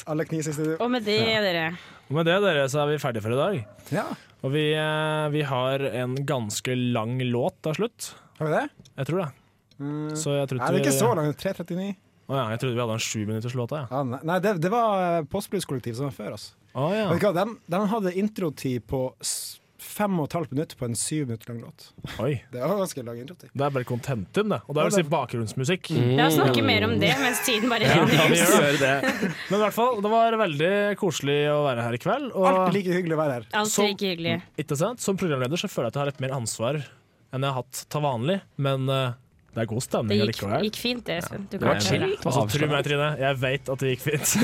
Alle 0.09 0.25
knis 0.27 0.47
i 0.49 0.53
studio. 0.55 0.75
Og 0.81 0.89
med 0.91 1.03
det, 1.07 1.19
dere. 1.45 1.67
Og 2.09 2.15
med 2.17 2.25
det 2.27 2.37
dere, 2.43 2.65
så 2.71 2.77
er 2.83 2.87
vi 2.93 2.97
ferdige 3.01 3.23
for 3.25 3.33
i 3.35 3.39
dag. 3.39 3.55
Ja, 3.93 4.05
Og 4.41 4.51
vi, 4.53 4.65
eh, 4.73 5.29
vi 5.33 5.41
har 5.43 5.79
en 6.03 6.15
ganske 6.25 6.75
lang 6.95 7.19
låt 7.27 7.55
til 7.63 7.73
slutt. 7.75 8.13
har 8.39 8.45
vi 8.47 8.51
det? 8.53 8.69
Jeg 8.97 9.05
tror 9.07 9.19
det. 9.25 9.31
Mm. 9.79 10.09
Så 10.15 10.29
jeg 10.37 10.47
tror 10.49 10.57
Nei, 10.59 10.67
det 10.67 10.75
er 10.75 10.79
ikke 10.79 10.93
vi- 10.93 10.99
så 10.99 11.15
langt. 11.15 11.37
3.39. 11.37 11.95
Å 12.29 12.35
ja, 12.37 12.43
jeg 12.53 12.59
trodde 12.61 12.75
vi 12.77 12.83
hadde 12.85 12.97
en 12.99 13.05
sjuminutterslåt. 13.09 13.71
Ja. 13.73 13.85
Ja, 13.89 14.03
nei, 14.05 14.19
nei, 14.29 14.39
det, 14.45 14.55
det 14.61 14.69
var 14.73 14.99
eh, 15.19 15.23
Postblues-kollektiv 15.31 15.95
som 15.97 16.11
var 16.11 16.13
før 16.13 16.35
oss. 16.37 16.51
Å 16.77 16.91
ja. 16.93 17.07
Vet 17.09 17.23
du 17.23 17.25
hva, 17.25 17.33
de, 17.41 17.57
de 17.73 17.79
hadde 17.95 18.13
introtid 18.21 18.85
på 18.89 19.07
fem 19.79 20.17
og 20.19 20.27
et 20.27 20.33
halvt 20.35 20.51
minutt 20.53 20.73
på 20.77 20.85
en 20.85 20.95
syv 20.99 21.29
minutter 21.29 21.49
lang 21.49 21.61
låt. 21.63 21.85
Oi. 22.21 22.35
Det 22.53 22.59
var 22.61 22.75
ganske 22.83 23.03
lang 23.07 23.17
introtid. 23.23 23.49
Det 23.57 23.65
er 23.65 23.73
bare 23.73 23.87
contentum, 23.87 24.51
det. 24.53 24.59
Og 24.67 24.75
det 24.77 24.83
er 24.83 24.89
vel 24.89 24.95
si 24.99 25.05
bakgrunnsmusikk. 25.09 25.89
La 26.19 26.27
oss 26.27 26.35
snakke 26.37 26.61
mer 26.67 26.85
om 26.85 26.93
det 27.01 27.13
mens 27.21 27.41
tiden 27.47 27.71
bare 27.71 27.87
Ja, 27.89 27.95
renner 28.03 28.29
vi 28.29 28.37
ut. 28.43 28.53
gjør 28.59 28.77
det. 28.83 28.93
Men 29.49 29.55
i 29.57 29.61
hvert 29.63 29.77
fall, 29.79 29.97
det 30.05 30.11
var 30.13 30.37
veldig 30.43 30.71
koselig 31.01 31.39
å 31.55 31.61
være 31.65 31.87
her 31.87 31.97
i 31.97 32.01
kveld. 32.03 32.29
Og 32.35 32.45
Alltid 32.51 32.77
like 32.77 32.97
hyggelig 32.99 33.17
å 33.17 33.21
være 33.23 33.37
her. 33.39 33.47
Alt 33.63 33.73
Så- 33.73 33.87
like 33.87 34.11
hyggelig. 34.13 34.35
ikke 34.61 34.77
sant? 34.83 35.01
Som 35.01 35.17
programleder 35.17 35.57
så 35.63 35.71
føler 35.71 35.89
jeg 35.89 35.95
at 35.95 35.99
jeg 35.99 36.03
har 36.05 36.11
litt 36.13 36.23
mer 36.27 36.37
ansvar 36.37 36.81
enn 37.33 37.43
jeg 37.45 37.49
har 37.53 37.59
hatt 37.63 37.81
til 37.93 38.01
vanlig. 38.05 38.39
Men 38.61 38.85
eh, 38.93 39.17
det 39.49 39.63
er 39.63 39.67
god 39.69 39.79
Det 39.79 39.83
stemning 39.87 40.19
gikk, 40.19 40.25
allikevel. 40.27 40.65
gikk 40.67 40.77
fint, 40.79 40.99
det, 41.07 41.15
Espen. 41.23 41.45
Du 41.49 41.55
kan 41.57 41.67
var 41.71 41.79
chill. 41.81 42.03
Altså, 42.19 42.41
tro 42.53 42.67
meg, 42.69 42.83
Trine, 42.85 43.07
jeg 43.19 43.37
vet 43.41 43.71
at 43.73 43.81
det 43.83 43.89
gikk 43.95 44.03
fint. 44.05 44.27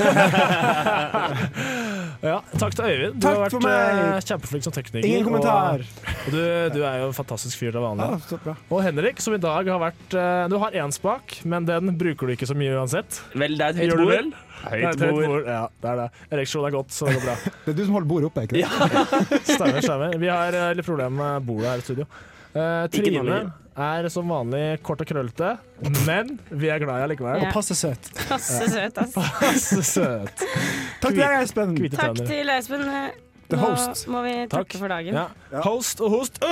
ja, 2.30 2.38
takk 2.58 2.74
til 2.76 2.84
Øyvind. 2.90 3.14
Du 3.20 3.24
Takk 3.26 3.36
har 3.36 3.42
vært 3.44 3.66
eh, 3.70 4.18
kjempeflink 4.30 4.62
som 4.66 4.74
tekniker. 4.74 5.06
Ingen 5.08 5.24
kommentar. 5.28 5.78
Og, 5.84 5.88
og 6.26 6.30
du, 6.34 6.40
du 6.74 6.80
er 6.82 6.94
jo 7.04 7.08
en 7.12 7.16
fantastisk 7.16 7.54
fyr 7.62 7.72
til 7.76 7.82
vanlig. 7.84 8.06
Ja, 8.10 8.14
så 8.30 8.36
bra. 8.42 8.54
Og 8.72 8.78
Henrik, 8.86 9.16
som 9.22 9.32
i 9.36 9.40
dag 9.42 9.64
har 9.72 9.80
vært 9.82 10.08
eh, 10.18 10.44
Du 10.52 10.56
har 10.62 10.70
én 10.82 10.92
spak, 10.94 11.24
men 11.48 11.60
den 11.68 11.84
bruker 12.00 12.24
du 12.26 12.32
ikke 12.36 12.48
så 12.50 12.56
mye 12.58 12.72
uansett. 12.78 13.10
Vel, 13.38 13.52
det 13.60 13.64
er 13.70 13.74
et 13.76 13.80
høyt 13.86 13.98
bord. 14.02 14.30
Det 14.66 14.72
høyt 14.72 15.00
bord. 15.06 15.42
Ja, 15.46 15.64
det 15.82 15.88
er 15.92 15.96
det. 16.02 16.08
Ereksjon 16.34 16.64
er 16.66 16.72
godt, 16.74 16.90
så 16.96 17.02
det 17.10 17.14
går 17.20 17.26
bra. 17.28 17.36
Det 17.66 17.70
er 17.74 17.78
du 17.78 17.82
som 17.86 17.94
holder 17.98 18.10
bordet 18.10 18.26
oppe, 18.30 18.40
ikke 18.46 18.56
det? 18.58 18.66
Stemmer, 19.56 19.80
stemmer. 19.84 20.08
Vi 20.22 20.28
har 20.30 20.50
eh, 20.56 20.72
litt 20.78 20.86
problemer 20.86 21.16
med 21.36 21.46
bordet 21.48 21.68
her 21.74 21.78
i 21.82 21.84
studio. 21.86 22.06
Ikke 22.56 23.10
Trine 23.10 23.38
er 23.76 24.08
som 24.08 24.30
vanlig 24.32 24.64
kort 24.86 25.02
og 25.04 25.08
krøllete, 25.10 25.50
men 26.06 26.38
vi 26.48 26.70
er 26.72 26.80
glad 26.80 26.96
i 26.96 27.02
henne 27.02 27.10
likevel. 27.12 27.42
Ja. 27.44 27.50
Passe 27.52 27.76
søt. 27.76 28.08
Passe 28.28 28.70
søt, 28.72 29.00
ass. 29.02 29.12
passe 29.16 29.82
søt. 29.84 30.44
Takk 31.02 31.12
til 31.12 31.20
deg, 31.20 31.36
Espen. 31.42 31.76
Takk 31.92 32.16
tenner. 32.16 32.30
til 32.30 32.52
Espen. 32.56 32.86
The 33.46 33.58
Nå 33.60 33.62
host. 33.62 34.06
må 34.10 34.22
vi 34.24 34.32
Takk. 34.46 34.64
takke 34.64 34.80
for 34.80 34.90
dagen. 34.90 35.14
Ja. 35.14 35.26
Ja. 35.52 35.60
Host 35.66 36.00
og 36.02 36.16
host. 36.16 36.40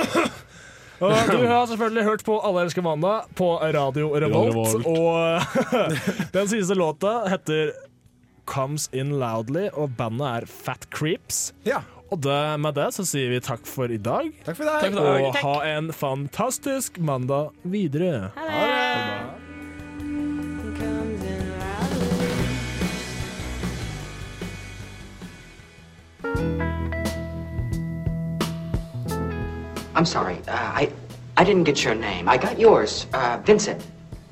Og 1.03 1.11
du 1.27 1.41
har 1.43 1.65
selvfølgelig 1.67 2.03
hørt 2.07 2.21
på 2.23 2.37
Alle 2.39 2.61
elsker 2.63 2.81
mandag 2.85 3.25
på 3.35 3.49
Radio 3.59 4.13
Revolt. 4.15 4.85
Og 4.95 5.41
den 6.37 6.47
siste 6.47 6.77
låta 6.77 7.17
heter 7.27 7.73
Comes 8.45 8.87
In 8.93 9.17
Loudly, 9.19 9.67
og 9.73 9.97
bandet 9.97 10.27
er 10.29 10.45
Fat 10.45 10.85
Creeps. 10.93 11.49
Ja, 11.65 11.81
Og 12.13 12.19
det, 12.21 12.59
med 12.61 12.75
det 12.77 12.85
så 12.93 13.03
sier 13.07 13.31
vi 13.33 13.39
takk 13.43 13.65
for 13.67 13.89
i 13.91 13.97
dag, 13.97 14.27
takk 14.45 14.59
for 14.59 14.67
deg. 14.69 14.83
Takk 14.85 14.93
for 14.93 15.01
i 15.01 15.23
dag. 15.23 15.25
og 15.25 15.39
ha 15.41 15.55
en 15.77 15.89
fantastisk 15.93 16.99
mandag 17.01 17.49
videre. 17.63 18.29
Ha 18.37 18.65
det. 18.69 20.25
I'm 29.95 30.05
sorry. 30.05 30.37
Uh, 30.47 30.81
I 30.81 30.91
I 31.37 31.43
didn't 31.43 31.63
get 31.63 31.83
your 31.83 31.95
name. 31.95 32.27
I 32.27 32.37
got 32.37 32.59
yours, 32.59 33.07
uh, 33.13 33.37
Vincent, 33.45 33.81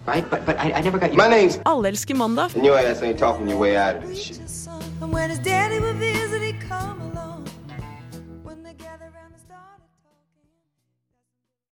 right? 0.06 0.30
But 0.30 0.46
but 0.46 0.58
I, 0.60 0.74
I 0.74 0.82
never 0.82 1.00
got 1.00 1.14
your. 1.14 1.18
My 1.18 1.30
name's 1.30 1.60
Alle 1.66 1.88
elsker 1.92 2.16
mandag. 2.16 2.56
and 2.56 2.66
your 2.66 2.78
ass 2.78 3.02
ain't 3.02 3.18
talking 3.20 3.48
your 3.50 3.58
way 3.60 3.78
out 3.78 3.96
of 3.98 4.08
this 4.08 4.22
shit. 4.24 4.40